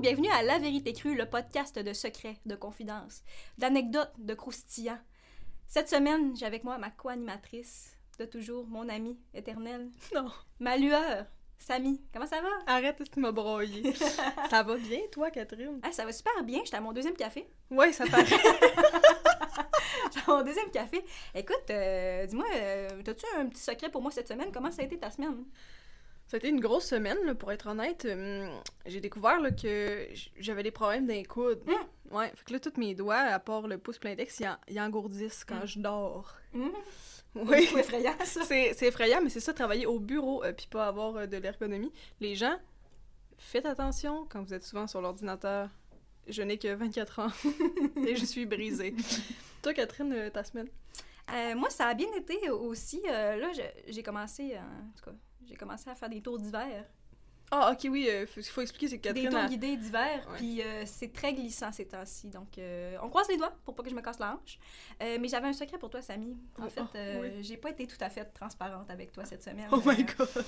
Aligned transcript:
bienvenue 0.00 0.30
à 0.30 0.42
La 0.42 0.58
Vérité 0.58 0.92
Crue, 0.92 1.14
le 1.16 1.26
podcast 1.26 1.78
de 1.78 1.92
secrets, 1.92 2.36
de 2.46 2.54
confidences, 2.54 3.22
d'anecdotes, 3.58 4.12
de 4.18 4.34
croustillants. 4.34 4.98
Cette 5.66 5.88
semaine, 5.88 6.36
j'ai 6.36 6.46
avec 6.46 6.64
moi 6.64 6.78
ma 6.78 6.90
co-animatrice 6.90 7.96
de 8.18 8.24
toujours, 8.24 8.66
mon 8.66 8.88
amie 8.88 9.18
éternelle, 9.34 9.88
Non. 10.14 10.30
ma 10.60 10.76
lueur, 10.76 11.26
Samy. 11.58 12.00
Comment 12.12 12.26
ça 12.26 12.40
va? 12.40 12.48
Arrête, 12.66 13.02
tu 13.10 13.20
m'as 13.20 13.32
broyé. 13.32 13.92
ça 14.50 14.62
va 14.62 14.76
bien, 14.76 15.00
toi, 15.12 15.30
Catherine? 15.30 15.80
Ah, 15.82 15.92
ça 15.92 16.04
va 16.04 16.12
super 16.12 16.42
bien, 16.44 16.60
j'étais 16.64 16.76
à 16.76 16.80
mon 16.80 16.92
deuxième 16.92 17.16
café. 17.16 17.48
Ouais, 17.70 17.92
ça 17.92 18.04
paraît. 18.06 18.24
Mon 20.26 20.42
deuxième 20.42 20.70
café. 20.70 21.02
Écoute, 21.34 21.70
euh, 21.70 22.26
dis-moi, 22.26 22.44
euh, 22.54 22.88
t'as-tu 23.02 23.24
un 23.38 23.46
petit 23.46 23.62
secret 23.62 23.90
pour 23.90 24.02
moi 24.02 24.10
cette 24.10 24.28
semaine? 24.28 24.52
Comment 24.52 24.70
ça 24.70 24.82
a 24.82 24.84
été 24.84 24.98
ta 24.98 25.10
semaine? 25.10 25.44
Ça 26.28 26.36
a 26.36 26.38
été 26.38 26.48
une 26.48 26.60
grosse 26.60 26.84
semaine, 26.86 27.18
là, 27.24 27.34
pour 27.34 27.50
être 27.50 27.66
honnête. 27.68 28.06
Hum, 28.08 28.48
J'ai 28.86 29.00
découvert 29.00 29.40
là, 29.40 29.50
que 29.50 30.06
j'avais 30.38 30.62
des 30.62 30.70
problèmes 30.70 31.06
d'un 31.06 31.24
coude. 31.24 31.60
Mm. 31.66 32.14
Ouais, 32.14 32.30
fait 32.36 32.44
que 32.46 32.52
là, 32.52 32.60
tous 32.60 32.78
mes 32.78 32.94
doigts, 32.94 33.16
à 33.16 33.38
part 33.40 33.66
le 33.66 33.76
pouce 33.78 33.98
plein 33.98 34.14
d'ex, 34.14 34.38
ils, 34.40 34.46
en- 34.46 34.56
ils 34.68 34.80
engourdissent 34.80 35.44
quand 35.44 35.64
Mm. 35.64 35.66
je 35.66 35.78
dors. 35.80 36.34
Hum, 36.54 36.72
Oui. 37.34 37.66
C'est 37.70 37.80
effrayant, 37.80 38.14
ça. 38.24 38.42
C'est 38.44 38.72
c'est 38.74 38.86
effrayant, 38.86 39.20
mais 39.22 39.28
c'est 39.30 39.40
ça, 39.40 39.52
travailler 39.52 39.86
au 39.86 39.98
bureau 40.00 40.42
euh, 40.44 40.52
puis 40.52 40.66
pas 40.70 40.86
avoir 40.86 41.16
euh, 41.16 41.26
de 41.26 41.36
l'ergonomie. 41.36 41.92
Les 42.20 42.34
gens, 42.34 42.56
faites 43.36 43.66
attention 43.66 44.26
quand 44.30 44.42
vous 44.42 44.54
êtes 44.54 44.64
souvent 44.64 44.86
sur 44.86 45.00
l'ordinateur. 45.00 45.68
Je 46.26 46.42
n'ai 46.42 46.58
que 46.58 46.68
24 46.74 47.18
ans 47.20 47.28
et 48.06 48.16
je 48.16 48.24
suis 48.24 48.44
brisée. 48.46 48.94
Toi, 49.62 49.72
Catherine, 49.74 50.12
euh, 50.12 50.30
ta 50.30 50.42
semaine? 50.44 50.68
Euh, 51.32 51.54
moi, 51.54 51.70
ça 51.70 51.86
a 51.88 51.94
bien 51.94 52.08
été 52.16 52.48
aussi. 52.50 53.00
Euh, 53.08 53.36
là, 53.36 53.50
je- 53.52 53.92
j'ai 53.92 54.02
commencé, 54.02 54.52
euh, 54.54 54.58
en 54.58 54.96
tout 54.98 55.04
cas, 55.10 55.16
j'ai 55.48 55.56
commencé 55.56 55.88
à 55.90 55.94
faire 55.94 56.08
des 56.08 56.20
tours 56.20 56.38
d'hiver. 56.38 56.84
Ah, 57.50 57.72
ok, 57.72 57.88
oui, 57.90 58.06
il 58.10 58.26
faut, 58.26 58.42
faut 58.42 58.60
expliquer, 58.60 58.88
c'est 58.88 58.98
que 58.98 59.08
des 59.08 59.22
Catherine... 59.22 59.30
tours 59.30 59.40
a- 59.40 59.48
guidés 59.48 59.76
d'hiver, 59.78 60.28
puis 60.36 60.60
euh, 60.62 60.82
c'est 60.84 61.10
très 61.14 61.32
glissant 61.32 61.72
ces 61.72 61.86
temps-ci. 61.88 62.28
Donc, 62.28 62.58
euh, 62.58 62.98
on 63.02 63.08
croise 63.08 63.26
les 63.28 63.38
doigts 63.38 63.54
pour 63.64 63.74
pas 63.74 63.82
que 63.82 63.88
je 63.88 63.94
me 63.94 64.02
casse 64.02 64.18
la 64.18 64.34
hanche. 64.34 64.58
Euh, 65.02 65.16
mais 65.18 65.28
j'avais 65.28 65.48
un 65.48 65.54
secret 65.54 65.78
pour 65.78 65.88
toi, 65.88 66.02
Samy. 66.02 66.36
En 66.58 66.66
Oh, 66.66 66.68
fait, 66.68 66.80
oh, 66.82 66.86
euh, 66.96 67.20
oui. 67.22 67.42
j'ai 67.42 67.56
pas 67.56 67.70
été 67.70 67.86
tout 67.86 67.96
à 68.00 68.10
fait 68.10 68.26
transparente 68.26 68.90
avec 68.90 69.12
toi 69.12 69.24
cette 69.24 69.42
semaine. 69.42 69.68
Oh 69.72 69.80
my 69.86 70.02
Euh, 70.02 70.04
god! 70.18 70.44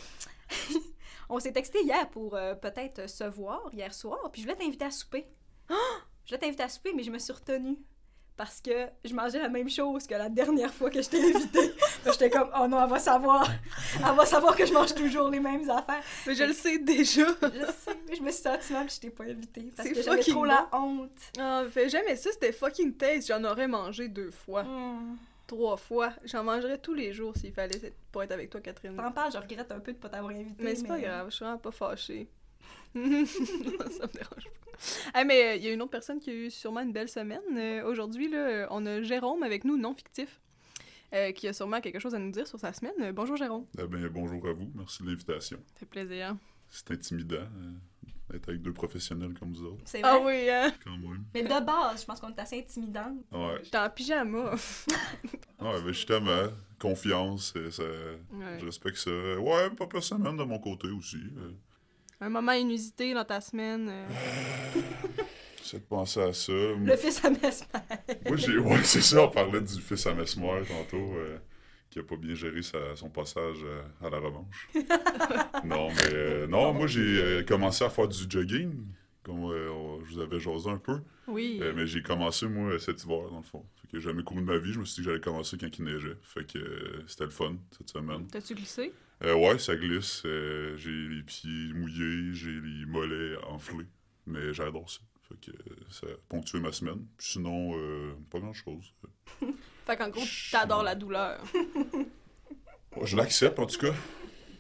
on 1.31 1.41
s'est 1.41 1.53
texté 1.53 1.83
hier 1.83 2.07
pour 2.11 2.35
euh, 2.35 2.55
peut-être 2.55 3.09
se 3.09 3.25
voir, 3.25 3.63
hier 3.73 3.95
soir, 3.95 4.19
puis 4.31 4.43
je 4.43 4.47
voulais 4.47 4.59
t'inviter 4.63 4.85
à 4.85 4.91
souper. 4.91 5.27
Je 5.71 5.75
voulais 6.35 6.39
t'inviter 6.39 6.65
à 6.65 6.69
souper, 6.69 6.93
mais 6.95 7.03
je 7.03 7.11
me 7.11 7.19
suis 7.19 7.33
retenue. 7.33 7.79
Parce 8.37 8.61
que 8.63 8.87
je 9.05 9.13
mangeais 9.15 9.39
la 9.39 9.51
même 9.51 9.69
chose 9.69 10.07
que 10.07 10.15
la 10.15 10.31
dernière 10.31 10.73
fois 10.73 10.89
que 10.89 11.03
je 11.03 11.09
t'ai 11.11 11.35
invitée. 11.35 11.75
J'étais 12.07 12.31
comme, 12.31 12.49
oh 12.59 12.67
non, 12.67 12.83
elle 12.83 12.89
va 12.89 12.99
savoir. 12.99 13.47
Elle 13.97 14.17
va 14.17 14.25
savoir 14.25 14.57
que 14.57 14.65
je 14.65 14.73
mange 14.73 14.95
toujours 14.95 15.29
les 15.29 15.41
mêmes 15.41 15.69
affaires. 15.69 16.03
Mais 16.27 16.35
je 16.35 16.45
le 16.45 16.55
sais 16.55 16.79
déjà! 16.79 17.27
Je 17.43 17.67
sais, 17.67 17.99
mais 18.09 18.15
je 18.17 18.23
me 18.23 18.31
suis 18.31 18.43
sentie 18.43 18.73
mal 18.73 18.87
que 18.87 18.93
je 18.93 19.01
t'ai 19.01 19.11
pas 19.11 19.25
invitée. 19.25 19.71
Parce 19.77 19.87
C'est 19.89 19.95
que 19.95 20.03
j'avais 20.03 20.23
trop 20.23 20.47
la 20.47 20.69
honte. 20.73 21.11
Ah, 21.39 21.65
jamais 21.89 22.17
ça, 22.17 22.31
c'était 22.33 22.53
fucking 22.53 22.95
taste. 22.97 23.29
J'en 23.29 23.45
aurais 23.45 23.69
mangé 23.69 24.09
deux 24.09 24.31
fois, 24.31 24.63
Hmm. 24.63 25.17
trois 25.47 25.77
fois. 25.77 26.11
J'en 26.25 26.43
mangerais 26.45 26.79
tous 26.79 26.95
les 26.95 27.13
jours 27.13 27.35
s'il 27.37 27.53
fallait 27.53 27.93
pour 28.11 28.23
être 28.23 28.33
avec 28.33 28.49
toi, 28.49 28.61
Catherine. 28.63 28.97
T'en 28.97 29.13
parles, 29.13 29.33
je 29.33 29.39
regrette 29.39 29.71
un 29.71 29.81
peu 29.81 29.93
de 29.93 29.99
pas 29.99 30.09
t'avoir 30.09 30.33
invitée. 30.33 30.65
Mais 30.65 30.75
c'est 30.75 30.87
pas 30.87 30.99
grave, 30.99 31.27
je 31.29 31.35
suis 31.37 31.45
vraiment 31.45 31.59
pas 31.59 31.73
fâchée. 31.73 32.27
ça 32.95 34.07
me 34.07 34.13
dérange 34.13 34.45
pas. 34.45 34.71
Ah, 35.13 35.25
mais 35.25 35.59
il 35.59 35.65
y 35.65 35.69
a 35.69 35.73
une 35.73 35.83
autre 35.83 35.91
personne 35.91 36.19
qui 36.19 36.31
a 36.31 36.35
eu 36.35 36.51
sûrement 36.51 36.81
une 36.81 36.93
belle 36.93 37.09
semaine. 37.09 37.41
Euh, 37.57 37.85
Aujourd'hui, 37.85 38.29
là, 38.31 38.39
euh, 38.39 38.67
on 38.71 38.87
a 38.87 39.03
Jérôme 39.03 39.43
avec 39.43 39.65
nous, 39.65 39.77
non 39.77 39.95
fictif, 39.95 40.41
euh, 41.15 41.33
qui 41.33 41.47
a 41.49 41.53
sûrement 41.53 41.81
quelque 41.81 41.99
chose 41.99 42.15
à 42.15 42.19
nous 42.19 42.31
dire 42.31 42.47
sur 42.47 42.59
sa 42.59 42.73
semaine. 42.73 42.95
Euh, 43.01 43.13
bonjour 43.13 43.37
Jérôme. 43.37 43.67
Eh 43.79 43.87
bien, 43.87 44.09
bonjour 44.09 44.47
à 44.49 44.53
vous. 44.53 44.71
Merci 44.75 45.03
de 45.03 45.09
l'invitation. 45.11 45.59
Ça 45.75 45.81
fait 45.81 45.87
plaisir. 45.87 46.35
C'est 46.71 46.91
intimidant 46.93 47.37
euh, 47.37 47.73
d'être 48.31 48.49
avec 48.49 48.63
deux 48.63 48.73
professionnels 48.73 49.35
comme 49.39 49.53
vous 49.53 49.65
autres, 49.65 49.83
C'est 49.85 50.01
vrai. 50.01 50.11
Ah 50.13 50.19
oui, 50.25 50.49
hein? 50.49 50.73
quand 50.85 50.97
même. 50.97 51.25
Mais 51.35 51.43
de 51.43 51.49
base, 51.65 52.01
je 52.01 52.07
pense 52.07 52.19
qu'on 52.21 52.31
est 52.31 52.39
assez 52.41 52.61
intimidante. 52.61 53.19
Ouais. 53.33 53.61
J'étais 53.63 53.79
en 53.79 53.91
pyjama. 53.91 54.55
Ouais, 55.61 55.83
ben 55.83 55.89
justement, 55.89 56.47
confiance, 56.79 57.53
euh, 57.57 57.71
ça, 57.71 57.83
Ouais. 57.83 58.59
je 58.61 58.65
respecte 58.65 58.97
ça. 58.97 59.11
Ouais, 59.39 59.69
pas 59.71 60.01
semaine 60.01 60.37
de 60.39 60.45
mon 60.45 60.59
côté 60.59 60.89
aussi. 60.89 61.19
Euh. 62.21 62.27
Un 62.27 62.29
moment 62.29 62.53
inusité 62.53 63.15
dans 63.15 63.25
ta 63.25 63.41
semaine. 63.41 63.89
euh. 63.91 64.07
J'essaie 65.63 65.79
de 65.79 65.85
penser 65.85 66.21
à 66.21 66.33
ça. 66.33 66.53
Le 66.53 66.97
fils 66.97 67.25
à 67.25 67.31
Mesmer. 67.31 67.67
Moi, 68.27 68.37
j'ai. 68.37 68.59
Ouais, 68.59 68.83
c'est 68.83 69.03
ça, 69.03 69.23
on 69.23 69.29
parlait 69.29 69.61
du 69.61 69.81
fils 69.81 70.07
à 70.07 70.15
Mesmer 70.15 70.63
tantôt, 70.67 71.13
euh, 71.15 71.39
qui 71.91 71.99
a 71.99 72.03
pas 72.03 72.17
bien 72.17 72.35
géré 72.35 72.63
sa- 72.63 72.97
son 72.97 73.09
passage 73.11 73.59
euh, 73.65 73.83
à 74.05 74.11
la 74.11 74.19
revanche. 74.19 74.69
non, 75.65 75.89
mais. 75.91 76.15
euh, 76.15 76.47
non, 76.47 76.73
moi, 76.73 76.87
j'ai 76.87 77.01
euh, 77.23 77.43
commencé 77.45 77.85
à 77.85 77.91
faire 77.91 78.09
du 78.09 78.19
jogging, 78.29 78.75
comme 79.23 79.45
euh, 79.53 79.71
on- 79.71 80.05
je 80.05 80.15
vous 80.15 80.21
avais 80.21 80.41
jasé 80.41 80.71
un 80.71 80.79
peu. 80.79 80.99
Oui. 81.29 81.59
Euh, 81.63 81.73
mais 81.77 81.87
j'ai 81.87 82.03
commencé, 82.03 82.47
moi, 82.49 82.79
cet 82.79 83.05
hiver, 83.05 83.29
dans 83.31 83.37
le 83.39 83.45
fond. 83.45 83.65
Fait 83.83 83.87
que 83.93 83.99
j'ai 84.01 84.09
jamais 84.09 84.25
couru 84.25 84.41
de 84.41 84.47
ma 84.47 84.59
vie. 84.59 84.73
Je 84.73 84.81
me 84.81 84.85
suis 84.85 85.03
dit 85.03 85.07
que 85.07 85.11
j'allais 85.13 85.21
commencer 85.23 85.57
quand 85.59 85.79
il 85.79 85.85
neigeait. 85.85 86.17
Fait 86.23 86.45
que 86.51 86.59
euh, 86.59 87.05
c'était 87.07 87.25
le 87.25 87.31
fun, 87.31 87.55
cette 87.77 87.91
semaine. 87.91 88.27
T'as-tu 88.29 88.55
glissé? 88.55 88.93
Euh, 89.23 89.35
ouais, 89.35 89.59
ça 89.59 89.77
glisse. 89.77 90.23
euh, 90.25 90.77
j'ai 90.77 90.91
les 90.91 91.23
pieds 91.23 91.73
mouillés, 91.75 92.33
j'ai 92.33 92.53
les 92.61 92.87
mollets 92.87 93.37
enflés. 93.49 93.87
Mais 94.27 94.53
j'adore 94.55 94.89
ça. 94.89 95.01
Fait 95.29 95.37
que 95.41 95.51
euh, 95.51 95.77
ça 95.91 96.07
a 96.07 96.17
ponctué 96.29 96.59
ma 96.61 96.73
semaine. 96.73 97.07
Puis 97.19 97.29
sinon, 97.33 97.73
euh, 97.77 98.15
pas 98.31 98.39
grand-chose. 98.41 98.93
Fait 99.87 99.97
qu'en 99.97 100.09
gros, 100.09 100.23
t'adores 100.51 100.83
la 100.83 100.95
douleur. 100.95 101.43
Ouais, 102.97 103.07
je 103.07 103.17
l'accepte, 103.17 103.59
en 103.59 103.67
tout 103.67 103.79
cas. 103.79 103.93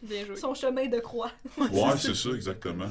Bien 0.02 0.24
joué. 0.24 0.36
Son 0.36 0.54
chemin 0.54 0.86
de 0.86 0.98
croix. 1.00 1.30
Ouais, 1.58 1.96
c'est 1.98 2.14
ça, 2.14 2.30
exactement. 2.30 2.88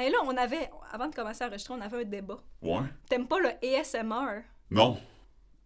Et 0.00 0.10
là, 0.10 0.18
on 0.24 0.36
avait, 0.36 0.70
avant 0.92 1.08
de 1.08 1.14
commencer 1.14 1.44
à 1.44 1.48
enregistrer, 1.48 1.74
on 1.74 1.80
avait 1.80 2.00
un 2.02 2.04
débat. 2.04 2.38
Ouais. 2.62 2.80
T'aimes 3.08 3.26
pas 3.26 3.38
le 3.40 3.50
ASMR? 3.64 4.42
Non. 4.70 4.98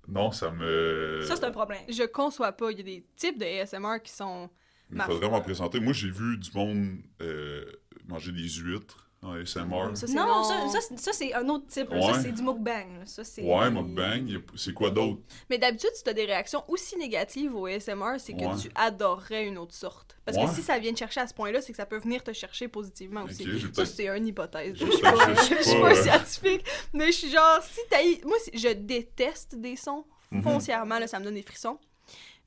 Non, 0.08 0.32
ça 0.32 0.50
me... 0.50 1.22
Ça, 1.26 1.36
c'est 1.36 1.44
un 1.44 1.50
problème. 1.50 1.82
Je 1.88 2.04
conçois 2.04 2.52
pas. 2.52 2.70
Il 2.72 2.78
y 2.78 2.80
a 2.80 2.84
des 2.84 3.02
types 3.16 3.38
de 3.38 3.44
ASMR 3.44 4.02
qui 4.02 4.12
sont. 4.12 4.50
Il 4.92 5.00
foi. 5.00 5.28
m'en 5.30 5.40
présenter. 5.40 5.80
Moi, 5.80 5.92
j'ai 5.92 6.10
vu 6.10 6.36
du 6.38 6.50
monde 6.54 6.96
euh, 7.20 7.64
manger 8.06 8.32
des 8.32 8.48
huîtres 8.48 9.08
en 9.22 9.34
ASMR. 9.34 9.90
Ça, 9.94 10.06
c'est 10.08 10.14
Non, 10.14 10.26
non. 10.26 10.42
ça, 10.44 10.68
ça, 10.68 10.80
c'est- 10.80 10.98
ça, 10.98 11.12
c'est 11.12 11.32
un 11.32 11.48
autre 11.48 11.66
type. 11.68 11.88
Ça, 11.90 11.96
Ouais. 11.96 12.20
c'est 12.20 12.32
du 12.32 12.42
mukbang. 12.42 13.04
Ça, 13.06 13.22
c'est... 13.22 13.42
Ouais, 13.42 13.70
mukbang. 13.70 14.42
C'est 14.56 14.74
quoi 14.74 14.90
d'autre? 14.90 15.20
Mais 15.48 15.58
d'habitude, 15.58 15.90
si 15.94 16.02
t'as 16.02 16.12
des 16.12 16.24
réactions 16.24 16.64
aussi 16.68 16.96
négatives 16.96 17.54
au 17.54 17.66
ASMR, 17.66 18.16
c'est 18.18 18.32
que 18.34 18.40
Ouais. 18.44 18.56
tu 18.60 18.68
adorerais 18.74 19.46
une 19.46 19.58
autre 19.58 19.74
sorte. 19.74 20.16
Parce 20.24 20.36
que 20.36 20.42
Ouais. 20.42 20.52
si 20.52 20.60
ça 20.62 20.78
vient 20.80 20.92
te 20.92 20.98
chercher 20.98 21.20
à 21.20 21.26
ce 21.28 21.34
point-là, 21.34 21.60
c'est 21.62 21.70
que 21.72 21.76
ça 21.76 21.86
peut 21.86 21.98
venir 21.98 22.22
te 22.24 22.32
chercher 22.32 22.66
positivement 22.68 23.22
aussi. 23.22 23.46
Ça, 23.72 23.86
c'est 23.86 24.08
une 24.08 24.26
hypothèse. 24.26 24.74
Je 24.74 24.86
Je 24.86 24.90
suis 24.90 25.00
pas, 25.02 25.12
pas, 25.12 25.34
je 25.34 25.40
je 25.40 25.44
sais 25.54 25.62
suis 25.62 25.80
pas, 25.80 25.88
pas 25.90 25.96
euh. 25.96 26.02
scientifique, 26.02 26.66
mais 26.92 27.06
je 27.06 27.12
suis 27.18 27.30
genre, 27.30 27.60
si 27.62 27.80
t'as... 27.88 27.98
Moi, 28.26 28.36
je 28.52 28.72
déteste 28.72 29.54
des 29.54 29.76
sons. 29.76 30.04
Mhm. 30.32 30.42
Foncièrement, 30.42 30.98
là, 30.98 31.06
ça 31.06 31.20
me 31.20 31.24
donne 31.24 31.34
des 31.34 31.42
frissons. 31.42 31.78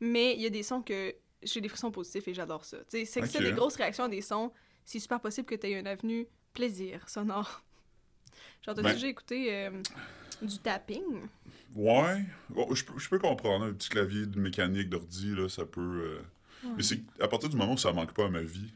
Mais 0.01 0.33
il 0.35 0.41
y 0.41 0.45
a 0.45 0.49
des 0.49 0.63
sons 0.63 0.81
que 0.81 1.15
j'ai 1.43 1.61
des 1.61 1.69
frissons 1.69 1.91
positifs 1.91 2.27
et 2.27 2.33
j'adore 2.33 2.65
ça. 2.65 2.77
Tu 2.89 3.05
c'est 3.05 3.21
que 3.21 3.27
ça, 3.27 3.39
Ok. 3.39 3.45
des 3.45 3.51
grosses 3.53 3.75
réactions 3.75 4.05
à 4.05 4.09
des 4.09 4.21
sons, 4.21 4.51
c'est 4.83 4.99
super 4.99 5.19
possible 5.19 5.45
que 5.47 5.55
t'aies 5.55 5.73
une 5.79 5.87
avenue 5.87 6.27
plaisir 6.53 7.07
sonore. 7.09 7.61
Genre, 8.65 8.75
t'as 8.75 8.81
Ben- 8.81 8.93
déjà 8.93 9.07
écouté 9.07 9.53
euh, 9.53 9.71
du 10.41 10.57
tapping? 10.59 11.03
Ouais. 11.75 12.23
Bon, 12.49 12.73
je, 12.73 12.83
peux, 12.85 12.97
je 12.97 13.09
peux 13.09 13.19
comprendre. 13.19 13.65
Un 13.65 13.73
petit 13.73 13.89
clavier 13.89 14.25
de 14.25 14.39
mécanique 14.39 14.89
d'ordi, 14.89 15.35
là, 15.35 15.47
ça 15.49 15.65
peut... 15.65 15.81
euh, 16.63 16.69
Mais 16.77 16.83
c'est 16.83 17.01
à 17.19 17.27
partir 17.27 17.49
du 17.49 17.57
moment 17.57 17.73
où 17.73 17.77
ça 17.77 17.91
manque 17.91 18.13
pas 18.13 18.25
à 18.25 18.29
ma 18.29 18.41
vie, 18.41 18.73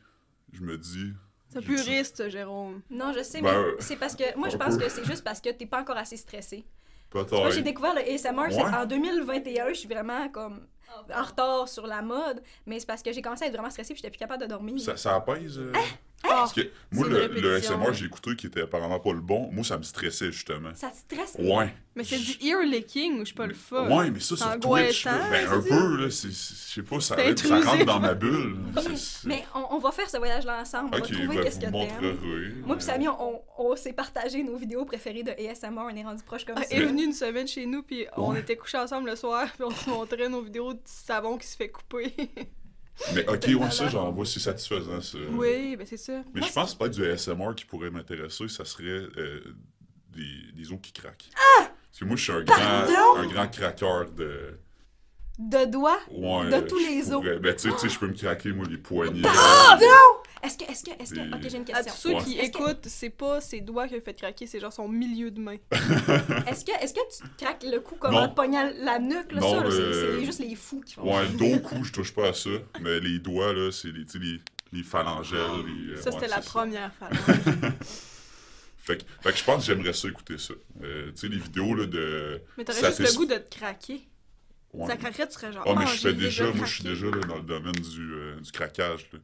je 0.53 0.61
me 0.61 0.77
dis... 0.77 1.13
C'est 1.51 1.61
puriste, 1.61 2.29
Jérôme. 2.29 2.81
Non, 2.91 3.11
je 3.11 3.23
sais, 3.23 3.41
Ben, 3.41 3.51
mais 3.51 3.57
euh, 3.57 3.75
c'est 3.79 3.95
parce 3.95 4.15
que... 4.15 4.37
Moi, 4.37 4.49
je 4.49 4.55
un 4.55 4.59
pense 4.59 4.77
peu. 4.77 4.83
que 4.83 4.89
c'est 4.89 5.03
juste 5.05 5.23
parce 5.23 5.41
que 5.41 5.49
t'es 5.49 5.65
pas 5.65 5.81
encore 5.81 5.97
assez 5.97 6.17
stressé. 6.17 6.63
Peut-être. 7.09 7.31
Moi, 7.35 7.49
j'ai 7.49 7.63
découvert 7.63 7.95
le 7.95 8.01
ASMR 8.01 8.55
Ouais. 8.55 8.61
en 8.61 8.85
2021. 8.85 9.69
Je 9.69 9.73
suis 9.73 9.88
vraiment 9.89 10.29
comme 10.29 10.67
en 11.15 11.24
retard 11.24 11.68
sur 11.68 11.88
la 11.88 12.01
mode. 12.01 12.41
Mais 12.65 12.80
c'est 12.80 12.86
parce 12.86 13.01
que 13.03 13.12
j'ai 13.12 13.21
commencé 13.21 13.44
à 13.45 13.47
être 13.47 13.53
vraiment 13.53 13.69
stressée 13.69 13.94
puis 13.94 14.01
j'étais 14.01 14.12
plus 14.12 14.19
capable 14.19 14.44
de 14.44 14.47
dormir. 14.47 14.80
Ça, 14.80 14.97
ça 14.97 15.15
apaise. 15.15 15.57
euh? 15.57 15.74
Parce 16.21 16.54
que 16.54 16.62
moi, 16.92 17.07
le. 17.07 17.56
ASMR, 17.56 17.94
j'ai 17.94 18.06
écouté 18.06 18.36
qui 18.36 18.48
était 18.48 18.62
apparemment 18.62 19.00
pas 19.00 19.13
le 19.13 19.21
bon. 19.21 19.50
Moi, 19.51 19.63
ça 19.63 19.77
me 19.77 19.83
stressait, 19.83 20.31
justement. 20.31 20.71
Ça 20.75 20.89
te 20.89 20.98
stresse? 20.98 21.36
Ouais. 21.39 21.74
Mais 21.95 22.04
c'est 22.04 22.18
du 22.19 22.31
ear 22.45 22.62
licking 22.62 23.16
ou 23.16 23.19
je 23.19 23.25
suis 23.25 23.33
pas 23.33 23.45
le 23.48 23.54
fun. 23.54 23.88
Ouais, 23.89 24.10
mais 24.10 24.19
ça, 24.19 24.36
C'est 24.38 24.44
sur 24.44 24.60
Twitch, 24.60 25.04
ben, 25.06 25.48
un 25.50 25.62
peu, 25.62 25.98
là, 25.98 26.06
je 26.06 26.10
sais 26.10 26.81
pas, 26.83 27.00
ça, 27.01 27.16
ça 27.36 27.60
rentre 27.62 27.86
dans 27.86 28.00
ma 28.00 28.13
bulle. 28.13 28.56
Oui, 28.75 28.81
C'est- 28.83 28.95
c'est- 28.95 29.27
Mais 29.27 29.44
on, 29.54 29.75
on 29.75 29.80
va 29.80 29.92
faire 29.92 30.10
ce 30.10 30.18
voyage-là 30.18 30.62
ensemble. 30.62 30.89
On 30.94 30.98
Ok, 30.98 31.10
va 31.10 31.16
trouver 31.18 31.36
ben, 31.38 31.44
qu'est-ce 31.44 31.60
que 31.60 31.66
me 31.66 31.71
t'aimes. 31.71 32.62
Moi 32.65 32.75
puis 32.77 32.86
Samy, 32.86 33.07
on, 33.10 33.42
on 33.57 33.75
s'est 33.75 33.92
partagé 33.94 34.44
nos 34.44 34.56
vidéos 34.56 34.86
préférées 34.86 35.24
de 35.24 35.31
ASMR. 35.31 35.81
On 35.81 35.89
est 35.89 36.04
rendu 36.04 36.24
proches 36.24 36.45
comme 36.45 36.56
Ah, 36.57 36.63
ça. 36.63 36.75
est 36.75 36.86
venu 36.86 37.04
une 37.04 37.13
semaine 37.13 37.48
chez 37.48 37.65
nous, 37.65 37.83
puis 37.83 38.06
on 38.15 38.33
était 38.36 38.56
couchés 38.56 38.77
ensemble 38.77 39.10
le 39.10 39.15
soir, 39.18 39.48
puis 39.54 39.63
on 39.63 39.72
se 39.72 39.89
montrait 39.89 40.30
nos 40.30 40.42
vidéos 40.42 40.74
de 40.74 40.80
savon 40.86 41.38
qui 41.38 41.48
se 41.48 41.56
fait 41.57 41.69
couper. 41.69 42.13
Mais 43.16 43.28
ok, 43.28 43.46
ouais, 43.62 43.72
ça, 43.72 43.88
j'en 43.88 44.12
vois, 44.12 44.25
c'est 44.25 44.40
satisfaisant, 44.40 45.01
ça. 45.01 45.18
oui, 45.31 45.75
ben 45.75 45.86
c'est 45.88 45.98
ça. 45.98 46.22
Mais 46.34 46.42
Moi, 46.42 46.48
je 46.50 46.54
pense 46.54 46.75
peut-être 46.75 46.94
du 46.94 47.06
ASMR 47.10 47.56
qui 47.56 47.66
pourrait 47.66 47.90
m'intéresser, 47.92 48.48
ça 48.50 48.66
serait 48.66 48.84
euh, 48.86 49.42
des, 50.10 50.51
des 50.54 50.72
os 50.72 50.80
qui 50.81 50.92
craquent. 50.92 51.30
Ah! 51.36 51.69
Parce 51.90 52.00
que 52.00 52.06
moi, 52.06 52.16
je 52.18 52.24
suis 52.24 52.31
un 52.31 52.44
Pardon? 52.44 52.92
grand, 52.94 53.16
un 53.18 53.28
grand 53.28 53.48
craqueur 53.48 54.12
de. 54.12 54.60
De 55.40 55.63
doigts? 55.66 56.00
Ouais, 56.12 56.50
De 56.50 56.68
tous 56.68 56.78
les 56.80 57.01
os? 57.13 57.22
pourrais- 57.22 57.40
Ben, 57.40 57.56
tu 57.56 57.69
sais- 57.69 57.75
tu 57.75 57.80
sais, 57.80 57.90
je 57.90 57.98
peux 58.00 58.07
me 58.07 58.13
craquer, 58.13 58.51
moi, 58.51 58.66
les 58.69 58.78
poignets. 58.78 59.22
Pardon! 59.22 59.86
Est-ce 60.44 60.57
que, 60.57 60.63
est-ce 60.71 60.83
que, 60.83 60.91
est-ce 61.01 61.13
que... 61.13 61.36
Ok, 61.36 61.41
j'ai 61.50 61.57
une 61.57 61.63
À 61.63 61.65
tous 61.65 61.74
question. 61.83 61.94
ceux 61.95 62.13
Ouais. 62.15 62.24
qui 62.24 62.38
Est-ce 62.38 62.51
que- 62.51 62.57
écoutent, 62.57 62.86
c'est 62.88 63.09
pas 63.09 63.41
ses 63.41 63.62
doigts 63.62 63.88
qui 63.88 63.95
a 63.95 64.01
fait 64.01 64.13
craquer, 64.13 64.47
c'est 64.47 64.59
genre 64.59 64.71
son 64.74 64.88
milieu 64.88 65.31
de 65.31 65.39
main. 65.41 65.56
Est-ce 66.47 66.63
que, 66.65 66.71
est-ce 66.83 66.94
que 66.94 67.00
tu 67.24 67.30
te 67.38 67.44
craques 67.44 67.63
le 67.63 67.80
cou 67.80 67.95
comme 67.95 68.13
Non. 68.13 68.19
en 68.21 68.30
pognant 68.30 68.69
la 68.80 69.00
nuque, 69.00 69.31
là, 69.33 69.41
Non, 69.41 69.59
ça, 69.59 69.63
là, 69.63 69.71
c'est- 69.71 70.25
juste 70.25 70.39
les 70.39 70.56
fous 70.56 70.81
qui 70.81 70.94
font 70.94 71.03
Ouais, 71.03 71.25
ça. 71.25 71.31
le 71.31 71.38
dos, 71.38 71.59
cou, 71.59 71.83
je 71.83 71.91
touche 71.91 72.13
pas 72.13 72.30
à 72.30 72.33
ça. 72.33 72.50
Mais 72.81 73.00
les 73.00 73.19
doigts, 73.19 73.53
là, 73.53 73.71
c'est 73.71 73.89
les, 73.91 74.06
tu 74.06 74.13
sais, 74.13 74.19
les, 74.19 74.39
les 74.71 74.83
phalangiales. 74.83 75.41
les, 75.65 75.94
euh, 75.94 76.01
Ça, 76.01 76.09
ouais, 76.09 76.15
c'était 76.15 76.27
la 76.27 76.41
première 76.41 76.91
fois. 77.00 77.09
Fait 78.77 78.97
que, 78.97 79.03
fait 79.21 79.31
que 79.31 79.38
je 79.38 79.44
pense 79.44 79.68
que 79.68 79.74
j'aimerais 79.74 79.94
ça 79.94 80.07
écouter 80.07 80.38
ça. 80.38 80.53
Euh, 80.83 81.12
tu 81.12 81.18
sais, 81.18 81.27
les 81.27 81.38
vidéos, 81.38 81.75
là, 81.75 81.86
de... 81.86 82.41
Mais 82.57 82.63
t'aurais 82.63 82.88
juste 82.88 83.00
le 83.00 83.13
goût 83.18 83.25
de 83.25 83.36
te 83.36 83.56
craquer. 83.57 84.07
Ouais. 84.74 84.88
Ça 84.88 84.97
craquerait, 84.97 85.27
tu 85.27 85.33
serais 85.33 85.51
genre. 85.51 85.63
Ah, 85.68 85.74
mais 85.77 85.86
Ah, 85.88 85.91
je 85.94 86.00
fais 86.00 86.13
déjà, 86.13 86.45
moi, 86.51 86.65
je 86.65 86.74
suis 86.75 86.83
déjà 86.83 87.06
là, 87.07 87.19
dans 87.27 87.36
le 87.36 87.41
domaine 87.44 87.71
du, 87.74 88.13
euh, 88.13 88.39
du 88.39 88.51
craquage. 88.51 89.07
là. 89.13 89.19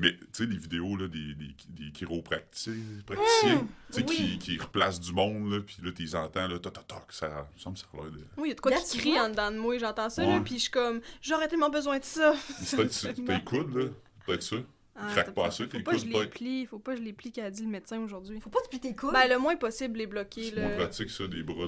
Mais, 0.00 0.12
tu 0.16 0.26
sais, 0.32 0.46
les 0.46 0.56
vidéos 0.56 0.96
là, 0.96 1.08
des, 1.08 1.34
des, 1.34 1.54
des 1.70 1.90
chiropracticiens, 1.92 2.74
praticiens, 3.04 3.66
tu 3.92 3.94
sais, 3.94 4.04
oui. 4.08 4.16
qui, 4.16 4.38
qui 4.38 4.58
replacent 4.58 5.00
du 5.00 5.12
monde, 5.12 5.50
là, 5.52 5.60
puis 5.60 5.76
là, 5.82 5.90
tu 5.90 6.02
les 6.02 6.14
entends, 6.14 6.46
là, 6.46 6.58
toc, 6.60 6.72
toc, 6.72 6.86
toc, 6.86 7.02
ça, 7.10 7.48
me 7.52 7.60
semble 7.60 7.74
que 7.76 7.80
ça 7.82 7.86
a 7.92 7.96
l'air 8.02 8.10
de... 8.12 8.18
Oui, 8.36 8.44
il 8.44 8.48
y 8.48 8.52
a 8.52 8.54
de 8.54 8.60
quoi 8.60 8.70
qui 8.72 8.90
tu 8.92 8.98
crie 8.98 9.18
en 9.18 9.28
dedans 9.28 9.50
de 9.50 9.56
moi, 9.56 9.76
j'entends 9.78 10.08
ça, 10.08 10.22
Ouais. 10.24 10.34
là, 10.34 10.40
puis 10.40 10.54
je 10.54 10.60
suis 10.60 10.70
comme, 10.70 11.00
j'aurais 11.20 11.48
tellement 11.48 11.70
besoin 11.70 11.98
de 11.98 12.04
ça. 12.04 12.32
C'est 12.62 12.76
Peut-être 12.76 13.44
coudes, 13.44 13.74
là, 13.74 13.84
peut-être 14.24 14.42
ça. 14.44 14.56
Ah, 15.00 15.06
Craque 15.12 15.26
pas 15.26 15.42
pas- 15.42 15.48
assez, 15.48 15.62
Faut 15.64 15.68
tes 15.70 15.80
pas 15.80 15.92
que 15.92 15.96
je 15.98 16.02
coudes, 16.02 16.12
les 16.12 16.18
peut-être. 16.18 16.30
plie, 16.32 16.66
faut 16.66 16.78
pas 16.80 16.92
que 16.92 16.98
je 16.98 17.02
les 17.04 17.12
plie 17.12 17.30
qu'a 17.30 17.50
dit 17.50 17.62
le 17.62 17.68
médecin 17.68 18.00
aujourd'hui. 18.00 18.40
Faut 18.40 18.50
pas 18.50 18.60
te 18.62 18.68
plier 18.68 18.80
tes 18.80 18.96
coudes. 18.96 19.12
Ben, 19.12 19.28
le 19.28 19.38
moins 19.38 19.54
possible, 19.56 19.98
les 19.98 20.06
bloquer, 20.06 20.52
C'est 20.54 20.60
moins 20.60 20.76
pratique, 20.76 21.10
ça, 21.10 21.26
des 21.28 21.42
bras 21.42 21.66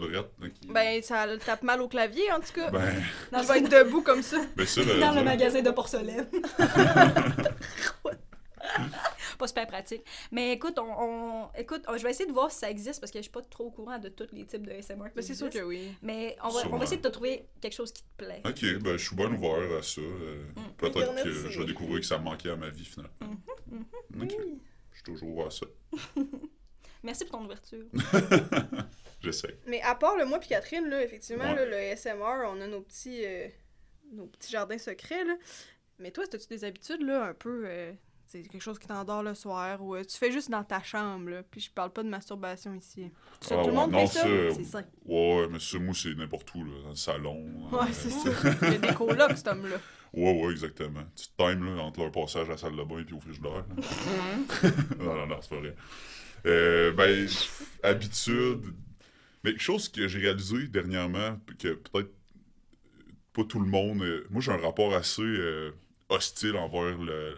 qui- 0.60 0.66
Ben, 0.68 1.00
ça 1.02 1.26
tape 1.38 1.62
mal 1.62 1.80
au 1.80 1.88
clavier, 1.88 2.30
en 2.32 2.40
tout 2.40 2.52
cas. 2.54 2.70
Ben, 2.70 2.80
dans, 3.30 3.42
je 3.42 3.48
vais 3.48 3.58
être 3.60 3.70
debout 3.70 4.02
comme 4.02 4.22
ça. 4.22 4.38
ben 4.56 4.66
ça, 4.66 4.82
dans 4.84 5.12
le 5.14 5.22
magasin 5.24 5.62
de 5.62 5.70
porcelaine. 5.70 6.26
pas 9.38 9.46
super 9.46 9.66
pratique. 9.66 10.02
Mais 10.30 10.52
écoute, 10.52 10.78
on, 10.78 10.92
on- 10.98 11.48
écoute, 11.56 11.82
je 11.96 12.02
vais 12.02 12.10
essayer 12.10 12.26
de 12.28 12.32
voir 12.32 12.50
si 12.50 12.58
ça 12.58 12.70
existe 12.70 13.00
parce 13.00 13.10
que 13.12 13.18
je 13.18 13.22
suis 13.22 13.30
pas 13.32 13.42
trop 13.42 13.64
au 13.66 13.70
courant 13.70 13.98
de 13.98 14.08
tous 14.08 14.28
les 14.32 14.44
types 14.44 14.66
de 14.66 14.72
SMR. 14.80 15.08
qui 15.08 15.14
Ben, 15.16 15.22
c'est 15.22 15.34
sûr 15.34 15.50
que 15.50 15.60
oui. 15.62 15.92
Mais 16.02 16.36
on 16.42 16.48
va, 16.48 16.60
on 16.70 16.76
va 16.76 16.84
essayer 16.84 17.00
de 17.00 17.08
te 17.08 17.12
trouver 17.12 17.46
quelque 17.60 17.74
chose 17.74 17.92
qui 17.92 18.02
te 18.02 18.24
plaît. 18.24 18.42
Ok, 18.44 18.60
ben 18.82 18.96
je 18.96 19.06
suis 19.06 19.16
bien 19.16 19.32
ouvert 19.32 19.78
à 19.78 19.82
ça. 19.82 20.00
euh, 20.00 20.44
Mm. 20.56 20.60
Peut-être 20.78 20.96
Internet, 20.98 21.24
que 21.24 21.32
c'est- 21.32 21.50
je 21.50 21.60
vais 21.60 21.66
découvrir 21.66 22.00
que 22.00 22.06
ça 22.06 22.18
me 22.18 22.24
manquait 22.24 22.50
à 22.50 22.56
ma 22.56 22.68
vie, 22.70 22.84
finalement. 22.84 23.12
Mhm, 23.70 24.22
Ok, 24.22 24.34
je 24.90 24.94
suis 24.96 25.04
toujours 25.04 25.28
ouvert 25.30 25.46
à 25.46 25.50
ça. 25.50 25.66
Merci 27.02 27.24
pour 27.24 27.38
ton 27.38 27.44
ouverture. 27.46 27.84
J'essaie. 29.22 29.58
Mais 29.66 29.80
à 29.82 29.94
part 29.94 30.16
le 30.16 30.24
moi 30.24 30.38
puis 30.38 30.48
Catherine, 30.48 30.88
là, 30.88 31.02
effectivement, 31.02 31.44
Ouais. 31.44 31.54
là, 31.56 31.64
le 31.66 31.76
SMR, 31.96 32.46
on 32.48 32.60
a 32.60 32.66
nos 32.66 32.80
petits, 32.82 33.24
euh, 33.24 33.48
nos 34.12 34.26
petits 34.26 34.50
jardins 34.50 34.78
secrets, 34.78 35.24
là. 35.24 35.36
Mais 35.98 36.10
toi, 36.10 36.24
as-tu 36.24 36.46
des 36.48 36.64
habitudes, 36.64 37.02
là, 37.02 37.24
un 37.26 37.34
peu... 37.34 37.64
euh, 38.38 38.42
c'est 38.42 38.48
quelque 38.48 38.62
chose 38.62 38.78
qui 38.78 38.86
t'endort 38.86 39.22
le 39.22 39.34
soir 39.34 39.82
ou 39.82 39.94
euh, 39.96 40.04
tu 40.04 40.16
fais 40.16 40.30
juste 40.32 40.50
dans 40.50 40.64
ta 40.64 40.82
chambre, 40.82 41.30
là. 41.30 41.42
Puis 41.42 41.60
je 41.62 41.70
parle 41.70 41.92
pas 41.92 42.02
de 42.02 42.08
masturbation 42.08 42.74
ici. 42.74 43.10
Ça, 43.40 43.56
Ah 43.58 43.62
tout 43.62 43.70
le 43.70 43.74
monde 43.76 43.90
non, 43.92 44.06
fait 44.06 44.18
ça, 44.18 44.26
c'est 44.54 44.64
ça. 44.64 44.82
Ouais, 45.04 45.48
mais 45.50 45.58
ça, 45.58 45.78
moi, 45.78 45.94
c'est 45.94 46.14
n'importe 46.14 46.54
où, 46.54 46.64
là, 46.64 46.70
dans 46.84 46.88
le 46.90 46.94
salon. 46.94 47.68
Ouais, 47.72 47.78
euh, 47.82 47.92
c'est 47.92 48.10
ça. 48.10 48.30
Il 48.62 48.72
y 48.72 48.74
a 48.74 48.78
des 48.78 48.94
colocs, 48.94 49.36
cet 49.36 49.48
homme-là. 49.48 49.76
Ouais, 50.12 50.42
ouais, 50.44 50.50
exactement. 50.52 51.02
Tu 51.16 51.26
te 51.28 51.32
times 51.36 51.64
là, 51.76 51.82
entre 51.82 52.00
leur 52.00 52.10
passage 52.12 52.48
à 52.48 52.52
la 52.52 52.56
salle 52.58 52.76
de 52.76 52.82
bain 52.82 53.04
et 53.08 53.12
au 53.12 53.20
frigidaire. 53.20 53.52
là. 53.52 53.64
non, 54.98 55.14
non, 55.14 55.26
non, 55.26 55.36
c'est 55.40 55.50
pas 55.50 55.60
vrai. 55.60 55.76
Euh, 56.46 56.92
ben, 56.92 57.28
habitude. 57.82 58.62
Mais 59.44 59.56
chose 59.58 59.88
que 59.88 60.06
j'ai 60.08 60.18
réalisé 60.18 60.68
dernièrement, 60.68 61.38
que 61.58 61.74
peut-être 61.74 62.10
pas 63.32 63.44
tout 63.44 63.60
le 63.60 63.66
monde. 63.66 64.02
euh, 64.02 64.26
moi, 64.30 64.40
j'ai 64.42 64.52
un 64.52 64.56
rapport 64.58 64.94
assez 64.94 65.22
euh, 65.22 65.70
hostile 66.08 66.56
envers 66.56 66.98
le- 66.98 67.36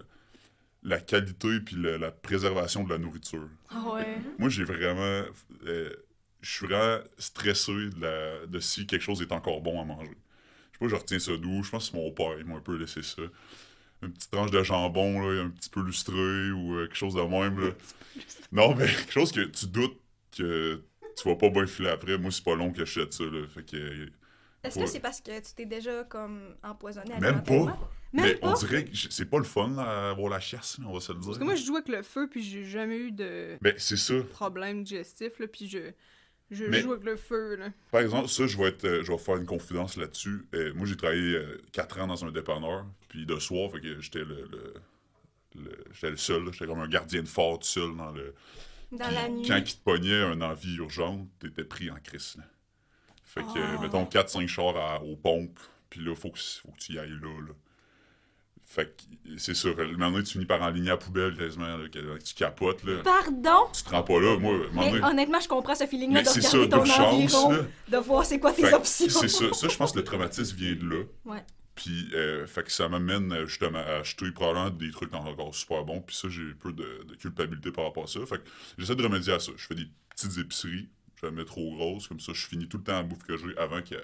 la 0.83 1.01
qualité 1.01 1.61
puis 1.61 1.77
le- 1.77 1.97
la 1.97 2.11
préservation 2.11 2.85
de 2.85 2.91
la 2.91 2.99
nourriture. 2.99 3.49
Ah 3.71 3.95
ouais. 3.95 4.19
Moi, 4.39 4.49
j'ai 4.49 4.65
vraiment. 4.65 5.23
euh, 5.67 5.91
je 6.41 6.51
suis 6.51 6.67
vraiment 6.67 7.03
stressé 7.19 7.73
de, 7.73 8.01
la- 8.01 8.47
de 8.47 8.59
si 8.61 8.87
quelque 8.87 9.03
chose 9.03 9.23
est 9.23 9.33
encore 9.33 9.61
bon 9.61 9.81
à 9.81 9.85
manger. 9.85 10.11
Je 10.73 10.79
sais 10.79 10.79
pas, 10.81 10.89
je 10.89 10.95
retiens 10.97 11.19
ça 11.21 11.37
d'où. 11.37 11.63
Je 11.63 11.71
pense 11.71 11.87
que 11.91 11.93
c'est 11.93 12.03
mon 12.03 12.11
père, 12.11 12.35
il 12.39 12.45
m'a 12.47 12.57
un 12.57 12.61
peu 12.61 12.77
laissé 12.77 13.03
ça. 13.03 13.23
Une 14.03 14.13
petite 14.13 14.33
tranche 14.33 14.51
de 14.51 14.63
jambon, 14.65 15.21
là, 15.21 15.43
un 15.43 15.51
petit 15.51 15.71
peu 15.71 15.81
lustré 15.83 16.51
ou 16.51 16.75
euh, 16.77 16.87
quelque 16.87 16.97
chose 16.97 17.15
de 17.15 17.21
même. 17.23 17.61
Là. 17.61 17.71
Non, 18.51 18.75
mais 18.75 18.87
quelque 18.93 19.13
chose 19.13 19.31
que 19.31 19.43
tu 19.43 19.67
doutes 19.67 19.97
que 20.37 20.83
tu 21.17 21.29
vas 21.29 21.37
pas 21.37 21.51
bien 21.51 21.67
filer 21.67 21.91
après. 21.91 22.19
Moi, 22.19 22.33
c'est 22.33 22.43
pas 22.43 22.57
long 22.57 22.73
que 22.73 22.85
je 22.85 22.93
jette 23.01 23.13
ça. 23.13 23.23
Là. 23.25 23.47
Fait 23.47 23.63
que, 23.65 24.09
Est-ce 24.65 24.79
que 24.79 24.87
c'est 24.87 25.01
parce 25.01 25.21
que 25.21 25.37
tu 25.41 25.55
t'es 25.55 25.67
déjà 25.67 26.05
comme 26.05 26.55
empoisonné 26.63 27.19
Même 27.21 27.43
pas. 27.43 27.55
Même 28.13 28.27
mais 28.27 28.35
pas? 28.35 28.51
on 28.51 28.53
dirait 28.55 28.85
que 28.85 28.91
c'est 28.95 29.25
pas 29.25 29.39
le 29.39 29.45
fun 29.45 29.69
là, 29.75 30.11
avoir 30.11 30.29
la 30.31 30.39
chasse, 30.41 30.79
on 30.87 30.93
va 30.93 31.01
se 31.01 31.13
le 31.13 31.19
dire. 31.19 31.27
Parce 31.29 31.39
que 31.39 31.45
moi, 31.45 31.55
je 31.55 31.65
joue 31.65 31.77
avec 31.77 31.89
le 31.89 32.03
feu, 32.03 32.29
puis 32.31 32.43
j'ai 32.43 32.65
jamais 32.65 32.97
eu 32.99 33.11
de 33.11 33.57
Ben, 33.63 33.75
c'est 33.79 33.97
ça. 33.97 34.15
problème 34.31 34.85
digestif, 34.85 35.39
là, 35.39 35.47
puis 35.49 35.67
je, 35.67 35.79
je 36.51 36.65
Mais- 36.67 36.83
joue 36.83 36.93
avec 36.93 37.05
le 37.05 37.17
feu, 37.17 37.57
là. 37.57 37.71
Par 37.91 38.03
exemple, 38.03 38.29
ça, 38.29 38.47
je 38.47 38.57
vais, 38.59 38.65
être, 38.69 38.85
euh, 38.85 39.03
je 39.03 39.11
vais 39.11 39.17
faire 39.19 39.37
une 39.37 39.47
confidence 39.47 39.97
là-dessus. 39.97 40.47
Euh, 40.55 40.75
moi, 40.75 40.87
j'ai 40.87 40.97
travaillé 40.97 41.41
4 41.73 42.01
ans 42.01 42.07
dans 42.07 42.23
un 42.25 42.31
dépanneur, 42.31 42.85
puis 43.09 43.25
de 43.25 43.39
soir, 43.39 43.71
fait 43.73 43.81
que 43.81 43.99
j'étais 44.01 44.19
le, 44.25 44.47
le, 44.53 44.75
le- 45.57 45.85
j'étais 45.95 46.11
le 46.11 46.17
seul, 46.19 46.45
là. 46.45 46.51
j'étais 46.53 46.67
comme 46.67 46.81
un 46.81 46.89
gardien 46.89 47.23
de 47.23 47.29
fort 47.29 47.59
tout 47.61 47.67
seul 47.67 47.97
dans 47.97 48.13
le... 48.13 48.35
Dans 48.93 49.07
Puis 49.07 49.15
la 49.15 49.29
nuit. 49.31 49.49
Quand 49.49 49.57
il 49.57 49.65
te 49.75 49.83
pognait 49.83 50.21
un 50.23 50.43
envie 50.43 50.77
urgente, 50.77 51.27
t'étais 51.39 51.65
pris 51.65 51.91
en 51.91 51.97
crise. 51.97 52.35
là. 52.37 52.45
Fait 53.35 53.43
que, 53.43 53.47
Ah. 53.59 53.81
mettons, 53.81 54.05
4-5 54.05 54.47
chars 54.47 54.77
à- 54.77 55.03
aux 55.03 55.17
pompes, 55.17 55.59
puis 55.89 56.01
là, 56.01 56.15
faut 56.15 56.31
que, 56.31 56.39
faut 56.39 56.71
que 56.73 56.79
tu 56.79 56.93
y 56.93 56.99
ailles 56.99 57.09
là, 57.23 57.41
là. 57.47 57.55
Fait 58.65 58.87
que, 58.97 59.37
c'est 59.39 59.55
sûr, 59.55 59.77
le 59.77 59.93
moment 59.93 60.13
donné, 60.13 60.25
tu 60.25 60.33
finis 60.33 60.47
par 60.47 60.63
enligner 60.63 60.89
à 60.91 60.93
la 60.93 60.97
poubelle 60.97 61.37
quasiment, 61.37 61.77
là, 61.77 61.89
que- 61.89 62.19
tu 62.23 62.35
capotes, 62.35 62.83
là. 62.85 63.03
Pardon? 63.03 63.71
Tu 63.75 63.83
te 63.83 63.91
rends 63.91 64.03
pas 64.03 64.19
là, 64.21 64.39
moi, 64.39 64.55
Mais 64.73 64.91
donné- 64.93 65.05
honnêtement, 65.05 65.41
je 65.41 65.49
comprends 65.49 65.75
ce 65.75 65.87
feeling-là 65.87 66.23
de 66.23 66.29
c'est 66.29 66.41
ça, 66.41 66.59
regarder 66.59 66.89
ton 66.91 67.03
environ, 67.03 67.53
là. 67.53 67.59
de 67.89 67.97
voir 67.99 68.25
c'est 68.25 68.39
quoi 68.39 68.53
tes 68.53 68.63
Fait 68.67 68.75
options. 68.75 69.09
C'est 69.09 69.29
ça. 69.29 69.53
Ça, 69.53 69.69
je 69.69 69.77
pense 69.77 69.93
que 69.93 69.99
le 69.99 70.05
traumatisme 70.05 70.57
vient 70.57 70.75
de 70.75 70.89
là. 70.89 71.03
Ouais. 71.27 71.45
Puis, 71.75 72.11
euh, 72.15 72.47
fait 72.47 72.63
que 72.65 72.73
ça 72.73 72.89
m'amène 72.89 73.33
euh, 73.33 73.47
justement 73.47 73.79
à 73.79 74.01
acheter 74.01 74.31
probablement 74.31 74.71
des 74.71 74.91
trucs 74.91 75.13
encore 75.15 75.55
super 75.55 75.85
bons. 75.85 76.01
Puis 76.01 76.17
ça, 76.17 76.29
j'ai 76.31 76.43
un 76.43 76.55
peu 76.59 76.73
de, 76.73 77.05
de 77.09 77.15
culpabilité 77.17 77.73
par 77.73 77.85
rapport 77.85 78.05
à 78.05 78.07
ça. 78.07 78.21
Fait 78.27 78.39
que 78.39 78.45
j'essaie 78.79 78.95
de 78.97 79.03
remédier 79.03 79.33
à 79.35 79.39
ça. 79.39 79.53
Je 79.57 79.67
fais 79.67 79.75
des 79.75 79.87
petites 80.15 80.37
épiceries, 80.39 80.89
jamais 81.23 81.45
trop 81.45 81.75
grosses. 81.75 82.09
Comme 82.09 82.21
ça, 82.21 82.33
je 82.35 82.47
finis 82.47 82.69
tout 82.69 82.79
le 82.79 82.85
temps 82.85 82.93
la 82.93 83.03
bouffe 83.03 83.23
que 83.25 83.37
j'ai 83.37 83.57
avant 83.57 83.81
qu'elle 83.83 84.01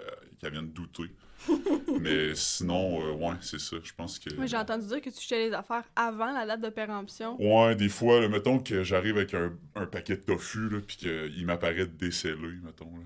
vienne 0.53 0.71
douter. 0.71 1.11
Mais 2.01 2.35
sinon, 2.35 3.01
euh, 3.07 3.13
ouais, 3.13 3.37
c'est 3.41 3.61
ça. 3.61 3.77
Je 3.83 3.93
pense 3.93 4.19
que. 4.19 4.35
Moi, 4.35 4.47
j'ai 4.47 4.57
entendu 4.57 4.87
dire 4.87 5.01
que 5.01 5.11
tu 5.11 5.21
jetais 5.21 5.49
les 5.49 5.53
affaires 5.55 5.85
avant 5.95 6.33
la 6.33 6.47
date 6.47 6.61
de 6.61 6.69
péremption. 6.69 7.37
Ouais, 7.41 7.75
des 7.77 7.89
fois, 7.89 8.21
là, 8.21 8.29
mettons 8.29 8.59
que 8.59 8.83
j'arrive 8.83 9.17
avec 9.17 9.35
un, 9.35 9.53
un 9.77 9.87
paquet 9.87 10.17
de 10.17 10.23
tofu, 10.23 10.69
là, 10.69 10.79
puis 10.87 10.97
qu'il 10.97 11.47
m'apparaît 11.47 11.87
décellé, 11.87 12.49
mettons. 12.63 12.91
Là. 12.97 13.05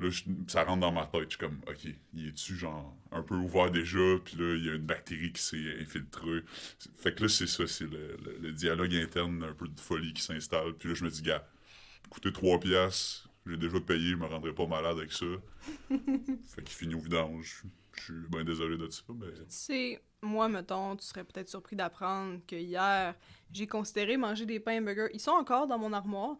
Là, 0.00 0.10
je- 0.10 0.24
ça 0.48 0.64
rentre 0.64 0.80
dans 0.80 0.92
ma 0.92 1.06
tête. 1.06 1.22
Je 1.24 1.28
suis 1.30 1.38
comme, 1.38 1.58
OK, 1.68 1.86
il 2.14 2.28
est-tu 2.28 2.54
genre 2.56 2.94
un 3.12 3.22
peu 3.22 3.34
ouvert 3.36 3.70
déjà, 3.70 4.18
puis 4.24 4.36
là, 4.36 4.54
il 4.56 4.64
y 4.66 4.68
a 4.68 4.74
une 4.74 4.84
bactérie 4.86 5.32
qui 5.32 5.40
s'est 5.42 5.76
infiltrée. 5.80 6.40
Fait 6.96 7.14
que 7.14 7.22
là, 7.22 7.28
c'est 7.28 7.46
ça, 7.46 7.66
c'est 7.66 7.84
le, 7.84 8.16
le- 8.24 8.38
le 8.42 8.52
dialogue 8.52 8.94
interne, 8.94 9.42
un 9.44 9.54
peu 9.54 9.68
de 9.68 9.80
folie 9.80 10.12
qui 10.12 10.22
s'installe. 10.22 10.74
Puis 10.74 10.88
là, 10.90 10.94
je 10.96 11.04
me 11.04 11.10
dis, 11.10 11.22
gars, 11.22 11.46
coûter 12.10 12.32
3 12.32 12.58
piastres, 12.60 13.23
j'ai 13.46 13.56
déjà 13.56 13.80
payé, 13.80 14.10
je 14.10 14.16
me 14.16 14.26
rendrai 14.26 14.54
pas 14.54 14.66
malade 14.66 14.98
avec 14.98 15.12
ça. 15.12 15.26
fait 15.90 16.62
qu'il 16.62 16.76
finit 16.76 16.94
au 16.94 17.00
vidange. 17.00 17.64
Je 17.92 18.02
suis 18.02 18.28
bien 18.28 18.44
désolé 18.44 18.76
de 18.76 18.88
ça, 18.88 19.02
mais... 19.08 19.32
Tu 19.32 19.44
sais, 19.48 20.02
moi, 20.22 20.48
mettons, 20.48 20.96
tu 20.96 21.06
serais 21.06 21.22
peut-être 21.24 21.48
surpris 21.48 21.76
d'apprendre 21.76 22.40
que 22.46 22.56
hier, 22.56 23.14
j'ai 23.52 23.66
considéré 23.66 24.16
manger 24.16 24.46
des 24.46 24.58
pains 24.58 24.80
burgers. 24.80 25.10
Ils 25.12 25.20
sont 25.20 25.30
encore 25.32 25.66
dans 25.66 25.78
mon 25.78 25.92
armoire, 25.92 26.36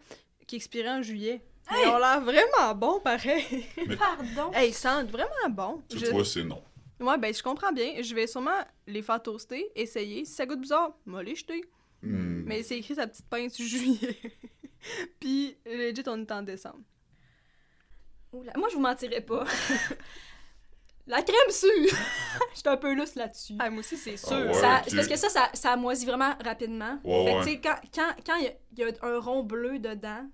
qui 0.47 0.57
expiraient 0.57 0.91
en 0.91 1.03
juillet. 1.03 1.45
Ils 1.71 1.89
ont 1.89 1.99
l'air 1.99 2.21
vraiment 2.21 2.75
bons, 2.75 3.01
pareil. 3.01 3.67
Pardon? 3.99 4.53
hey, 4.53 4.71
ils 4.71 4.75
sentent 4.75 5.11
vraiment 5.11 5.49
bon. 5.51 5.83
Tu 5.89 5.99
Je- 5.99 6.07
vois, 6.07 6.25
c'est 6.25 6.45
non. 6.45 6.63
Ouais, 7.01 7.19
ben, 7.19 7.33
je 7.35 7.43
comprends 7.43 7.73
bien. 7.73 8.03
Je 8.03 8.15
vais 8.15 8.27
sûrement 8.27 8.61
les 8.87 9.03
faire 9.03 9.23
toaster, 9.23 9.67
essayer. 9.75 10.25
Si 10.25 10.33
ça 10.33 10.47
goûte 10.47 10.61
bizarre, 10.61 10.97
moi 11.07 11.23
les 11.23 11.35
jeter. 11.35 11.65
Hmm. 12.03 12.43
Mais 12.47 12.63
c'est 12.63 12.79
écrit 12.79 12.95
sa 12.95 13.07
petite 13.07 13.29
pince 13.29 13.61
juillet. 13.61 14.19
Puis, 15.21 15.57
legit, 15.65 16.03
on 16.07 16.21
est 16.21 16.33
en 16.33 16.43
décembre. 16.43 16.83
Oula, 18.35 18.53
Moi, 18.57 18.69
je 18.71 18.75
vous 18.77 18.81
mentirais 18.83 19.21
pas. 19.21 19.45
La 21.07 21.21
crème 21.23 21.51
sûre! 21.51 21.71
J'étais 22.55 22.69
un 22.71 22.79
peu 22.79 22.95
lousse 22.95 23.15
là-dessus. 23.15 23.55
Ah, 23.59 23.69
moi 23.69 23.81
aussi, 23.81 23.97
c'est 23.97 24.17
sûr. 24.17 24.33
Ah 24.33 24.47
ouais. 24.47 24.55
Ça- 24.55 24.83
parce 24.97 25.07
que 25.09 25.17
ça, 25.17 25.29
ça, 25.29 25.51
ça 25.53 25.77
moisit 25.77 26.07
vraiment 26.07 26.33
rapidement. 26.43 26.99
Ouais, 27.05 27.25
fait 27.27 27.31
que, 27.33 27.37
ouais. 27.37 27.45
tu 27.45 27.51
sais, 27.51 27.61
quand 27.61 27.77
il 27.83 27.91
quand, 27.91 28.11
quand 28.27 28.37
il 28.37 28.45
y, 28.79 28.83
a- 28.83 28.89
y 28.89 28.91
a 28.91 29.07
un 29.07 29.19
rond 29.19 29.43
bleu 29.43 29.79
dedans, 29.79 30.27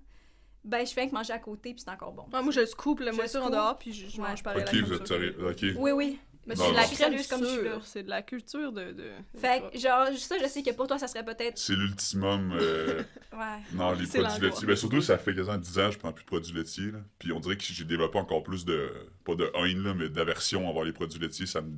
ben, 0.63 0.85
je 0.85 0.93
fais 0.93 1.09
que 1.09 1.13
manger 1.13 1.33
à 1.33 1.39
côté, 1.39 1.73
puis 1.73 1.83
c'est 1.83 1.91
encore 1.91 2.13
bon. 2.13 2.23
Ouais, 2.31 2.41
moi, 2.41 2.51
je 2.53 2.65
scoop 2.65 3.01
la 3.01 3.11
Je 3.11 3.17
moisissure 3.17 3.43
en 3.43 3.49
dehors, 3.49 3.77
puis 3.77 3.91
je, 3.91 4.07
je 4.07 4.21
Ouais. 4.21 4.29
mange 4.29 4.43
pareil 4.43 4.61
Ok, 4.63 4.71
la 4.71 4.79
vous 4.79 4.85
crème 4.87 5.01
êtes 5.01 5.07
sérieux. 5.07 5.35
Ok. 5.49 5.65
Oui, 5.77 5.91
oui. 5.91 6.19
Mais 6.47 6.55
c'est 6.55 6.69
de 6.69 6.75
la 6.75 6.81
non. 6.81 6.87
crème 6.87 6.95
Sérieuse 6.97 7.27
comme 7.27 7.41
je 7.43 7.45
suis 7.49 7.61
là. 7.63 7.71
sûre. 7.73 7.85
C'est 7.85 8.03
de 8.03 8.09
la 8.09 8.21
culture 8.23 8.71
de... 8.71 8.91
de... 8.93 9.11
Fait 9.37 9.61
que, 9.71 9.77
genre, 9.77 10.07
ça, 10.17 10.35
je 10.41 10.47
sais 10.47 10.63
que 10.63 10.71
pour 10.71 10.87
toi, 10.87 10.97
ça 10.97 11.07
serait 11.07 11.23
peut-être. 11.23 11.57
C'est 11.57 11.75
l'ultimum. 11.75 12.57
euh, 12.59 13.03
Ouais. 13.33 13.59
non, 13.73 13.91
les 13.93 14.07
produits 14.07 14.41
laitiers. 14.41 14.67
Ben, 14.67 14.75
surtout, 14.75 15.01
ça 15.01 15.17
fait 15.17 15.33
quasiment 15.35 15.57
10 15.57 15.79
ans 15.79 15.87
que 15.87 15.93
je 15.93 15.99
prends 15.99 16.11
plus 16.11 16.23
de 16.23 16.27
produits 16.27 16.53
laitiers. 16.53 16.91
Là. 16.91 16.99
Puis 17.19 17.31
on 17.31 17.39
dirait 17.39 17.57
que 17.57 17.63
j'ai 17.63 17.83
développé 17.85 18.17
encore 18.17 18.43
plus 18.43 18.65
de. 18.65 18.91
Pas 19.23 19.35
de 19.35 19.51
haine, 19.55 19.83
là, 19.83 19.93
mais 19.93 20.09
d'aversion 20.09 20.67
envers 20.67 20.83
les 20.83 20.93
produits 20.93 21.19
laitiers. 21.19 21.45
Ça 21.45 21.61
me. 21.61 21.71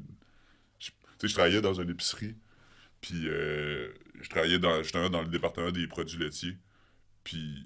je- 0.80 0.88
Tu 0.90 0.96
sais, 1.20 1.28
je 1.28 1.34
travaillais 1.34 1.62
dans 1.62 1.74
une 1.74 1.90
épicerie. 1.90 2.36
Puis 3.02 3.28
euh, 3.28 3.90
je 4.22 4.30
travaillais 4.30 4.60
dans, 4.60 4.82
justement 4.82 5.10
dans 5.10 5.22
le 5.22 5.28
département 5.28 5.72
des 5.72 5.88
produits 5.88 6.18
laitiers. 6.18 6.58
Puis 7.26 7.66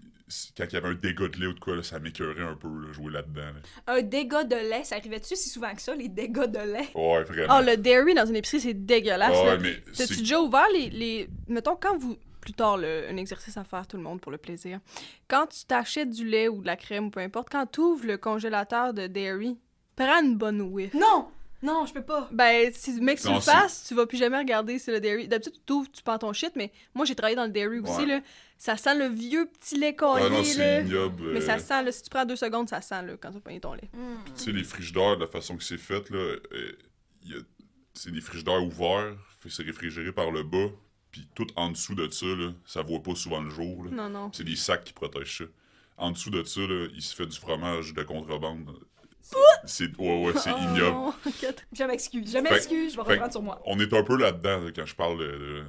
quand 0.58 0.66
il 0.66 0.74
y 0.74 0.78
avait 0.78 0.90
un 0.90 0.94
dégât 0.94 1.28
de 1.30 1.40
lait 1.40 1.48
ou 1.48 1.54
de 1.54 1.60
quoi, 1.60 1.76
là, 1.76 1.84
ça 1.84 2.00
m'écœurait 2.00 2.44
un 2.44 2.56
peu, 2.56 2.68
là, 2.68 2.92
jouer 2.92 3.12
là-dedans. 3.14 3.42
là. 3.42 3.94
Un 3.94 4.02
dégât 4.02 4.44
de 4.44 4.56
lait, 4.56 4.84
ça 4.84 4.96
arrivait-tu 4.98 5.36
si 5.36 5.50
souvent 5.50 5.74
que 5.74 5.82
ça, 5.82 5.96
les 5.96 6.10
dégâts 6.10 6.46
de 6.46 6.60
lait? 6.60 6.90
Ouais, 6.96 7.24
vraiment. 7.24 7.58
Oh, 7.60 7.64
le 7.66 7.78
dairy 7.78 8.14
dans 8.14 8.26
une 8.26 8.36
épicerie, 8.36 8.60
c'est 8.60 8.74
dégueulasse. 8.74 9.38
Ouais, 9.38 9.46
là. 9.46 9.58
mais 9.58 9.82
T'as-tu 9.96 10.16
c'est- 10.16 10.20
déjà 10.22 10.42
ouvert 10.42 10.68
les, 10.74 10.90
les... 10.90 11.30
Mettons, 11.48 11.76
quand 11.76 11.98
vous... 11.98 12.18
Plus 12.42 12.54
tard, 12.54 12.76
un 12.78 13.18
exercice 13.18 13.58
à 13.58 13.66
faire 13.66 13.86
tout 13.88 13.98
le 13.98 14.04
monde 14.04 14.22
pour 14.22 14.32
le 14.32 14.38
plaisir. 14.38 14.80
Quand 15.28 15.48
tu 15.48 15.66
t'achètes 15.66 16.10
du 16.12 16.26
lait 16.26 16.48
ou 16.48 16.62
de 16.62 16.66
la 16.68 16.78
crème 16.78 17.08
ou 17.08 17.10
peu 17.10 17.20
importe, 17.20 17.50
quand 17.52 17.66
tu 17.66 17.82
ouvres 17.82 18.06
le 18.08 18.18
congélateur 18.18 18.94
de 18.94 19.08
dairy, 19.08 19.58
prends 19.98 20.22
une 20.24 20.38
bonne 20.38 20.62
whiff. 20.62 20.94
Non! 20.94 21.28
Non, 21.64 21.86
je 21.88 21.94
peux 21.94 22.04
pas. 22.04 22.30
Ben, 22.32 22.72
si 22.74 23.02
mec, 23.02 23.20
tu 23.20 23.28
le 23.34 23.42
c'est- 23.42 23.52
fasses, 23.52 23.86
tu 23.88 23.96
vas 23.96 24.06
plus 24.06 24.18
jamais 24.18 24.38
regarder 24.38 24.78
si 24.80 24.92
le 24.92 25.00
dairy. 25.02 25.28
D'habitude, 25.28 25.54
tu 25.56 25.60
t'ouvres, 25.66 25.90
tu 25.92 26.04
prends 26.04 26.20
ton 26.20 26.32
shit, 26.32 26.52
mais 26.56 26.72
moi, 26.94 27.04
j'ai 27.04 27.16
travaillé 27.16 27.36
dans 27.36 27.46
le 27.46 27.52
dairy 27.52 27.80
aussi, 27.80 28.02
Ouais. 28.02 28.06
là. 28.06 28.20
Ça 28.58 28.76
sent 28.76 28.96
le 28.98 29.06
vieux 29.08 29.46
petit 29.46 29.78
lait 29.80 29.96
caillé, 29.96 30.24
Ah 30.26 30.30
non, 30.30 30.38
là. 30.40 30.44
c'est 30.44 30.82
ignoble. 30.82 31.32
Mais 31.34 31.42
ça 31.42 31.60
sent, 31.60 31.84
là, 31.84 31.92
si 31.92 32.02
tu 32.04 32.10
prends 32.10 32.26
deux 32.26 32.36
secondes, 32.36 32.68
ça 32.68 32.82
sent, 32.82 33.04
là, 33.04 33.14
quand 33.22 33.32
tu 33.32 33.38
as 33.56 33.60
ton 33.60 33.74
lait. 33.74 33.90
Tu 34.36 34.44
sais, 34.44 34.52
les 34.52 34.64
frigidaires, 34.64 35.16
de 35.16 35.22
la 35.22 35.28
façon 35.28 35.58
que 35.58 35.64
c'est 35.64 35.78
fait, 35.78 36.10
là, 36.10 36.18
euh, 36.18 36.72
il 37.24 37.32
y 37.32 37.36
a- 37.36 37.42
c'est 37.94 38.12
des 38.12 38.22
frigidaires 38.22 38.64
ouverts, 38.64 39.16
c'est 39.48 39.64
réfrigéré 39.64 40.12
par 40.12 40.32
le 40.32 40.44
bas, 40.44 40.68
puis 41.12 41.28
tout 41.36 41.48
en 41.56 41.70
dessous 41.70 41.96
de 41.96 42.10
ça, 42.10 42.26
là, 42.26 42.52
ça 42.66 42.82
voit 42.82 43.02
pas 43.02 43.16
souvent 43.16 43.42
le 43.42 43.50
jour. 43.50 43.84
là. 43.86 43.92
Non, 43.92 44.10
non. 44.10 44.32
C'est 44.34 44.44
des 44.44 44.56
sacs 44.56 44.84
qui 44.84 44.94
protègent 44.94 45.38
ça. 45.40 45.44
En 45.98 46.12
dessous 46.12 46.30
de 46.32 46.44
ça, 46.44 46.62
là, 46.62 46.88
il 46.94 47.02
se 47.02 47.16
fait 47.16 47.26
du 47.28 47.38
fromage 47.38 47.94
de 47.94 48.04
contrebande. 48.04 48.70
C'est 49.66 49.96
ouais, 50.00 50.26
ouais, 50.26 50.34
c'est 50.38 50.52
Oh, 50.54 50.58
ignoble. 50.60 50.92
non. 50.92 51.14
Je 51.74 51.84
m'excuse, 51.84 52.32
je 52.32 52.38
m'excuse, 52.38 52.92
je 52.94 52.96
vais 52.98 53.02
reprendre 53.04 53.32
sur 53.32 53.42
moi. 53.42 53.62
On 53.66 53.78
est 53.80 53.92
un 53.94 54.04
peu 54.04 54.16
là-dedans 54.18 54.62
là, 54.62 54.72
quand 54.76 54.86
je 54.86 54.96
parle 54.96 55.20
de. 55.20 55.26
de- 55.26 55.66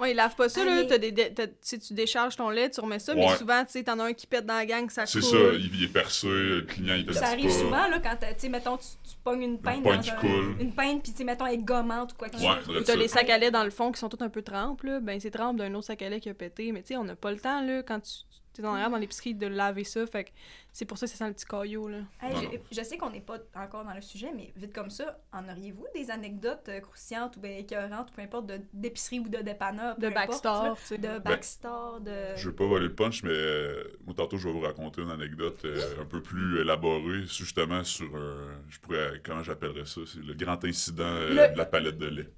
Ouais, 0.00 0.12
ils 0.12 0.14
lavent 0.14 0.34
pas 0.34 0.48
ça, 0.48 0.64
là. 0.64 0.82
Des, 0.84 1.12
tu 1.12 1.92
décharges 1.94 2.34
ton 2.36 2.48
lait, 2.48 2.70
tu 2.70 2.80
remets 2.80 2.98
ça, 2.98 3.14
mais 3.14 3.36
souvent, 3.36 3.62
tu 3.66 3.72
sais, 3.72 3.82
t'en 3.84 3.98
as 3.98 4.04
un 4.04 4.12
qui 4.14 4.26
pète 4.26 4.46
dans 4.46 4.54
la 4.54 4.64
gang, 4.64 4.88
ça 4.88 5.04
C'est 5.04 5.20
ça, 5.20 5.36
il, 5.58 5.84
est 5.84 5.88
percé, 5.92 6.26
le 6.26 6.62
client 6.62 6.94
il 6.94 7.04
te 7.06 7.12
Ça 7.12 7.26
arrive 7.26 7.46
pas. 7.48 7.52
souvent, 7.52 7.86
là, 7.88 7.98
quand, 8.02 8.16
tu 8.16 8.26
sais, 8.38 8.48
mettons, 8.48 8.78
tu, 8.78 8.86
tu 9.08 9.14
pognes 9.22 9.42
une 9.42 9.58
pinte 9.60 9.82
pointe 9.82 9.96
dans 9.96 10.02
qui 10.02 10.10
un- 10.10 10.14
coule. 10.16 10.56
Une 10.58 10.72
pinte, 10.72 11.02
puis, 11.02 11.12
tu 11.12 11.18
sais, 11.18 11.24
mettons, 11.24 11.46
elle 11.46 11.54
est 11.54 11.58
gommante 11.58 12.12
ou 12.12 12.16
quoi 12.16 12.28
que 12.30 12.36
ce 12.36 12.42
soit. 12.42 12.58
Ou 12.68 12.80
t'as 12.80 12.96
les 12.96 13.08
sacs 13.08 13.28
à 13.28 13.36
lait 13.36 13.50
dans 13.50 13.64
le 13.64 13.70
fond 13.70 13.92
qui 13.92 14.00
sont 14.00 14.08
tous 14.08 14.24
un 14.24 14.30
peu 14.30 14.40
trempes, 14.42 14.82
là. 14.84 15.00
Ben, 15.00 15.20
c'est 15.20 15.30
trempe 15.30 15.58
d'un 15.58 15.74
autre 15.74 15.86
sac 15.86 16.00
à 16.02 16.08
lait 16.08 16.20
qui 16.20 16.30
a 16.30 16.34
pété. 16.34 16.72
Mais 16.72 16.80
tu 16.82 16.88
sais, 16.88 16.96
on 16.96 17.04
n'a 17.04 17.14
pas 17.16 17.30
le 17.30 17.38
temps, 17.38 17.60
là, 17.60 17.82
quand 17.82 18.00
tu 18.00 18.10
t'es 18.52 18.64
en 18.64 18.72
arrière 18.74 18.90
dans 18.90 18.96
l'épicerie 18.96 19.34
de 19.34 19.46
laver 19.46 19.84
ça. 19.84 20.06
Fait 20.06 20.24
que 20.24 20.30
c'est 20.72 20.84
pour 20.84 20.98
ça 20.98 21.06
que 21.06 21.12
ça 21.12 21.18
sent 21.18 21.28
le 21.28 21.34
petit 21.34 21.44
caillot, 21.46 21.88
là. 21.88 21.98
Hey, 22.22 22.32
Non, 22.34 22.40
je, 22.40 22.44
non. 22.46 22.62
je 22.70 22.82
sais 22.82 22.96
qu'on 22.98 23.10
n'est 23.10 23.20
pas 23.20 23.38
encore 23.54 23.84
dans 23.84 23.94
le 23.94 24.00
sujet, 24.00 24.30
mais 24.34 24.52
vite 24.56 24.72
comme 24.72 24.90
ça, 24.90 25.18
en 25.32 25.48
auriez-vous 25.48 25.86
des 25.94 26.10
anecdotes 26.10 26.68
euh, 26.68 26.80
croustillantes 26.80 27.36
ou 27.36 27.40
bien 27.40 27.56
écœurantes, 27.56 28.10
ou 28.10 28.14
peu 28.14 28.22
importe, 28.22 28.46
de- 28.46 28.60
d'épicerie 28.72 29.20
ou 29.20 29.28
de 29.28 29.38
dépanneur? 29.38 29.96
De 29.96 30.00
peu 30.02 30.06
importe, 30.08 30.28
Backstar, 30.44 30.64
là, 30.64 30.74
tu 30.78 30.84
sais. 30.86 30.98
De 30.98 31.18
Backstar, 31.18 32.00
de... 32.00 32.36
Je 32.36 32.48
veux 32.48 32.54
pas 32.54 32.66
voler 32.66 32.86
le 32.86 32.94
punch, 32.94 33.22
mais 33.22 33.30
euh, 33.32 33.84
moi, 34.04 34.14
tantôt, 34.14 34.36
je 34.38 34.46
vais 34.48 34.52
vous 34.54 34.60
raconter 34.60 35.02
une 35.02 35.10
anecdote 35.10 35.64
euh, 35.64 36.00
un 36.00 36.04
peu 36.04 36.22
plus 36.22 36.60
élaborée, 36.60 37.22
justement 37.26 37.82
sur. 37.84 38.10
euh, 38.14 38.52
je 38.68 38.78
pourrais. 38.80 39.20
Comment 39.24 39.42
j'appellerais 39.42 39.86
ça 39.86 40.00
C'est 40.06 40.20
le 40.22 40.34
grand 40.34 40.64
incident 40.64 41.04
euh, 41.04 41.28
Le- 41.48 41.52
de 41.52 41.58
la 41.58 41.64
palette 41.66 41.98
de 41.98 42.06
lait. 42.06 42.30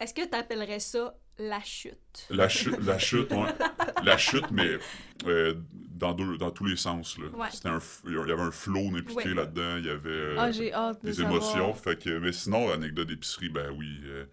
Est-ce 0.00 0.12
que 0.12 0.26
tu 0.28 0.34
appellerais 0.36 0.80
ça 0.80 1.14
la 1.38 1.60
chute? 1.62 2.26
La 2.30 2.48
chute, 2.48 2.78
la 2.84 2.98
chute, 2.98 3.30
ouais. 3.32 3.52
La 4.04 4.16
chute, 4.16 4.50
mais 4.50 4.78
euh, 5.26 5.54
dans, 5.90 6.12
deux- 6.14 6.38
dans 6.38 6.50
tous 6.50 6.64
les 6.64 6.76
sens. 6.76 7.18
Là. 7.18 7.26
Ouais. 7.28 7.48
C'était 7.52 7.68
un, 7.68 7.80
il 8.06 8.12
y 8.12 8.16
avait 8.18 8.32
un 8.42 8.50
flow 8.50 8.88
impliqué 8.96 9.14
Ouais. 9.30 9.34
là-dedans. 9.34 9.76
Il 9.78 9.86
y 9.86 9.90
avait 9.90 10.08
euh, 10.10 10.36
Ah, 10.38 10.50
j'ai 10.52 10.72
hâte 10.72 11.02
de 11.02 11.08
des 11.08 11.14
savoir. 11.14 11.34
émotions. 11.36 11.74
Fait 11.74 11.98
que, 12.02 12.18
mais 12.18 12.32
sinon, 12.32 12.70
anecdote 12.70 13.08
d'épicerie, 13.08 13.48
ben 13.48 13.70
oui. 13.76 14.00
euh, 14.04 14.24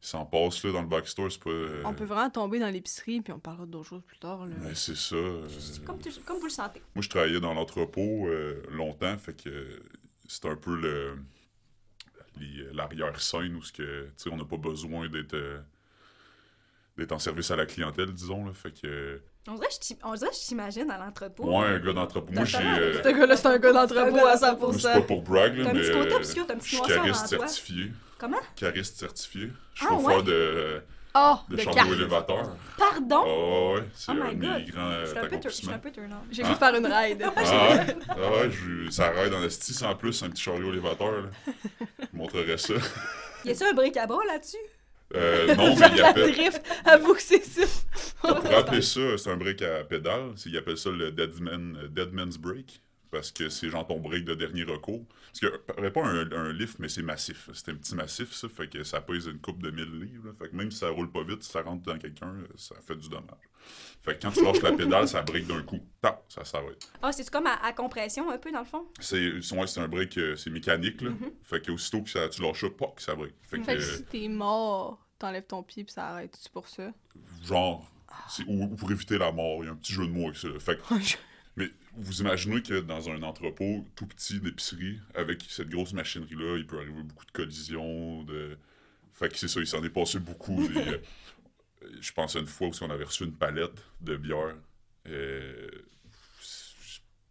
il 0.00 0.06
s'en 0.06 0.24
passe 0.24 0.62
là, 0.64 0.70
dans 0.70 0.82
le 0.82 0.86
backstore, 0.88 1.30
c'est 1.32 1.42
pas. 1.42 1.50
euh, 1.50 1.82
On 1.84 1.92
peut 1.92 2.04
vraiment 2.04 2.30
tomber 2.30 2.60
dans 2.60 2.70
l'épicerie, 2.70 3.20
puis 3.20 3.32
on 3.32 3.40
parlera 3.40 3.66
d'autres 3.66 3.88
choses 3.88 4.02
plus 4.04 4.18
tard, 4.18 4.46
là. 4.46 4.54
mais 4.60 4.74
c'est 4.76 4.94
ça. 4.96 5.16
euh, 5.16 5.44
Comme, 5.84 5.98
tu- 5.98 6.12
comme 6.24 6.38
vous 6.38 6.44
le 6.46 6.50
sentez. 6.50 6.80
Moi, 6.94 7.02
je 7.02 7.08
travaillais 7.08 7.40
dans 7.40 7.52
l'entrepôt 7.52 8.28
euh, 8.28 8.62
longtemps, 8.70 9.18
fait 9.18 9.34
que 9.42 9.80
c'est 10.28 10.46
un 10.46 10.54
peu 10.54 10.76
le 10.76 11.16
l'arrière-scène 12.72 13.56
où 13.56 13.62
ce 13.62 13.72
que, 13.72 14.04
tu 14.06 14.12
sais, 14.16 14.30
on 14.30 14.36
n'a 14.36 14.44
pas 14.44 14.56
besoin 14.56 15.08
d'être 15.08 15.34
euh, 15.34 15.58
d'être 16.98 17.12
en 17.12 17.18
service 17.18 17.50
à 17.50 17.56
la 17.56 17.64
clientèle, 17.66 18.12
disons. 18.12 18.44
Là, 18.44 18.52
fait 18.52 18.72
que, 18.72 19.20
On 19.46 19.54
dirait 19.54 19.68
que 19.68 19.74
je 19.74 20.40
je 20.40 20.46
t'imagine 20.46 20.90
à 20.90 20.98
l'entrepôt. 20.98 21.44
moi, 21.44 21.66
un 21.66 21.78
gars 21.78 21.92
d'entrepôt. 21.92 22.32
Moi, 22.32 22.44
j'ai. 22.44 22.58
Euh, 22.58 23.02
Ce 23.02 23.08
gars-là, 23.08 23.36
c'est 23.36 23.46
un 23.46 23.58
gars 23.58 23.72
d'entrepôt 23.72 24.26
à 24.26 24.36
d'entrepôt. 24.36 24.72
moi, 24.72 24.78
c'est 24.78 24.88
100%. 24.88 24.92
pas 24.94 25.00
pour 25.02 25.22
brag, 25.22 25.56
là, 25.56 25.72
mais. 25.72 25.80
côté 25.90 26.12
euh, 26.12 26.16
obscur, 26.16 26.46
Je 26.60 26.64
suis 26.66 26.80
cariste 26.82 27.26
certifié. 27.28 27.92
Comment? 28.18 28.38
Cariste 28.56 28.98
certifié. 28.98 29.50
Ah, 29.80 29.86
Chauffeur 29.90 30.16
ouais? 30.18 30.22
de, 30.24 30.82
Oh, 31.14 31.36
de, 31.48 31.56
de 31.56 31.94
élévateur. 31.94 32.56
Pardon? 32.76 33.24
Oh, 33.26 33.74
ouais, 33.76 33.84
c'est 33.94 34.12
Oh 34.12 34.22
un 34.22 34.34
grands 34.34 34.80
euh, 34.90 35.04
Je 35.04 35.10
suis 35.10 35.18
un 35.18 35.26
peu 35.26 35.38
je 35.42 35.48
suis 35.48 35.70
un 35.70 35.78
peu. 35.78 35.90
J'ai 36.30 36.42
Hein? 36.44 36.48
pu 36.52 36.54
faire 36.58 36.74
une 36.74 36.86
ride. 36.86 37.24
Ah 37.24 37.40
ouais, 37.40 37.96
ah 38.08 38.30
ouais 38.30 38.50
je- 38.50 38.90
ça 38.90 39.10
ride 39.10 39.32
en 39.34 39.42
esti, 39.42 39.72
sans 39.72 39.94
plus, 39.94 40.22
un 40.22 40.30
petit 40.30 40.42
chariot 40.42 40.70
élévateur. 40.70 41.10
Là. 41.12 41.28
Je 42.00 42.06
montrerais 42.16 42.58
ça. 42.58 42.74
Y 43.44 43.50
a-tu 43.50 43.64
un 43.64 43.72
bric-à-bras 43.72 44.20
là-dessus? 44.26 44.56
Euh, 45.14 45.54
non, 45.56 45.74
mais 45.76 45.86
il 45.94 46.02
appelle, 46.02 46.32
drift, 46.32 46.62
avoue 46.84 47.14
que 47.14 47.22
c'est 47.22 47.44
ça. 47.44 47.62
on 48.24 48.34
pourrait 48.34 48.56
appeler 48.56 48.82
ça, 48.82 49.16
c'est 49.16 49.30
un 49.30 49.36
break 49.36 49.62
à 49.62 49.84
pédale. 49.84 50.32
Ils 50.44 50.56
appellent 50.56 50.76
ça 50.76 50.90
le 50.90 51.06
euh, 51.06 51.88
Deadman's 51.88 52.36
Break. 52.36 52.82
Parce 53.10 53.30
que 53.32 53.48
c'est 53.48 53.70
genre 53.70 53.86
ton 53.86 54.00
break 54.00 54.24
de 54.24 54.34
dernier 54.34 54.64
recours. 54.64 55.04
Parce 55.28 55.40
que 55.40 55.56
paraît 55.58 55.92
pas 55.92 56.04
un, 56.06 56.30
un 56.32 56.52
lift, 56.52 56.78
mais 56.78 56.88
c'est 56.88 57.02
massif. 57.02 57.48
C'est 57.54 57.70
un 57.70 57.74
petit 57.74 57.94
massif, 57.94 58.32
ça. 58.32 58.48
Fait 58.48 58.68
que 58.68 58.84
ça 58.84 59.00
pèse 59.00 59.26
une 59.26 59.38
coupe 59.38 59.62
de 59.62 59.70
1000 59.70 60.00
livres. 60.00 60.26
là. 60.28 60.32
Fait 60.38 60.50
que 60.50 60.56
même 60.56 60.70
si 60.70 60.78
ça 60.78 60.90
roule 60.90 61.10
pas 61.10 61.22
vite, 61.24 61.42
si 61.42 61.50
ça 61.50 61.62
rentre 61.62 61.82
dans 61.84 61.98
quelqu'un, 61.98 62.34
ça 62.56 62.74
fait 62.86 62.96
du 62.96 63.08
dommage. 63.08 63.26
Fait 64.02 64.16
que 64.16 64.22
quand 64.22 64.30
tu 64.30 64.42
lâches 64.44 64.62
la 64.62 64.72
pédale, 64.72 65.08
ça 65.08 65.22
break 65.22 65.46
d'un 65.46 65.62
coup. 65.62 65.80
Tac, 66.00 66.22
ça 66.28 66.44
s'arrête. 66.44 66.90
Ah, 67.02 67.12
c'est 67.12 67.28
comme 67.30 67.46
à, 67.46 67.54
à 67.64 67.72
compression 67.72 68.30
un 68.30 68.38
peu 68.38 68.50
dans 68.52 68.60
le 68.60 68.64
fond? 68.64 68.86
C'est 69.00 69.30
ouais, 69.52 69.66
c'est 69.66 69.80
un 69.80 69.88
break, 69.88 70.16
euh, 70.18 70.36
c'est 70.36 70.50
mécanique, 70.50 71.00
là. 71.02 71.10
Mhm. 71.10 71.30
Fait 71.42 71.60
que 71.64 71.72
aussitôt 71.72 72.02
que 72.02 72.08
ça, 72.10 72.28
tu 72.28 72.40
lâches 72.42 72.60
ça, 72.62 72.70
poc, 72.70 73.00
ça 73.00 73.14
break. 73.14 73.34
Fait 73.42 73.58
que, 73.58 73.64
Fait 73.64 73.76
que 73.76 73.82
si 73.82 74.04
t'es 74.04 74.28
mort, 74.28 75.06
t'enlèves 75.18 75.46
ton 75.46 75.62
pied 75.62 75.84
puis 75.84 75.92
ça 75.92 76.08
arrête. 76.08 76.36
C'est 76.38 76.52
pour 76.52 76.68
ça? 76.68 76.92
genre, 77.44 77.90
ou, 78.46 78.64
ou 78.64 78.76
pour 78.76 78.90
éviter 78.92 79.18
la 79.18 79.32
mort, 79.32 79.62
il 79.62 79.66
y 79.66 79.68
a 79.68 79.72
un 79.72 79.76
petit 79.76 79.92
jeu 79.92 80.06
de 80.06 80.12
mots 80.12 80.26
avec 80.28 80.36
ça. 80.38 80.48
Fait 80.60 80.78
que, 80.78 80.82
mais 81.58 81.70
vous 81.94 82.20
imaginez 82.20 82.62
que 82.62 82.80
dans 82.80 83.10
un 83.10 83.22
entrepôt 83.22 83.84
tout 83.96 84.06
petit 84.06 84.40
d'épicerie, 84.40 85.00
avec 85.14 85.44
cette 85.48 85.68
grosse 85.68 85.92
machinerie-là, 85.92 86.56
il 86.56 86.66
peut 86.66 86.78
arriver 86.78 87.02
beaucoup 87.02 87.26
de 87.26 87.32
collisions, 87.32 88.22
de... 88.22 88.56
Fait 89.14 89.28
que 89.28 89.36
c'est 89.36 89.48
ça, 89.48 89.58
il 89.58 89.66
s'en 89.66 89.82
est 89.82 89.90
passé 89.90 90.20
beaucoup. 90.20 90.62
euh, 90.76 90.98
je 92.00 92.12
pense 92.12 92.36
à 92.36 92.38
une 92.38 92.46
fois 92.46 92.68
où 92.68 92.72
on 92.82 92.90
avait 92.90 93.04
reçu 93.04 93.24
une 93.24 93.34
palette 93.34 93.82
de 94.00 94.16
bière. 94.16 94.54
euh, 95.08 95.68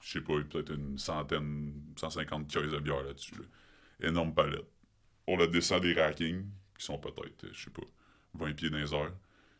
je 0.01 0.11
sais 0.11 0.21
pas, 0.21 0.33
peut-être 0.41 0.73
une 0.73 0.97
centaine, 0.97 1.73
150 1.95 2.47
caisses 2.47 2.71
de 2.71 2.79
bière 2.79 3.03
là-dessus. 3.03 3.35
là. 3.35 4.07
Énorme 4.09 4.33
palette. 4.33 4.67
On 5.27 5.37
la 5.37 5.47
descend 5.47 5.81
des 5.81 5.93
rackings, 5.93 6.45
qui 6.77 6.85
sont 6.85 6.97
peut-être, 6.97 7.47
je 7.53 7.63
sais 7.63 7.71
pas, 7.71 7.83
20 8.33 8.53
pieds 8.53 8.69
dans 8.69 8.77
les 8.77 8.93
heures. 8.93 9.13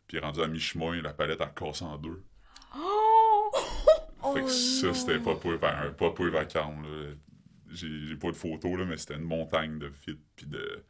Puis 0.06 0.18
rendu 0.18 0.40
à 0.40 0.48
mi-chemin, 0.48 1.00
la 1.02 1.12
palette 1.12 1.40
a 1.40 1.46
cassé 1.46 1.84
en 1.84 1.96
deux. 1.98 2.22
Oh! 2.76 3.07
Fait 4.38 4.44
que 4.44 4.46
Oh 4.46 4.50
ça, 4.50 4.86
non. 4.88 4.94
c'était 4.94 5.18
pas 5.18 5.34
pour, 5.36 5.58
pas 5.58 6.10
pour 6.10 6.24
les 6.24 6.30
vacances. 6.30 6.84
là. 6.84 7.10
J'ai 7.70 8.16
pas 8.16 8.28
de 8.28 8.36
photos, 8.36 8.78
là, 8.78 8.84
mais 8.86 8.96
c'était 8.96 9.14
une 9.16 9.22
montagne 9.24 9.78
de 9.78 9.90
fit. 9.90 10.18
Puis 10.36 10.46
de. 10.46 10.82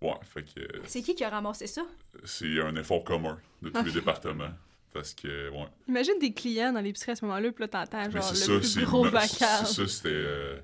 Ouais, 0.00 0.14
fait 0.22 0.42
que 0.42 0.60
C'est 0.86 1.02
qui 1.02 1.14
qui 1.14 1.24
a 1.24 1.28
ramassé 1.28 1.66
ça? 1.66 1.82
c'est 2.24 2.58
un 2.62 2.74
effort 2.76 3.04
commun 3.04 3.38
de 3.60 3.68
tous 3.68 3.84
les 3.84 3.92
départements. 3.92 4.50
Parce 4.92 5.14
que, 5.14 5.50
ouais. 5.50 5.68
Imagine 5.88 6.18
des 6.18 6.32
clients 6.32 6.72
dans 6.72 6.80
l'épicerie 6.80 7.12
à 7.12 7.16
ce 7.16 7.24
moment-là, 7.26 7.52
puis 7.52 7.62
là, 7.62 7.68
t'entends 7.68 8.10
genre 8.10 8.28
le 8.30 8.34
ça, 8.36 8.58
plus 8.58 8.84
gros 8.86 9.04
c'est- 9.04 9.10
vacarme. 9.10 9.66
Ça, 9.66 9.86
c'était. 9.86 10.08
euh, 10.10 10.58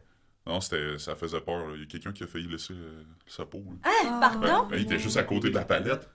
Non, 0.46 0.60
c'était, 0.60 0.98
ça 0.98 1.14
faisait 1.14 1.40
peur. 1.42 1.66
là. 1.68 1.75
Il 1.76 1.80
y 1.80 1.84
a 1.84 1.86
quelqu'un 1.86 2.12
qui 2.12 2.25
a 2.25 2.26
failli 2.26 2.48
laisser 2.48 2.72
euh, 2.72 3.02
sa 3.26 3.44
peau. 3.44 3.62
Hein? 3.84 4.18
Pardon? 4.20 4.66
Ben, 4.68 4.78
il 4.78 4.82
était 4.84 4.98
juste 4.98 5.16
à 5.18 5.22
côté 5.22 5.50
de 5.50 5.54
la 5.54 5.64
palette. 5.64 6.08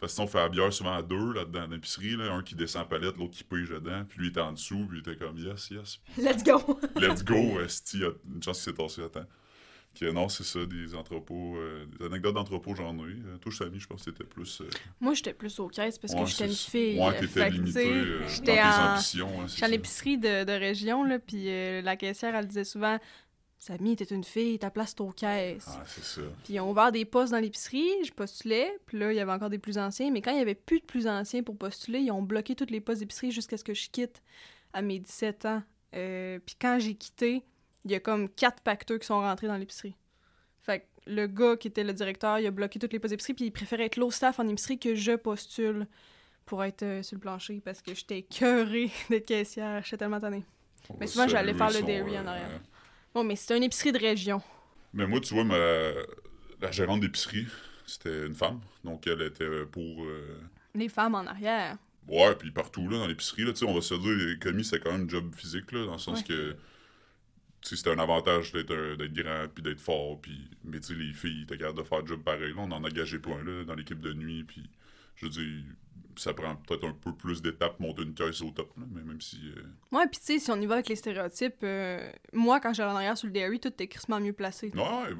Parce 0.00 0.12
que 0.12 0.14
sinon, 0.16 0.24
on 0.26 0.28
fait 0.28 0.38
la 0.38 0.48
bière 0.48 0.72
souvent 0.72 0.94
à 0.94 1.02
deux 1.02 1.32
là-dedans 1.32 1.66
dans 1.66 1.74
l'épicerie. 1.74 2.16
Là. 2.16 2.32
Un 2.32 2.42
qui 2.42 2.54
descend 2.54 2.82
la 2.82 2.88
palette, 2.88 3.16
l'autre 3.16 3.32
qui 3.36 3.44
pige 3.44 3.68
dedans. 3.70 4.04
Puis 4.08 4.18
lui, 4.20 4.26
il 4.26 4.30
était 4.30 4.40
en 4.40 4.52
dessous. 4.52 4.86
Puis 4.88 4.98
il 4.98 5.00
était 5.00 5.16
comme 5.16 5.36
yes, 5.38 5.70
yes. 5.70 5.98
Let's 6.16 6.44
go! 6.44 6.78
Let's 6.96 7.24
go, 7.24 7.60
esti. 7.64 7.96
Il 7.98 8.02
y 8.02 8.04
a 8.06 8.10
une 8.34 8.42
chance 8.42 8.62
qu'il 8.62 8.72
s'est 8.72 8.80
tassé 8.82 9.02
à 9.02 9.08
temps. 9.08 9.26
Que 9.98 10.04
non, 10.12 10.28
c'est 10.28 10.44
ça, 10.44 10.64
des 10.64 10.94
entrepôts. 10.94 11.56
euh, 11.56 11.84
des 11.98 12.04
anecdotes 12.06 12.34
d'entrepôts, 12.34 12.76
j'en 12.76 12.94
ai. 12.98 13.10
Euh, 13.10 13.36
toi, 13.40 13.50
Samy, 13.50 13.80
je 13.80 13.88
pense 13.88 14.04
que 14.04 14.10
c'était 14.12 14.22
plus. 14.22 14.60
euh, 14.60 14.68
Moi, 15.00 15.14
j'étais 15.14 15.32
plus 15.34 15.58
aux 15.58 15.66
caisses 15.66 15.98
parce 15.98 16.14
que 16.14 16.24
j'étais 16.26 16.46
une 16.46 16.52
fille. 16.54 17.00
Ouais, 17.00 17.12
Fait 17.14 17.26
t'étais 17.26 17.40
que, 17.48 17.54
tu 17.54 17.60
limité 17.60 17.72
sais, 17.72 17.88
euh, 17.92 18.20
dans 18.20 18.28
j'étais 18.28 18.44
tes 18.54 18.60
en- 18.62 18.92
ambitions. 18.92 19.40
hein, 19.42 19.46
J'étais 19.48 19.66
en 19.66 19.72
épicerie 19.72 20.18
de, 20.18 20.44
de 20.44 20.52
région, 20.52 21.02
là, 21.02 21.18
puis 21.18 21.44
euh, 21.48 21.82
la 21.82 21.96
caissière, 21.96 22.36
elle 22.36 22.46
disait 22.46 22.62
souvent 22.64 22.98
Samy, 23.58 23.96
t'es 23.96 24.04
une 24.04 24.24
fille, 24.24 24.58
ta 24.58 24.70
place, 24.70 24.90
c'est 24.90 25.00
aux 25.00 25.10
caisses. 25.10 25.66
Ah, 25.68 25.82
c'est 25.84 26.04
ça. 26.04 26.20
Puis 26.44 26.54
ils 26.54 26.60
ont 26.60 26.70
ouvert 26.70 26.92
des 26.92 27.04
postes 27.04 27.32
dans 27.32 27.40
l'épicerie, 27.40 27.88
je 28.04 28.12
postulais, 28.12 28.72
puis 28.86 28.98
là, 28.98 29.12
il 29.12 29.16
y 29.16 29.20
avait 29.20 29.32
encore 29.32 29.50
des 29.50 29.58
plus 29.58 29.78
anciens, 29.78 30.10
mais 30.12 30.22
quand 30.22 30.30
il 30.30 30.38
y 30.38 30.40
avait 30.40 30.54
plus 30.54 30.80
de 30.80 30.84
plus 30.84 31.08
anciens 31.08 31.42
pour 31.42 31.56
postuler, 31.56 31.98
ils 31.98 32.12
ont 32.12 32.22
bloqué 32.22 32.54
tous 32.54 32.70
les 32.70 32.80
postes 32.80 33.00
d'épicerie 33.00 33.32
jusqu'à 33.32 33.56
ce 33.56 33.64
que 33.64 33.74
je 33.74 33.90
quitte 33.90 34.22
à 34.72 34.80
mes 34.80 35.00
17 35.00 35.46
ans. 35.46 35.62
Euh, 35.96 36.38
puis 36.44 36.56
quand 36.60 36.78
j'ai 36.78 36.94
quitté, 36.94 37.42
il 37.84 37.90
y 37.90 37.94
a 37.94 38.00
comme 38.00 38.28
quatre 38.28 38.62
pacteux 38.62 38.98
qui 38.98 39.06
sont 39.06 39.20
rentrés 39.20 39.48
dans 39.48 39.56
l'épicerie. 39.56 39.96
Fait 40.60 40.80
que 40.80 40.84
le 41.06 41.26
gars 41.26 41.56
qui 41.56 41.68
était 41.68 41.84
le 41.84 41.92
directeur, 41.92 42.38
il 42.38 42.46
a 42.46 42.50
bloqué 42.52 42.78
toutes 42.78 42.92
les 42.92 43.00
postes 43.00 43.12
d'épicerie, 43.12 43.34
puis 43.34 43.46
il 43.46 43.50
préférait 43.50 43.86
être 43.86 43.96
low 43.96 44.10
staff 44.10 44.38
en 44.38 44.46
épicerie 44.46 44.78
que 44.78 44.94
je 44.94 45.12
postule 45.12 45.88
pour 46.44 46.62
être 46.64 46.82
euh, 46.82 47.02
sur 47.02 47.16
le 47.16 47.20
plancher 47.20 47.60
parce 47.64 47.82
que 47.82 47.94
j'étais 47.94 48.18
écœurée 48.18 48.90
d'être 49.10 49.26
caissière. 49.26 49.82
J'étais 49.82 49.98
tellement 49.98 50.20
tannée. 50.20 50.44
On 50.90 50.96
Mais 50.98 51.06
souvent, 51.06 51.28
j'allais 51.28 51.54
faire 51.54 51.70
le 51.70 51.82
dairy 51.82 52.18
en 52.18 52.26
euh, 52.26 52.28
arrière. 52.28 52.60
Bon, 53.18 53.24
mais 53.24 53.34
c'était 53.34 53.56
une 53.56 53.64
épicerie 53.64 53.90
de 53.90 53.98
région. 53.98 54.40
Mais 54.92 55.04
moi, 55.04 55.18
tu 55.18 55.34
vois, 55.34 55.42
ma, 55.42 55.56
la 56.60 56.70
gérante 56.70 57.00
d'épicerie, 57.00 57.48
c'était 57.84 58.26
une 58.28 58.34
femme. 58.36 58.60
Donc, 58.84 59.08
elle 59.08 59.22
était 59.22 59.66
pour. 59.66 60.04
euh, 60.04 60.38
Les 60.76 60.88
femmes 60.88 61.16
en 61.16 61.26
arrière. 61.26 61.78
Ouais, 62.06 62.32
puis 62.36 62.52
partout, 62.52 62.88
là, 62.88 62.98
dans 62.98 63.08
l'épicerie, 63.08 63.42
là, 63.42 63.52
tu 63.52 63.58
sais, 63.58 63.66
on 63.66 63.74
va 63.74 63.80
se 63.80 63.94
dire, 63.94 64.12
les 64.12 64.38
commis, 64.38 64.64
c'est 64.64 64.78
quand 64.78 64.92
même 64.92 65.06
un 65.06 65.08
job 65.08 65.34
physique, 65.34 65.72
là, 65.72 65.84
dans 65.86 65.92
le 65.94 65.98
sens 65.98 66.18
Ouais. 66.20 66.24
que. 66.28 66.52
Tu 67.60 67.70
sais, 67.70 67.76
c'était 67.76 67.90
un 67.90 67.98
avantage 67.98 68.52
d'être 68.52 68.72
un- 68.72 68.94
d'être 68.94 69.12
grand, 69.12 69.46
puis 69.52 69.64
d'être 69.64 69.80
fort, 69.80 70.20
puis. 70.20 70.48
Mais 70.62 70.78
tu 70.78 70.86
sais, 70.86 70.94
les 70.94 71.12
filles, 71.12 71.44
t'es 71.46 71.58
capable 71.58 71.78
de 71.78 71.82
faire 71.82 71.98
le 72.02 72.06
job 72.06 72.22
pareil. 72.22 72.50
Là, 72.54 72.58
on 72.60 72.70
en 72.70 72.84
a 72.84 72.88
engagé 72.88 73.18
plein, 73.18 73.42
là, 73.42 73.64
dans 73.64 73.74
l'équipe 73.74 73.98
de 74.00 74.12
nuit, 74.12 74.44
puis. 74.44 74.62
Je 75.16 75.26
veux 75.26 75.32
dire, 75.32 75.64
ça 76.18 76.34
prend 76.34 76.56
peut-être 76.56 76.84
un 76.86 76.92
peu 76.92 77.12
plus 77.14 77.40
d'étapes, 77.42 77.78
monter 77.80 78.02
une 78.02 78.14
caisse 78.14 78.40
au 78.42 78.50
top, 78.50 78.70
là, 78.76 78.84
mais 78.92 79.02
même 79.02 79.20
si. 79.20 79.38
euh, 79.56 79.62
Ouais, 79.96 80.06
puis 80.06 80.18
tu 80.20 80.26
sais, 80.26 80.38
si 80.38 80.50
on 80.50 80.60
y 80.60 80.66
va 80.66 80.74
avec 80.74 80.88
les 80.88 80.96
stéréotypes, 80.96 81.62
euh, 81.62 82.10
moi, 82.32 82.60
quand 82.60 82.72
j'allais 82.74 82.90
en 82.92 82.96
arrière 82.96 83.16
sur 83.18 83.26
le 83.26 83.32
dairy, 83.32 83.60
tout 83.60 83.68
était 83.68 83.86
crissement 83.88 84.20
mieux 84.20 84.32
placé. 84.32 84.70
Ouais, 84.74 84.80
ouais. 84.82 85.14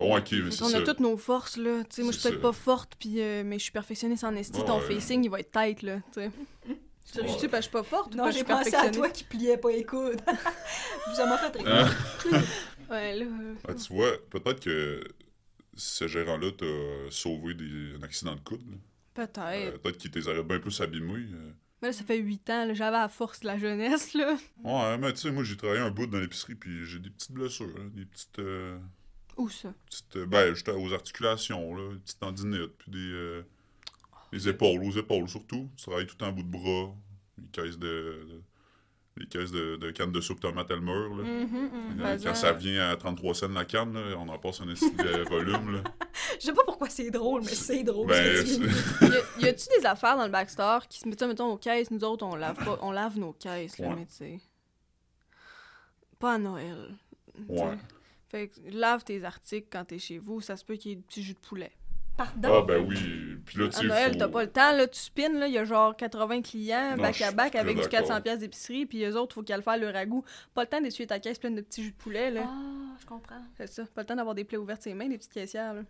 Oh, 0.00 0.16
ok, 0.16 0.28
mais 0.32 0.50
c'est 0.52 0.62
on 0.62 0.68
ça. 0.68 0.78
a 0.78 0.82
toutes 0.82 1.00
nos 1.00 1.16
forces, 1.16 1.56
là. 1.56 1.82
Tu 1.84 1.96
sais, 1.96 2.02
moi, 2.02 2.12
je 2.12 2.18
suis 2.18 2.28
peut-être 2.28 2.40
pas 2.42 2.52
forte, 2.52 2.92
puis, 3.00 3.20
euh, 3.20 3.42
mais 3.44 3.58
je 3.58 3.64
suis 3.64 3.72
perfectionniste 3.72 4.22
en 4.24 4.34
esti. 4.36 4.60
Ouais, 4.60 4.64
Ton 4.66 4.78
ouais. 4.78 4.94
facing, 4.94 5.24
il 5.24 5.30
va 5.30 5.40
être 5.40 5.50
tight, 5.50 5.82
là, 5.82 5.96
tu 6.12 6.20
sais. 6.20 6.30
Je 7.14 7.22
Ouais. 7.22 7.38
sais 7.38 7.48
pas, 7.48 7.56
je 7.56 7.62
suis 7.62 7.70
pas 7.72 7.82
forte 7.82 8.14
Non, 8.14 8.26
j'ai 8.26 8.32
suis 8.32 8.44
pensé 8.44 8.74
à 8.74 8.90
toi 8.90 9.08
qui 9.08 9.24
pliais 9.24 9.56
pas 9.56 9.70
les 9.70 9.82
coudes. 9.82 10.20
ça 11.16 11.24
m'a 11.24 11.38
fait 11.38 11.56
rire. 11.56 11.90
Ouais, 12.90 13.14
là... 13.16 13.24
euh, 13.24 13.54
Ah, 13.66 13.72
tu 13.74 13.94
vois, 13.94 14.10
peut-être 14.28 14.60
que 14.60 15.02
ce 15.74 16.06
gérant-là 16.06 16.50
t'a 16.52 16.66
sauvé 17.10 17.54
des... 17.54 17.94
un 17.98 18.02
accident 18.02 18.34
de 18.34 18.40
coude. 18.40 18.60
là. 18.70 18.76
Peut-être. 19.26 19.74
Euh, 19.74 19.78
peut-être 19.78 19.98
qu'il 19.98 20.10
t'aurait 20.10 20.42
bien 20.44 20.58
plus 20.60 20.80
abîmé. 20.80 21.26
euh. 21.32 21.52
Mais 21.82 21.88
là, 21.88 21.92
ça 21.92 22.04
fait 22.04 22.18
8 22.18 22.50
ans, 22.50 22.64
là, 22.66 22.74
j'avais 22.74 22.96
la 22.96 23.08
force 23.08 23.40
de 23.40 23.46
la 23.46 23.58
jeunesse, 23.58 24.14
là. 24.14 24.36
Ouais, 24.64 24.98
mais 24.98 25.12
tu 25.12 25.20
sais, 25.20 25.30
moi, 25.30 25.42
j'ai 25.44 25.56
travaillé 25.56 25.80
un 25.80 25.90
bout 25.90 26.06
dans 26.06 26.18
l'épicerie, 26.20 26.54
puis 26.54 26.84
j'ai 26.84 26.98
des 26.98 27.10
petites 27.10 27.32
blessures, 27.32 27.72
des 27.94 28.04
petites... 28.04 28.38
euh, 28.38 28.78
Où 29.36 29.48
ça? 29.48 29.72
petites 29.86 30.16
euh, 30.16 30.26
ben, 30.26 30.54
j'étais 30.54 30.72
aux 30.72 30.92
articulations, 30.92 31.74
là, 31.76 31.92
des 31.94 32.00
petites 32.00 32.18
tendinites, 32.20 32.72
puis 32.78 32.90
des... 32.90 32.98
euh, 33.12 33.42
les 34.32 34.48
épaules, 34.48 34.82
aux 34.84 34.90
épaules 34.92 35.28
surtout. 35.28 35.68
Tu 35.76 35.84
travailles 35.86 36.06
tout 36.06 36.22
en 36.22 36.32
bout 36.32 36.42
de 36.42 36.50
bras, 36.50 36.94
les 37.38 37.48
caisses 37.48 37.78
de... 37.78 37.86
de- 38.28 38.42
les 39.18 39.26
caisses 39.26 39.50
de, 39.52 39.76
de 39.76 39.90
cannes 39.90 40.12
de 40.12 40.20
soupe 40.20 40.40
tomate 40.40 40.70
là. 40.70 40.76
Mhm, 40.76 41.70
Euh, 42.00 42.12
pesant. 42.14 42.28
Quand 42.30 42.34
ça 42.34 42.52
vient 42.52 42.88
à 42.90 42.96
33 42.96 43.34
cents 43.34 43.48
la 43.48 43.64
canne, 43.64 43.94
là, 43.94 44.16
on 44.18 44.28
en 44.28 44.38
passe 44.38 44.60
un 44.60 44.66
de 44.66 44.74
volume, 45.28 45.74
là. 45.74 45.82
Je 46.38 46.46
sais 46.46 46.52
pas 46.52 46.64
pourquoi 46.64 46.88
c'est 46.88 47.10
drôle, 47.10 47.42
mais 47.44 47.54
c'est 47.54 47.82
drôle. 47.82 48.08
Ben, 48.08 48.46
ce 48.46 48.58
que. 48.58 49.40
Y 49.40 49.48
a-tu 49.48 49.66
des 49.78 49.86
affaires 49.86 50.16
dans 50.16 50.24
le 50.26 50.30
backstore 50.32 50.86
qui 50.88 51.00
se 51.00 51.08
mettent, 51.08 51.22
mettons, 51.22 51.52
aux 51.52 51.56
caisses? 51.58 51.90
Nous 51.90 52.02
autres, 52.04 52.24
on 52.26 52.34
lave 52.36 52.56
pas, 52.64 52.78
on 52.82 52.90
lave 52.92 53.18
nos 53.18 53.32
caisses, 53.32 53.78
là, 53.78 53.94
mais 53.96 54.06
tu 54.06 54.12
sais. 54.14 54.40
Pas 56.18 56.34
à 56.34 56.38
Noël. 56.38 56.94
Ouais. 57.48 57.76
Fait 58.28 58.48
que 58.48 58.60
lave 58.70 59.04
tes 59.04 59.24
articles 59.24 59.68
quand 59.70 59.84
t'es 59.84 59.98
chez 59.98 60.18
vous, 60.18 60.40
ça 60.40 60.56
se 60.56 60.64
peut 60.64 60.74
qu'il 60.76 60.90
y 60.90 60.94
ait 60.94 61.02
du 61.14 61.22
jus 61.22 61.34
de 61.34 61.38
poulet. 61.38 61.70
Pardon. 62.18 62.48
Ah, 62.52 62.62
ben 62.66 62.84
oui. 62.86 62.96
Puis 63.46 63.58
là, 63.58 63.68
tu 63.68 63.76
À 63.76 63.80
sais, 63.80 63.86
Noël, 63.86 64.12
faut- 64.12 64.18
t'as 64.18 64.28
pas 64.28 64.42
le 64.42 64.50
temps, 64.50 64.72
là, 64.72 64.86
tu 64.86 64.98
spins, 64.98 65.32
là, 65.32 65.46
il 65.46 65.54
y 65.54 65.58
a 65.58 65.64
genre 65.64 65.96
80 65.96 66.42
clients, 66.42 66.96
Non, 66.96 67.02
back 67.04 67.14
je 67.14 67.22
à 67.22 67.26
suis 67.28 67.34
back, 67.36 67.50
très 67.52 67.60
avec 67.60 67.76
du 67.76 67.82
d'accord. 67.82 68.00
400 68.00 68.20
pièces 68.20 68.38
d'épicerie, 68.40 68.84
puis 68.84 69.04
eux 69.04 69.16
autres, 69.16 69.34
faut 69.36 69.42
qu'ils 69.42 69.54
aillent 69.54 69.62
faire 69.62 69.78
le 69.78 69.88
ragoût. 69.88 70.22
Pas 70.52 70.62
le 70.64 70.66
temps 70.68 70.80
d'essuyer 70.82 71.06
ta 71.06 71.18
caisse 71.18 71.38
pleine 71.38 71.54
de 71.54 71.60
petits 71.62 71.82
jus 71.84 71.92
de 71.92 71.96
poulet, 71.96 72.30
là. 72.30 72.42
Ah, 72.44 72.96
je 73.00 73.06
comprends. 73.06 73.40
C'est 73.56 73.68
ça. 73.68 73.84
Pas 73.94 74.02
le 74.02 74.06
temps 74.06 74.16
d'avoir 74.16 74.34
des 74.34 74.44
plaies 74.44 74.58
ouvertes 74.58 74.82
ses 74.82 74.92
mains, 74.92 75.08
des 75.08 75.16
petites 75.16 75.32
caissières, 75.32 75.72
là. 75.72 75.82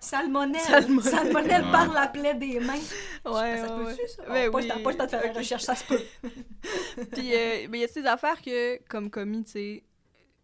Salmonelle. 0.00 0.60
Salmonelle. 0.60 1.02
Salmonelle, 1.10 1.64
Ouais. 1.64 1.70
par 1.72 1.92
la 1.94 2.08
plaie 2.08 2.34
des 2.34 2.60
mains. 2.60 2.74
Ouais, 2.74 3.56
ça 3.58 3.76
ouais, 3.76 3.84
peut-tu, 3.94 4.08
ça? 4.08 4.22
Ben 4.28 4.48
Oh, 4.48 4.52
pas, 4.52 4.58
oui. 4.58 4.64
le 4.64 4.68
temps- 4.74 4.82
pas 4.82 4.90
le 4.90 4.96
temps 4.98 5.04
de 5.04 5.10
faire 5.10 5.24
la 5.24 5.32
recherche, 5.32 5.62
ça 5.62 5.74
se 5.76 5.84
peut. 5.84 6.00
Puis, 7.12 7.32
euh, 7.34 7.68
ben, 7.68 7.80
y 7.80 7.84
a 7.84 7.86
des 7.86 8.06
affaires 8.06 8.42
que, 8.42 8.82
comme 8.88 9.10
commis, 9.10 9.44
tu 9.44 9.50
sais, 9.52 9.82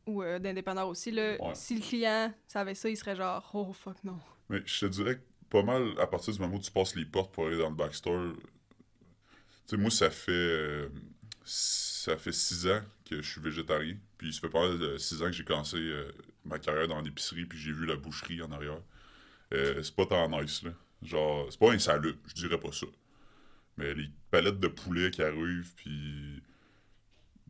ou 0.07 0.22
euh, 0.22 0.38
d'indépendants 0.38 0.88
aussi, 0.88 1.11
là, 1.11 1.33
Ouais. 1.40 1.50
si 1.55 1.74
le 1.74 1.81
client 1.81 2.33
savait 2.46 2.74
ça, 2.74 2.88
il 2.88 2.96
serait 2.96 3.16
genre, 3.16 3.48
oh 3.55 3.72
fuck 3.72 3.96
non. 4.05 4.16
Mais 4.48 4.62
je 4.66 4.81
te 4.81 4.87
dirais 4.87 5.16
que 5.16 5.22
pas 5.50 5.62
mal, 5.62 5.94
à 5.98 6.07
partir 6.07 6.33
du 6.33 6.40
moment 6.40 6.57
où 6.57 6.61
tu 6.61 6.70
passes 6.70 6.94
les 6.96 7.05
portes 7.05 7.35
pour 7.35 7.46
aller 7.46 7.59
dans 7.59 7.70
le 7.70 7.74
backstore, 7.76 8.35
tu 8.35 8.42
sais, 9.66 9.76
moi, 9.76 9.90
ça 9.90 10.11
fait. 10.11 10.33
euh, 10.33 10.88
ça 11.44 12.16
fait 12.16 12.33
six 12.33 12.66
ans 12.68 12.81
que 13.09 13.20
je 13.22 13.31
suis 13.31 13.40
végétarien. 13.40 13.96
Puis 14.18 14.33
ça 14.33 14.40
fait 14.40 14.48
pas 14.50 14.68
mal 14.68 14.78
de 14.78 14.96
six 14.98 15.22
ans 15.22 15.26
que 15.26 15.33
j'ai 15.33 15.44
commencé 15.44 15.76
euh, 15.76 16.11
ma 16.44 16.59
carrière 16.59 16.88
dans 16.88 17.00
l'épicerie, 17.00 17.44
puis 17.46 17.59
j'ai 17.59 17.72
vu 17.72 17.87
la 17.87 17.96
boucherie 17.96 18.42
en 18.42 18.50
arrière. 18.52 18.81
Euh, 19.55 19.83
c'est 19.83 19.96
pas 19.96 20.07
tant 20.07 20.28
nice, 20.31 20.62
là. 20.64 20.72
Genre, 21.02 21.48
c'est 21.50 21.61
pas 21.61 21.72
insalubre, 21.72 22.18
je 22.28 22.35
dirais 22.35 22.61
pas 22.61 22.72
ça. 22.72 22.87
Mais 23.78 23.94
les 23.94 24.11
palettes 24.31 24.61
de 24.61 24.68
poulet 24.68 25.11
qui 25.11 25.22
arrivent, 25.22 25.74
puis. 25.76 26.42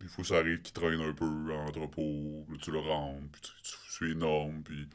Il 0.03 0.09
faut 0.09 0.23
que 0.23 0.29
ça 0.29 0.39
arrive 0.39 0.61
qui 0.63 0.73
traîne 0.73 1.01
un 1.01 1.13
peu 1.15 1.25
en 1.27 1.67
entrepôt, 1.67 2.45
là, 2.51 2.57
tu 2.61 2.71
le 2.73 2.79
rentres, 2.81 3.29
puis 3.33 3.41
tu- 3.43 3.63
tu- 3.63 3.77
c'est 3.89 4.11
énorme, 4.11 4.63
puis. 4.63 4.89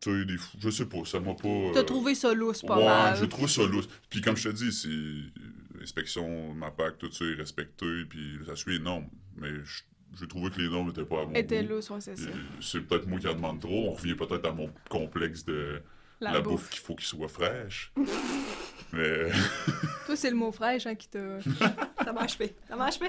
Tu 0.00 0.10
sais, 0.20 0.24
des 0.24 0.36
je 0.58 0.70
sais 0.70 0.86
pas, 0.86 1.04
ça 1.04 1.20
m'a 1.20 1.34
pas. 1.34 1.48
T'as 1.74 1.80
euh, 1.80 1.82
trouvé 1.82 2.14
ça 2.14 2.32
lousse, 2.32 2.62
pas 2.62 2.78
ouais, 2.78 2.84
mal. 2.84 3.16
j'ai 3.18 3.28
trouvé 3.28 3.48
ça 3.48 3.62
lousse. 3.66 3.88
Puis 4.08 4.20
comme 4.22 4.36
je 4.36 4.48
te 4.48 4.54
dis, 4.54 4.72
c'est. 4.72 4.88
euh, 4.88 5.82
Inspection, 5.82 6.52
MAPAC, 6.54 6.98
tout 6.98 7.10
ça 7.10 7.24
est 7.24 7.34
respecté, 7.34 7.86
puis 8.08 8.38
ça 8.46 8.54
suit 8.54 8.72
les 8.74 8.84
normes. 8.84 9.08
Mais 9.36 9.48
je, 9.64 9.82
j'ai 10.18 10.26
trouvé 10.28 10.50
que 10.50 10.60
les 10.60 10.68
normes 10.68 10.88
n'étaient 10.88 11.04
pas 11.06 11.22
à 11.22 11.24
mon 11.24 11.32
Était 11.34 11.62
goût. 11.64 11.74
lousse, 11.76 11.88
ouais, 11.90 12.00
c'est 12.02 12.16
ça. 12.16 12.28
Puis 12.30 12.40
C'est 12.60 12.80
peut-être 12.80 13.06
moi 13.06 13.18
qui 13.18 13.26
en 13.28 13.34
demande 13.34 13.60
trop. 13.60 13.88
On 13.88 13.92
revient 13.92 14.14
peut-être 14.14 14.44
à 14.46 14.52
mon 14.52 14.70
complexe 14.90 15.42
de 15.46 15.80
La, 16.20 16.32
la, 16.32 16.40
bouffe. 16.42 16.52
bouffe 16.52 16.70
qu'il 16.70 16.80
faut 16.80 16.94
qu'il 16.96 17.06
soit 17.06 17.28
fraîche. 17.28 17.92
Mais. 18.92 19.30
Toi, 20.06 20.16
c'est 20.16 20.30
le 20.30 20.36
mot 20.36 20.52
fraîche 20.52 20.86
hein, 20.86 20.94
qui 20.94 21.08
t'a. 21.08 21.40
Ça 22.04 22.12
m'a 22.12 22.22
achevé. 22.22 22.54
Ça 22.68 22.76
m'a 22.76 22.86
achevé. 22.86 23.08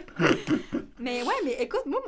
mais 1.00 1.24
ouais, 1.24 1.34
mais 1.44 1.58
écoute, 1.62 1.86
moi, 1.86 2.00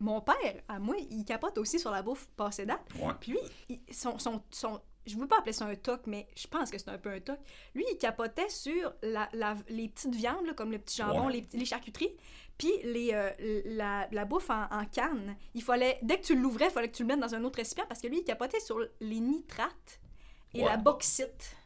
mon, 0.00 0.20
père, 0.20 0.62
à 0.68 0.78
moi, 0.78 0.96
il 1.10 1.24
capote 1.24 1.58
aussi 1.58 1.78
sur 1.78 1.90
la 1.90 2.02
bouffe 2.02 2.26
passée 2.36 2.66
date. 2.66 2.80
Ouais. 3.00 3.12
Puis 3.20 3.32
lui, 3.32 3.38
il- 3.68 3.80
son, 3.94 4.18
son, 4.18 4.42
son- 4.50 4.80
je 5.06 5.16
veux 5.16 5.26
pas 5.26 5.38
appeler 5.38 5.52
ça 5.52 5.64
un 5.66 5.74
toc, 5.74 6.02
mais 6.06 6.28
je 6.36 6.46
pense 6.46 6.70
que 6.70 6.78
c'est 6.78 6.90
un 6.90 6.98
peu 6.98 7.10
un 7.10 7.20
toc. 7.20 7.38
Lui, 7.74 7.84
il 7.90 7.96
capotait 7.98 8.48
sur 8.48 8.92
la, 9.02 9.28
la- 9.32 9.56
les 9.68 9.88
petites 9.88 10.14
viandes, 10.14 10.46
là, 10.46 10.52
comme 10.54 10.70
le 10.70 10.78
petit 10.78 10.96
jambon, 10.98 11.26
Ouais. 11.26 11.32
les, 11.52 11.58
les 11.58 11.64
charcuteries, 11.64 12.14
puis 12.58 12.72
les, 12.84 13.10
euh, 13.12 13.62
la, 13.64 14.06
la 14.12 14.24
bouffe 14.24 14.50
en, 14.50 14.64
en 14.70 14.84
canne. 14.84 15.36
Il 15.54 15.62
fallait, 15.62 15.98
dès 16.02 16.18
que 16.20 16.26
tu 16.26 16.36
l'ouvrais, 16.36 16.66
il 16.66 16.70
fallait 16.72 16.90
que 16.90 16.96
tu 16.96 17.02
le 17.04 17.08
mettes 17.08 17.20
dans 17.20 17.34
un 17.34 17.42
autre 17.44 17.56
récipient 17.56 17.86
parce 17.86 18.00
que 18.00 18.06
lui, 18.08 18.18
il 18.18 18.24
capotait 18.24 18.60
sur 18.60 18.78
les 19.00 19.20
nitrates 19.20 20.00
et 20.54 20.62
Ouais. 20.62 20.68
la 20.68 20.76
bauxite. 20.76 21.56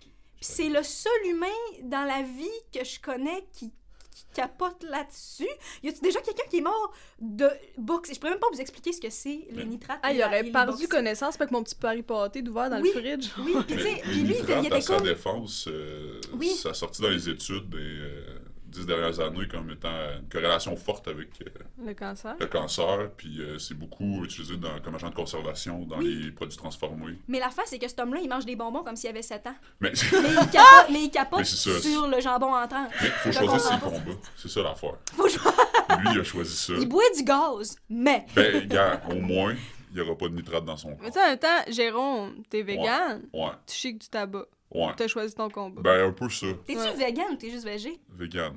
Puis 0.00 0.10
c'est 0.40 0.68
le 0.70 0.82
seul 0.82 1.26
humain 1.26 1.46
dans 1.82 2.04
la 2.04 2.22
vie 2.22 2.48
que 2.72 2.82
je 2.84 2.98
connais 3.00 3.46
qui, 3.52 3.72
qui 4.20 4.26
capote 4.34 4.82
là-dessus? 4.82 5.48
Y 5.82 5.88
a-tu 5.88 6.00
déjà 6.00 6.20
quelqu'un 6.20 6.44
qui 6.50 6.58
est 6.58 6.62
mort 6.62 6.92
de 7.20 7.48
bauxite? 7.78 8.14
Je 8.16 8.20
pourrais 8.20 8.32
même 8.32 8.40
pas 8.40 8.48
vous 8.52 8.60
expliquer 8.60 8.92
ce 8.92 9.00
que 9.00 9.10
c'est, 9.10 9.46
les 9.50 9.56
Mais- 9.56 9.64
nitrates. 9.64 9.98
Ah, 10.02 10.12
et 10.12 10.16
il 10.16 10.20
et 10.20 10.24
aurait 10.24 10.44
perdu 10.44 10.88
connaissance 10.88 11.36
avec 11.36 11.50
mon 11.50 11.62
petit 11.62 11.74
pari 11.74 12.02
pâté 12.02 12.42
d'ouvert 12.42 12.70
dans 12.70 12.80
Oui. 12.80 12.90
le 12.94 13.00
fridge. 13.00 13.28
Oui, 13.38 13.54
puis 13.66 13.76
tu 13.76 13.82
sais, 13.82 14.00
puis 14.02 14.22
lui, 14.22 14.34
il 14.38 14.42
était, 14.42 14.54
à 14.54 14.60
était 14.62 14.80
sa 14.80 14.96
comme... 14.96 15.04
défense, 15.06 15.66
euh, 15.68 16.20
Oui. 16.34 16.48
ça 16.50 16.70
a 16.70 16.74
sorti 16.74 17.02
dans 17.02 17.08
les 17.10 17.28
études 17.28 17.68
des 17.70 17.78
euh, 17.78 18.38
dix 18.70 18.86
dernières 18.86 19.18
années 19.20 19.46
comme 19.48 19.70
étant 19.70 19.88
une 20.20 20.28
corrélation 20.28 20.76
forte 20.76 21.08
avec 21.08 21.28
euh, 21.42 21.50
Le 21.84 21.92
cancer. 21.94 22.36
le 22.38 22.46
cancer, 22.46 23.10
puis 23.16 23.40
euh, 23.40 23.58
c'est 23.58 23.74
beaucoup 23.74 24.24
utilisé 24.24 24.56
dans, 24.56 24.80
comme 24.80 24.94
agent 24.94 25.10
de 25.10 25.14
conservation 25.14 25.80
dans 25.84 25.98
Oui. 25.98 26.22
les 26.24 26.30
produits 26.30 26.56
transformés. 26.56 27.18
Mais 27.28 27.40
la 27.40 27.50
face, 27.50 27.66
c'est 27.70 27.78
que 27.78 27.88
cet 27.88 27.98
homme-là, 28.00 28.20
il 28.22 28.28
mange 28.28 28.46
des 28.46 28.56
bonbons 28.56 28.82
comme 28.82 28.96
s'il 28.96 29.10
avait 29.10 29.22
7 29.22 29.46
ans. 29.48 29.54
Mais 29.80 29.92
Mais 30.12 30.28
il 30.30 30.34
capote, 30.50 30.90
mais 30.90 31.02
il 31.04 31.10
capote 31.10 31.38
Mais 31.40 31.44
sur 31.44 32.06
le 32.08 32.20
jambon 32.20 32.54
entrant. 32.54 32.86
il 33.02 33.06
faut 33.08 33.32
Je 33.32 33.38
choisir 33.38 33.60
ses 33.60 33.78
combats. 33.78 34.18
C'est 34.36 34.48
ça 34.48 34.62
l'affaire. 34.62 34.94
Faut 35.14 35.26
Lui, 35.26 36.08
il 36.14 36.20
a 36.20 36.24
choisi 36.24 36.56
ça. 36.56 36.72
Il 36.78 36.88
boit 36.88 37.02
du 37.16 37.24
gaz, 37.24 37.76
mais... 37.88 38.24
Ben, 38.34 38.66
gars, 38.68 39.02
au 39.10 39.16
moins, 39.16 39.54
il 39.92 39.94
n'y 39.96 40.00
aura 40.00 40.16
pas 40.16 40.28
de 40.28 40.34
nitrate 40.36 40.64
dans 40.64 40.76
son 40.76 40.90
Mais 40.90 40.96
corps. 40.96 41.06
tu 41.06 41.12
sais, 41.14 41.24
en 41.24 41.28
même 41.30 41.38
temps, 41.38 41.72
Jérôme, 41.72 42.34
t'es 42.48 42.62
vegan, 42.62 43.22
Ouais, 43.32 43.50
tu 43.66 43.74
chiques 43.74 43.98
du 43.98 44.08
tabac. 44.08 44.44
Ouais. 44.70 44.92
T'as 44.96 45.08
choisi 45.08 45.34
ton 45.34 45.48
combat. 45.48 45.82
Ben, 45.82 46.08
un 46.08 46.12
peu 46.12 46.28
ça. 46.28 46.46
T'es-tu 46.66 46.78
Ouais. 46.80 46.94
vegan 47.06 47.26
ou 47.32 47.36
t'es 47.36 47.50
juste 47.50 47.64
végé? 47.64 47.98
Vegan. 48.10 48.56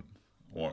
Ouais. 0.54 0.72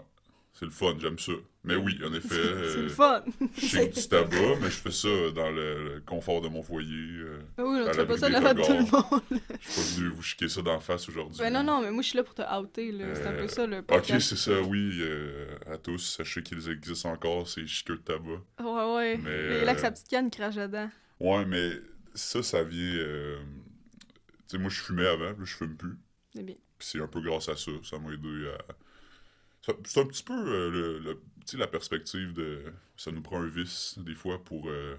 C'est 0.52 0.64
le 0.64 0.72
fun, 0.72 0.94
j'aime 1.00 1.18
ça. 1.18 1.32
Mais 1.62 1.76
oui, 1.76 1.98
en 2.04 2.12
effet, 2.12 2.28
c'est 2.28 2.36
euh, 2.38 2.82
le 2.82 2.88
fun. 2.88 3.22
je 3.56 3.84
du 3.84 4.08
tabac, 4.08 4.56
mais 4.60 4.68
je 4.70 4.76
fais 4.76 4.90
ça 4.90 5.08
dans 5.34 5.50
le, 5.50 5.94
le 5.94 6.00
confort 6.04 6.40
de 6.40 6.48
mon 6.48 6.62
foyer. 6.62 6.88
euh. 6.90 7.38
Ah 7.56 7.62
oui, 7.64 7.78
tu 7.86 7.94
fais 7.94 8.06
pas 8.06 8.16
ça 8.18 8.28
devant 8.28 8.54
tout 8.54 8.72
le 8.72 8.90
monde. 8.90 9.22
Je 9.60 9.70
suis 9.70 9.80
pas 9.80 10.00
venu 10.00 10.08
vous 10.08 10.22
chiquer 10.22 10.48
ça 10.48 10.60
d'en 10.62 10.80
face 10.80 11.08
aujourd'hui. 11.08 11.38
Ben 11.38 11.52
non, 11.52 11.62
non, 11.62 11.80
mais 11.82 11.90
moi, 11.90 12.02
je 12.02 12.08
suis 12.08 12.16
là 12.16 12.24
pour 12.24 12.34
te 12.34 12.42
outer, 12.58 12.90
là. 12.92 13.14
C'est 13.14 13.26
un 13.26 13.32
peu 13.34 13.42
Euh, 13.44 13.48
ça, 13.48 13.66
le 13.66 13.78
Ok, 13.78 13.86
podcast. 13.86 14.28
c'est 14.28 14.36
ça, 14.50 14.60
oui. 14.62 14.98
euh, 15.00 15.54
à 15.70 15.76
tous, 15.78 15.98
sachez 15.98 16.42
qu'ils 16.42 16.68
existent 16.68 17.10
encore, 17.12 17.46
ces 17.46 17.66
chiqueux 17.66 17.96
de 17.96 18.02
tabac. 18.02 18.40
Ouais, 18.60 18.94
ouais. 18.96 19.16
Mais, 19.18 19.48
Mais 19.50 19.64
là, 19.64 19.74
euh, 19.74 19.78
sa 19.78 19.90
petite 19.92 20.08
canne, 20.08 20.30
crache 20.30 20.56
dedans. 20.56 20.90
Ouais, 21.20 21.44
mais 21.44 21.70
ça, 22.14 22.42
ça 22.42 22.62
vient. 22.64 22.96
Tu 24.50 24.56
sais, 24.56 24.58
moi, 24.58 24.68
je 24.68 24.80
fumais 24.80 25.06
avant, 25.06 25.30
là, 25.30 25.36
je 25.44 25.54
fume 25.56 25.76
plus. 25.76 25.96
C'est 26.34 26.42
bien. 26.42 26.56
Puis 26.76 26.88
c'est 26.88 27.00
un 27.00 27.06
peu 27.06 27.20
grâce 27.20 27.48
à 27.48 27.56
ça. 27.56 27.70
Ça 27.84 27.98
m'a 28.00 28.12
aidé 28.12 28.48
à. 28.48 28.74
C'est 29.84 30.00
un 30.00 30.06
petit 30.06 30.24
peu 30.24 30.32
euh, 30.34 30.70
le, 30.70 30.98
le- 30.98 31.22
la 31.58 31.66
perspective 31.68 32.32
de. 32.32 32.64
Ça 32.96 33.12
nous 33.12 33.22
prend 33.22 33.40
un 33.40 33.46
vice, 33.46 33.96
des 33.98 34.14
fois, 34.16 34.42
pour 34.42 34.68
euh, 34.68 34.96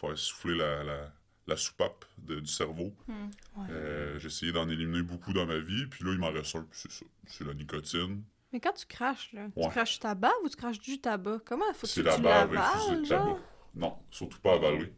faire 0.00 0.16
souffler 0.16 0.56
la, 0.56 0.84
la, 0.84 1.12
la 1.46 1.56
soupape 1.58 2.06
de- 2.16 2.40
du 2.40 2.46
cerveau. 2.50 2.94
Hmm. 3.08 3.26
Ouais. 3.56 3.66
Euh, 3.70 4.18
J'ai 4.20 4.28
essayé 4.28 4.52
d'en 4.52 4.68
éliminer 4.70 5.02
beaucoup 5.02 5.34
dans 5.34 5.44
ma 5.44 5.58
vie, 5.58 5.84
puis 5.86 6.02
là, 6.04 6.12
il 6.12 6.18
m'en 6.18 6.30
reste 6.30 6.56
un, 6.56 6.62
puis 6.62 6.80
c'est 6.80 6.90
ça. 6.92 7.04
C'est 7.26 7.44
la 7.44 7.52
nicotine. 7.54 8.22
Mais 8.54 8.60
quand 8.60 8.72
tu 8.72 8.86
craches, 8.86 9.32
là, 9.34 9.48
Ouais. 9.54 9.64
tu 9.64 9.68
craches 9.70 9.94
du 9.94 9.98
tabac 9.98 10.32
ou 10.44 10.48
tu 10.48 10.56
craches 10.56 10.80
du 10.80 10.98
tabac? 10.98 11.40
Comment 11.44 11.66
faut 11.74 11.82
que 11.82 11.88
C'est 11.88 12.00
tu 12.00 12.06
la 12.06 12.16
bave 12.16 12.50
de 12.50 13.04
genre? 13.04 13.06
tabac. 13.06 13.38
Non, 13.74 13.98
surtout 14.10 14.40
pas 14.40 14.54
avaler. 14.54 14.94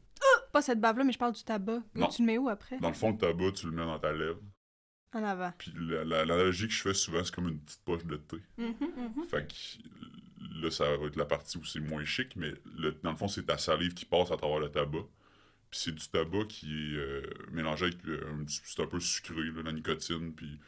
Pas 0.53 0.63
cette 0.63 0.81
bave-là, 0.81 1.05
mais 1.05 1.13
je 1.13 1.19
parle 1.19 1.33
du 1.33 1.43
tabac. 1.45 1.81
Non. 1.95 2.09
Tu 2.09 2.23
le 2.23 2.27
mets 2.27 2.39
où 2.39 2.49
après? 2.49 2.79
Dans 2.81 2.89
le 2.89 2.95
fond, 2.95 3.13
le 3.13 3.19
tabac, 3.19 3.53
tu 3.53 3.67
le 3.67 3.73
mets 3.73 3.85
dans 3.85 3.99
ta 3.99 4.13
lèvre. 4.13 4.41
En 5.13 5.23
avant. 5.25 5.53
Puis 5.59 5.73
la- 5.77 6.05
la- 6.05 6.25
l'analogie 6.25 6.67
que 6.69 6.73
je 6.75 6.83
fais 6.83 6.95
souvent, 6.95 7.23
c'est 7.25 7.35
comme 7.35 7.49
une 7.49 7.61
petite 7.61 7.83
poche 7.85 8.05
de 8.05 8.17
thé. 8.17 8.37
Mhm, 8.59 8.75
mhm. 8.81 9.25
Fait 9.29 9.47
que 9.47 10.61
là, 10.63 10.71
ça 10.71 10.97
va 10.97 11.07
être 11.07 11.17
la 11.17 11.25
partie 11.25 11.57
où 11.59 11.65
c'est 11.65 11.81
moins 11.81 12.05
chic, 12.05 12.35
mais 12.37 12.53
le- 12.79 12.93
dans 13.03 13.11
le 13.11 13.17
fond, 13.17 13.29
c'est 13.29 13.45
ta 13.45 13.59
salive 13.59 13.95
qui 13.95 14.05
passe 14.05 14.31
à 14.31 14.37
travers 14.37 14.59
le 14.61 14.71
tabac. 14.71 15.05
Puis 15.71 15.81
c'est 15.85 15.93
du 15.95 16.09
tabac 16.09 16.45
qui 16.49 16.67
est 16.95 16.97
euh, 16.97 17.23
mélangé 17.53 17.87
avec 17.87 17.99
petit- 17.99 18.61
c'est 18.65 18.83
un 18.83 18.87
peu 18.87 18.99
sucré, 19.01 19.35
là, 19.43 19.63
la 19.65 19.73
nicotine, 19.73 20.33
puis 20.35 20.59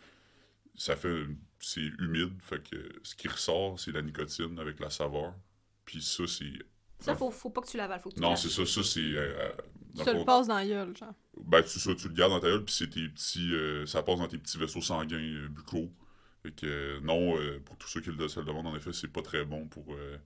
ça 0.77 0.97
fait 0.97 1.27
c'est 1.61 1.81
humide, 2.01 2.35
fait 2.43 2.63
que 2.69 2.77
ce 3.05 3.15
qui 3.15 3.29
ressort, 3.29 3.79
c'est 3.79 3.93
la 3.93 4.03
nicotine 4.03 4.59
avec 4.59 4.81
la 4.81 4.91
saveur. 4.91 5.35
Puis 5.85 6.03
ça, 6.03 6.27
c'est 6.27 6.53
Ça, 7.03 7.15
faut, 7.15 7.31
faut 7.31 7.51
pas 7.51 7.61
que 7.61 7.69
tu 7.69 7.77
l'avales, 7.77 8.01
faut 8.01 8.11
que 8.11 8.15
tu 8.15 8.21
non, 8.21 8.37
c'est 8.37 8.49
ça, 8.49 8.65
ça 8.65 8.83
c'est 8.83 9.01
euh, 9.01 9.35
euh, 9.39 9.53
Tu 9.97 10.05
te 10.05 10.11
le 10.11 10.25
passes 10.25 10.47
dans 10.47 10.55
la 10.57 10.67
gueule, 10.67 10.97
genre. 10.97 11.13
ben, 11.45 11.63
c'est 11.67 11.79
ça, 11.79 11.95
tu 11.95 12.09
le 12.09 12.15
gardes 12.15 12.33
dans 12.33 12.41
ta 12.41 12.49
gueule, 12.49 12.65
puis 12.65 12.75
c'est 12.75 12.89
tes 12.91 13.09
petits. 13.09 13.53
euh, 13.53 13.85
ça 13.87 14.03
passe 14.03 14.19
dans 14.19 14.29
tes 14.29 14.39
petits 14.39 14.59
vaisseaux 14.59 14.81
sanguins 14.81 15.17
euh, 15.19 15.49
buccaux. 15.49 15.91
Fait 16.43 16.51
que, 16.53 16.67
euh, 16.67 17.01
non, 17.03 17.37
euh, 17.39 17.61
pour 17.65 17.77
tous 17.77 17.89
ceux 17.89 18.01
qui 18.01 18.11
le, 18.11 18.29
se 18.29 18.41
le 18.41 18.47
demandent, 18.47 18.67
en 18.67 18.77
effet, 18.77 18.93
c'est 18.93 19.09
pas 19.13 19.23
très 19.23 19.45
bon 19.45 19.67
pour 19.67 19.85
euh, 19.95 20.17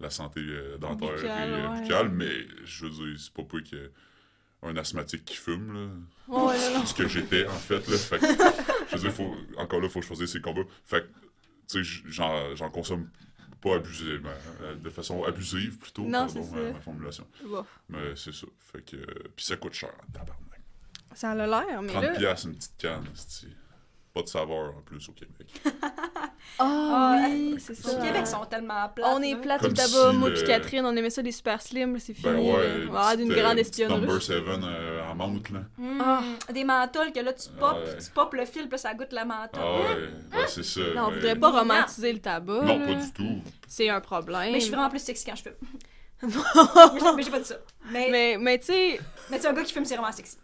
la 0.00 0.10
santé 0.10 0.40
euh, 0.40 0.78
dentaire 0.78 1.22
et 1.24 1.28
euh, 1.28 1.68
ouais. 1.72 1.80
buccale, 1.82 2.08
mais 2.08 2.46
je 2.64 2.86
veux 2.86 2.90
dire, 2.90 3.20
c'est 3.20 3.32
pas 3.32 3.44
peu 3.44 3.60
que 3.62 3.90
un 4.62 4.76
asthmatique 4.76 5.24
qui 5.24 5.36
fume, 5.36 5.72
là. 5.72 5.88
Ouais, 6.28 6.74
non. 6.74 6.84
Ce 6.84 6.92
que 6.94 7.08
j'étais, 7.08 7.46
en 7.46 7.52
fait, 7.52 7.86
là. 7.88 7.96
Fait 7.96 8.18
que, 8.18 8.26
je 8.26 8.96
veux 8.96 9.00
dire, 9.00 9.12
faut, 9.12 9.34
encore 9.56 9.80
là, 9.80 9.88
faut 9.88 10.02
choisir 10.02 10.28
ses 10.28 10.40
combats. 10.40 10.62
Fait 10.84 11.02
que, 11.02 11.06
tu 11.68 11.84
sais, 11.84 12.02
j'en 12.06 12.54
j'en 12.56 12.68
consomme 12.70 13.08
pas 13.60 13.76
abusément, 13.76 14.30
euh, 14.62 14.74
de 14.74 14.90
façon 14.90 15.22
abusive, 15.24 15.78
plutôt, 15.78 16.02
Non, 16.02 16.26
pardon, 16.26 16.42
c'est 16.42 16.50
ça. 16.50 16.72
ma 16.72 16.80
formulation. 16.80 17.26
Mais 17.88 18.16
c'est 18.16 18.32
ça. 18.34 18.46
Fait 18.58 18.82
que, 18.82 18.96
euh, 18.96 19.04
puis 19.36 19.44
ça 19.44 19.56
coûte 19.56 19.74
cher, 19.74 19.92
tabarnak. 20.12 20.60
Ça 21.14 21.30
a 21.32 21.34
l'air, 21.34 21.82
mais 21.82 21.92
30 21.92 22.02
là... 22.02 22.10
piastres 22.12 22.46
une 22.46 22.54
petite 22.54 22.76
canne, 22.78 23.04
Pas 24.14 24.22
de 24.22 24.28
saveur 24.28 24.76
en 24.76 24.82
plus 24.82 25.08
au 25.08 25.12
Québec. 25.12 25.60
Ah 26.58 27.16
Ah, 27.22 27.26
oui, 27.28 27.56
c'est 27.58 27.72
Au 27.72 27.88
ça. 27.90 27.94
Québec, 28.00 28.22
ils 28.24 28.26
sont 28.26 28.44
tellement 28.44 28.88
plates. 28.88 29.08
On 29.14 29.22
est 29.22 29.32
là. 29.32 29.38
plate 29.38 29.60
Comme 29.62 29.70
au 29.70 29.74
tabac, 29.74 30.10
si 30.10 30.16
moi 30.16 30.30
puis 30.30 30.44
Catherine, 30.44 30.84
on 30.86 30.94
aimait 30.96 31.10
ça 31.10 31.22
des 31.22 31.32
super 31.32 31.60
slim, 31.62 31.98
c'est 31.98 32.14
fini. 32.14 32.32
Ben 32.32 32.38
ouais, 32.38 32.86
on 32.88 32.92
va 32.92 32.98
avoir 33.00 33.16
d'une 33.16 33.28
grande 33.32 33.58
euh, 33.58 33.62
petite 33.62 33.68
espionne 33.80 33.92
Number 33.92 34.14
russe. 34.14 34.26
7 34.26 34.36
euh, 34.46 35.02
en 35.10 35.14
menthe, 35.14 35.50
là. 35.50 35.60
Mm. 35.78 36.00
Ah. 36.04 36.22
Des 36.52 36.64
menthols 36.64 37.12
que 37.12 37.20
là, 37.20 37.32
tu 37.32 37.48
pop, 37.58 37.74
Ouais. 37.84 37.96
tu 37.98 38.10
pop 38.10 38.34
le 38.34 38.44
fil, 38.44 38.68
puis 38.68 38.78
ça 38.78 38.92
goûte 38.94 39.12
la 39.12 39.24
menthol. 39.24 39.60
Ah 39.62 39.72
ouais, 39.80 40.38
ouais 40.40 40.46
c'est 40.48 40.62
ça. 40.64 40.80
Non, 40.94 41.04
on 41.04 41.08
mais- 41.10 41.14
voudrait 41.16 41.36
pas 41.36 41.50
Non. 41.52 41.58
romantiser 41.58 42.12
le 42.12 42.18
tabac, 42.20 42.62
Non, 42.62 42.78
là. 42.78 42.86
pas 42.86 42.94
du 42.94 43.12
tout. 43.12 43.42
C'est 43.66 43.88
un 43.88 44.00
problème. 44.00 44.52
Mais 44.52 44.60
je 44.60 44.64
suis 44.66 44.74
vraiment 44.74 44.90
plus 44.90 44.98
sexy 45.02 45.24
quand 45.24 45.36
je 45.36 45.42
fume. 45.42 45.52
mais 47.16 47.22
j'ai 47.22 47.30
pas 47.30 47.38
dit 47.38 47.44
ça. 47.46 47.56
Mais, 47.90 48.08
mais... 48.10 48.10
mais, 48.10 48.36
mais 48.38 48.58
tu 48.58 48.66
sais, 48.66 49.00
tu 49.32 49.38
sais, 49.38 49.46
un 49.46 49.52
gars 49.54 49.62
qui 49.62 49.72
fume, 49.72 49.84
c'est 49.86 49.96
vraiment 49.96 50.12
sexy. 50.12 50.36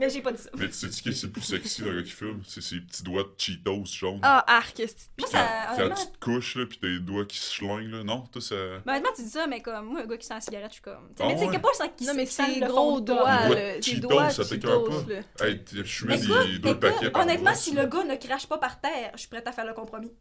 Mais 0.00 0.08
j'ai 0.08 0.22
pas 0.22 0.32
dit 0.32 0.40
ça. 0.40 0.48
Mais 0.56 0.66
tu 0.66 0.72
sais 0.72 0.90
ce 0.90 1.02
qui 1.02 1.10
est 1.10 1.22
le 1.24 1.30
plus 1.30 1.42
sexy 1.42 1.82
d'un 1.82 1.94
gars 1.94 2.02
qui 2.02 2.10
fume? 2.10 2.40
C'est 2.46 2.62
ses 2.62 2.80
petits 2.80 3.02
doigts 3.02 3.22
de 3.22 3.32
Cheetos 3.36 3.84
jaunes. 3.84 4.20
ah, 4.22 4.42
arc, 4.46 4.74
Puis 4.74 5.26
ça. 5.26 5.74
quand 5.76 5.94
tu 5.94 6.06
te 6.06 6.18
couches, 6.18 6.56
là, 6.56 6.64
pis 6.64 6.78
tes 6.78 6.98
doigts 7.00 7.26
qui 7.26 7.36
se 7.36 7.52
schlinguent, 7.52 7.90
là, 7.90 8.02
non? 8.02 8.22
Toi, 8.32 8.40
ça... 8.40 8.54
ben, 8.86 8.92
honnêtement, 8.92 9.10
tu 9.14 9.22
dis 9.24 9.28
ça, 9.28 9.46
mais 9.46 9.60
comme 9.60 9.88
moi, 9.88 10.00
un 10.00 10.06
gars 10.06 10.16
qui 10.16 10.26
sent 10.26 10.34
la 10.34 10.40
cigarette, 10.40 10.70
je 10.70 10.74
suis 10.74 10.82
comme. 10.82 11.10
Ah 11.20 11.26
mais 11.26 11.34
tu 11.34 11.52
sais, 11.52 11.58
pas 11.58 11.68
sans 11.74 11.88
qu'il 11.90 12.06
Non, 12.06 12.14
mais 12.14 12.24
sent 12.24 12.42
c'est 12.46 12.60
le 12.60 12.66
gros 12.66 13.00
doigts, 13.02 13.48
là. 13.50 13.80
Cheetos, 13.82 14.08
doigts 14.08 14.30
ça 14.30 14.42
Cheetos, 14.44 14.88
pas? 14.88 15.12
là. 15.12 15.46
Hey, 15.46 15.62
je 15.70 16.06
mets 16.06 16.16
des, 16.16 16.58
deux 16.60 16.78
paquets 16.80 17.14
honnêtement, 17.14 17.54
si 17.54 17.74
ça. 17.74 17.82
le 17.82 17.88
gars 17.88 18.04
ne 18.04 18.16
crache 18.16 18.46
pas 18.46 18.56
par 18.56 18.80
terre, 18.80 19.10
je 19.14 19.20
suis 19.20 19.28
prête 19.28 19.46
à 19.46 19.52
faire 19.52 19.66
le 19.66 19.74
compromis. 19.74 20.14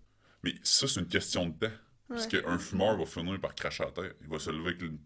Mais 0.43 0.55
ça, 0.61 0.89
c'est 0.89 0.99
une 0.99 1.07
question 1.07 1.45
de 1.47 1.67
temps. 1.67 1.73
Parce 2.09 2.27
qu'un 2.27 2.57
fumeur 2.57 2.97
va 2.97 3.05
finir 3.05 3.39
par 3.39 3.55
cracher 3.55 3.83
à 3.83 3.91
terre. 3.91 4.11
Il 4.21 4.27
va 4.27 4.39
se 4.39 4.49
lever 4.49 4.69
avec 4.69 4.81
une... 4.81 4.97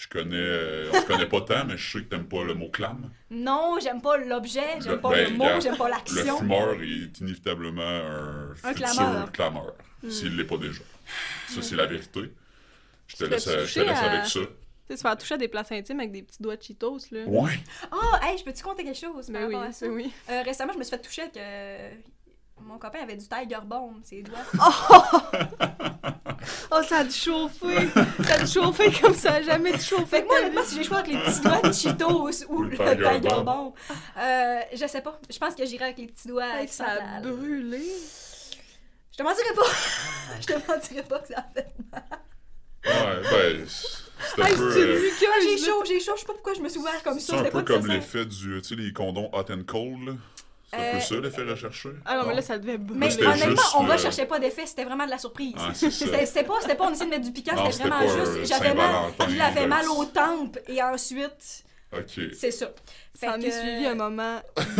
Je 0.00 0.06
connais... 0.06 0.36
euh, 0.36 0.90
on 0.92 1.00
se 1.00 1.06
connaît 1.06 1.26
pas 1.26 1.40
tant, 1.40 1.64
mais 1.66 1.76
je 1.76 1.90
sais 1.98 2.04
que 2.04 2.08
t'aimes 2.10 2.28
pas 2.28 2.44
le 2.44 2.54
mot 2.54 2.68
clam. 2.68 3.10
Non, 3.32 3.78
j'aime 3.82 4.00
pas 4.00 4.16
l'objet, 4.16 4.80
j'aime 4.80 4.92
Le- 4.92 5.00
pas 5.00 5.10
ben, 5.10 5.28
le 5.32 5.36
mot, 5.36 5.42
regarde, 5.44 5.60
j'aime 5.62 5.76
pas 5.76 5.86
Le 5.86 5.90
l'action. 5.90 6.38
fumeur 6.38 6.74
est 6.80 7.18
inévitablement 7.20 7.82
un, 7.82 8.54
Un 8.62 8.74
clameur. 8.74 9.32
clameur, 9.32 9.74
s'il 10.08 10.36
l'est 10.36 10.44
pas 10.44 10.56
déjà. 10.56 10.82
Ça, 11.48 11.62
c'est 11.62 11.74
la 11.74 11.86
vérité. 11.86 12.32
Je 13.08 13.16
te 13.16 13.24
laisse, 13.24 13.44
fais-tu 13.44 13.56
je 13.58 13.62
te 13.62 13.66
toucher 13.66 13.84
laisse 13.86 13.98
à- 13.98 14.04
avec 14.12 14.26
ça. 14.26 14.40
Tu 14.40 14.46
sais, 14.90 14.96
se 14.98 15.02
faire 15.02 15.16
toucher 15.18 15.34
à 15.34 15.38
des 15.38 15.48
places 15.48 15.72
intimes 15.72 15.98
avec 15.98 16.12
des 16.12 16.22
petits 16.22 16.40
doigts 16.42 16.56
de 16.56 16.62
Cheetos, 16.62 16.98
là. 17.10 17.24
Ouais. 17.26 17.58
Oh, 17.92 17.96
hey, 18.22 18.38
je 18.38 18.44
peux-tu 18.44 18.62
compter 18.62 18.84
quelque 18.84 19.00
chose 19.00 19.26
par 19.26 19.32
Ben 19.40 19.48
oui, 19.48 19.54
rapport 19.56 19.68
à 19.68 19.72
ça? 19.72 19.86
ben 19.88 19.94
oui. 19.94 20.12
Euh, 20.30 20.42
récemment, 20.42 20.72
je 20.74 20.78
me 20.78 20.84
suis 20.84 20.90
fait 20.96 21.02
toucher 21.02 21.22
avec. 21.22 21.36
euh, 21.38 21.90
Mon 22.60 22.78
copain 22.78 23.00
avait 23.02 23.16
du 23.16 23.26
Tiger 23.26 23.58
Bomb, 23.64 24.00
ses 24.04 24.22
doigts. 24.22 24.38
Oh, 24.60 26.08
ça 26.88 26.98
a 26.98 27.04
dû 27.04 27.12
chauffer! 27.14 27.88
ça 28.24 28.34
a 28.34 28.38
dû 28.44 28.46
chauffer 28.52 28.92
comme 29.00 29.14
ça 29.14 29.34
a 29.34 29.42
jamais 29.42 29.72
dû 29.72 29.80
chauffer. 29.82 30.06
Fait 30.06 30.22
que 30.22 30.26
moi, 30.28 30.38
honnêtement, 30.40 30.62
si 30.64 30.76
j'ai 30.76 30.84
choisi 30.84 31.02
avec 31.10 31.14
les 31.14 31.30
petits 31.30 31.40
doigts 31.40 31.60
de 31.68 31.72
Cheetos 31.72 32.44
ou 32.48 32.62
le 32.62 32.70
le 32.70 32.76
Tiger, 32.76 33.42
Bomb. 33.44 33.72
Euh, 34.18 34.60
je 34.74 34.86
sais 34.86 35.00
pas. 35.00 35.20
Je 35.30 35.38
pense 35.38 35.54
que 35.54 35.64
j'irai 35.66 35.84
avec 35.86 35.98
les 35.98 36.06
petits 36.06 36.28
doigts. 36.28 36.46
Hey, 36.60 36.66
qui 36.66 36.72
ça 36.74 36.86
a 36.86 37.20
la- 37.20 37.28
brûlé. 37.28 37.82
Je 39.12 39.16
te 39.16 39.22
mentirais 39.22 39.54
pas. 39.54 39.66
je 40.40 40.46
te 40.46 40.52
mentirais 40.72 41.02
pas 41.02 41.18
que 41.18 41.28
ça 41.28 41.38
a 41.38 41.46
fait. 41.54 41.66
Ouais, 42.86 43.22
ben, 43.30 43.66
c'est 43.66 44.42
un 44.42 44.46
Hey, 44.46 44.54
peu... 44.56 44.72
c'est 44.72 44.80
euh, 44.80 45.30
Ah, 45.32 45.40
j'ai 45.42 45.58
chaud, 45.58 45.84
j'ai 45.86 46.00
chaud. 46.00 46.12
Je 46.14 46.20
sais 46.20 46.26
pas 46.26 46.32
pourquoi 46.34 46.54
je 46.54 46.60
me 46.60 46.68
suis 46.68 46.78
ouvert 46.78 47.02
comme 47.02 47.18
C'est 47.18 47.32
ça. 47.32 47.34
un 47.34 47.38
C'était 47.38 47.50
peu 47.50 47.62
comme 47.62 47.86
l'effet 47.88 48.24
du... 48.24 48.60
Tu 48.62 48.68
sais, 48.68 48.74
les 48.76 48.92
condoms 48.92 49.28
hot 49.32 49.50
and 49.52 49.64
cold, 49.66 50.06
là. 50.06 50.12
C'est 50.70 50.76
un 50.76 50.80
peu 50.92 50.96
Euh, 50.98 51.00
ça, 51.00 51.14
l'effet 51.20 51.42
recherché. 51.44 51.88
Ah 52.04 52.16
non, 52.18 52.26
mais 52.28 52.34
là, 52.34 52.42
ça 52.42 52.58
devait. 52.58 52.78
Mais 52.78 53.06
honnêtement, 53.24 53.32
juste 53.62 53.74
on 53.78 53.86
le- 53.86 53.92
recherchait 53.92 54.26
pas 54.26 54.38
d'effet, 54.38 54.66
c'était 54.66 54.84
vraiment 54.84 55.06
de 55.06 55.10
la 55.10 55.18
surprise. 55.18 55.54
Ah. 55.58 55.70
C'était 55.72 56.44
pas, 56.44 56.54
c'était 56.60 56.74
pas 56.74 56.84
on 56.84 56.90
essayait 56.92 57.06
de 57.06 57.10
mettre 57.10 57.24
du 57.24 57.32
piquant, 57.32 57.52
c'était 57.70 57.88
vraiment 57.88 58.06
pas 58.06 58.12
un 58.12 58.34
juste. 58.34 58.46
J'avais 58.52 58.74
mal, 58.74 58.90
j'avais 59.30 59.66
mal 59.66 59.88
aux 59.88 60.04
tempes 60.04 60.58
et 60.68 60.82
ensuite, 60.82 61.64
OK. 61.92 62.20
c'est 62.34 62.50
ça. 62.50 62.70
Ça 63.14 63.34
en 63.34 63.40
est 63.40 63.50
suivi 63.50 63.86
un 63.86 63.94
moment. 63.94 64.40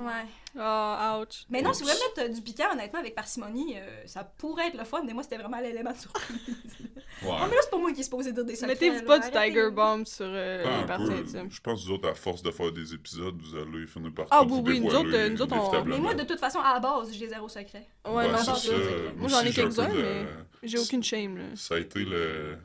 Ouais. 0.00 0.26
Oh, 0.58 1.20
ouch. 1.22 1.44
Mais 1.48 1.62
non, 1.62 1.72
si 1.72 1.82
vous 1.84 1.88
voulez 1.88 2.00
mettre 2.16 2.28
euh, 2.28 2.34
du 2.34 2.42
piquant, 2.42 2.72
honnêtement, 2.72 2.98
avec 2.98 3.14
parcimonie, 3.14 3.74
euh, 3.76 4.02
ça 4.06 4.24
pourrait 4.24 4.68
être 4.68 4.76
le 4.78 4.82
fun, 4.84 5.02
mais 5.06 5.12
moi, 5.12 5.22
c'était 5.22 5.36
vraiment 5.36 5.60
l'élément 5.60 5.92
de 5.92 5.96
surprise. 5.98 6.38
Oh, 7.22 7.26
mais 7.26 7.30
Ouais. 7.32 7.38
là, 7.50 7.56
c'est 7.62 7.70
pas 7.70 7.76
moi 7.76 7.92
qui 7.92 8.00
est 8.00 8.04
supposé 8.04 8.32
dire 8.32 8.44
des 8.46 8.54
secrets. 8.54 8.68
Mettez-vous 8.68 8.96
là, 9.00 9.02
pas 9.02 9.18
du 9.18 9.36
arrêtez. 9.36 9.52
Tiger 9.52 9.70
Bomb 9.70 10.06
sur 10.06 10.24
euh, 10.26 10.64
Ah, 10.66 10.80
les 10.80 10.86
parties 10.86 11.12
intimes. 11.12 11.50
Je 11.50 11.60
pense 11.60 11.82
que 11.82 11.86
vous 11.88 11.92
autres, 11.94 12.08
à 12.08 12.14
force 12.14 12.42
de 12.42 12.50
faire 12.50 12.72
des 12.72 12.94
épisodes, 12.94 13.36
vous 13.38 13.56
allez 13.58 13.86
finir 13.86 14.10
par 14.14 14.26
Ah, 14.30 14.42
oui, 14.42 14.60
oui, 14.64 14.80
nous 14.80 14.94
autres, 14.94 15.12
euh, 15.14 15.28
nous 15.28 15.42
autres, 15.42 15.54
on-. 15.54 15.84
Mais 15.84 15.98
moi, 15.98 16.14
de 16.14 16.22
toute 16.24 16.40
façon, 16.40 16.60
à 16.60 16.72
la 16.74 16.80
base, 16.80 17.12
j'ai 17.12 17.28
zéro 17.28 17.46
secret. 17.48 17.86
Ouais, 18.06 18.12
Ouais, 18.14 18.32
non, 18.32 18.38
c'est 18.38 18.50
non, 18.50 18.56
ça. 18.56 18.60
c'est- 18.72 19.16
Moi 19.18 19.28
j'en 19.28 19.40
ai 19.42 19.52
quelques-uns, 19.52 19.88
mais 19.88 20.24
j'ai 20.62 20.78
aucune 20.78 21.02
shame, 21.04 21.36
là. 21.36 21.44
Ça 21.56 21.74
a 21.74 21.78
été 21.78 22.00
le... 22.04 22.56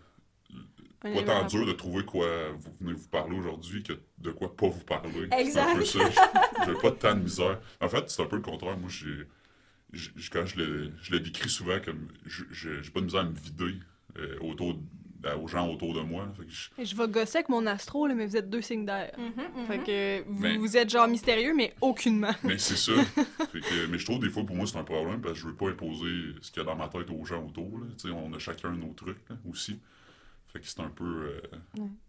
Un 1.05 1.13
Pas 1.13 1.23
tant 1.23 1.45
dur 1.45 1.65
de 1.65 1.71
trouver 1.73 2.03
quoi 2.03 2.27
vous 2.57 2.71
venez 2.81 2.93
vous 2.93 3.07
parler 3.09 3.37
aujourd'hui 3.37 3.83
que 3.83 3.93
de 4.17 4.31
quoi 4.31 4.55
pas 4.55 4.67
vous 4.67 4.83
parler. 4.83 5.27
Exact. 5.37 5.83
C'est 5.85 5.99
un 6.01 6.05
peu 6.07 6.11
ça. 6.11 6.23
J'ai 6.65 6.73
pas 6.73 6.89
de 6.89 6.95
tant 6.95 7.15
de 7.15 7.21
misère. 7.21 7.59
En 7.81 7.89
fait, 7.89 8.09
c'est 8.09 8.21
un 8.21 8.25
peu 8.25 8.37
le 8.37 8.41
contraire. 8.41 8.77
Moi, 8.77 8.89
j'ai... 8.89 9.27
j'ai- 9.93 10.11
Quand 10.31 10.45
je 10.45 10.57
le, 10.57 10.91
je 11.01 11.11
le 11.11 11.19
décris 11.19 11.49
souvent 11.49 11.79
comme... 11.83 12.07
je- 12.25 12.43
je- 12.51 12.81
J'ai 12.81 12.91
pas 12.91 12.99
de 13.01 13.05
misère 13.05 13.21
à 13.21 13.25
me 13.25 13.33
vider 13.35 13.75
euh, 14.17 14.37
autour, 14.41 14.73
de- 14.73 15.29
aux 15.41 15.47
gens 15.47 15.67
autour 15.69 15.93
de 15.93 16.01
moi. 16.01 16.27
Fait 16.37 16.45
que 16.45 16.51
je- 16.51 16.69
Et 16.81 16.85
je 16.85 16.95
vais 16.95 17.07
gosser 17.07 17.37
avec 17.39 17.49
mon 17.49 17.65
astro, 17.65 18.07
là, 18.07 18.13
mais 18.13 18.25
vous 18.25 18.37
êtes 18.37 18.49
deux 18.49 18.61
signes 18.61 18.85
d'air. 18.85 19.11
Mhm, 19.17 19.61
mhm. 19.61 19.67
Fait 19.67 19.79
que 19.79 20.23
vous, 20.29 20.41
Ben- 20.41 20.57
vous 20.59 20.77
êtes 20.77 20.89
genre 20.89 21.07
mystérieux, 21.07 21.53
mais 21.55 21.73
aucunement. 21.81 22.33
Mais 22.43 22.57
c'est 22.57 22.77
ça. 22.77 22.93
Fait 23.51 23.59
que- 23.59 23.85
mais 23.87 23.97
je 23.97 24.05
trouve 24.05 24.19
des 24.19 24.29
fois 24.29 24.43
pour 24.45 24.55
moi 24.55 24.65
c'est 24.67 24.77
un 24.77 24.83
problème 24.83 25.21
parce 25.21 25.33
que 25.35 25.39
je 25.41 25.47
veux 25.47 25.55
pas 25.55 25.69
imposer 25.69 26.11
ce 26.41 26.51
qu'il 26.51 26.61
y 26.61 26.65
a 26.65 26.65
dans 26.65 26.75
ma 26.75 26.87
tête 26.87 27.09
aux 27.09 27.25
gens 27.25 27.43
autour. 27.45 27.79
Là. 27.79 27.85
Tu 27.97 28.07
sais, 28.07 28.13
On 28.13 28.33
a 28.33 28.39
chacun 28.39 28.71
nos 28.71 28.93
trucs 28.93 29.17
là, 29.29 29.35
aussi. 29.49 29.79
Fait 30.55 30.61
que 30.61 30.67
c'est 30.67 30.79
un 30.79 30.89
peu. 30.89 31.03
euh, 31.03 31.41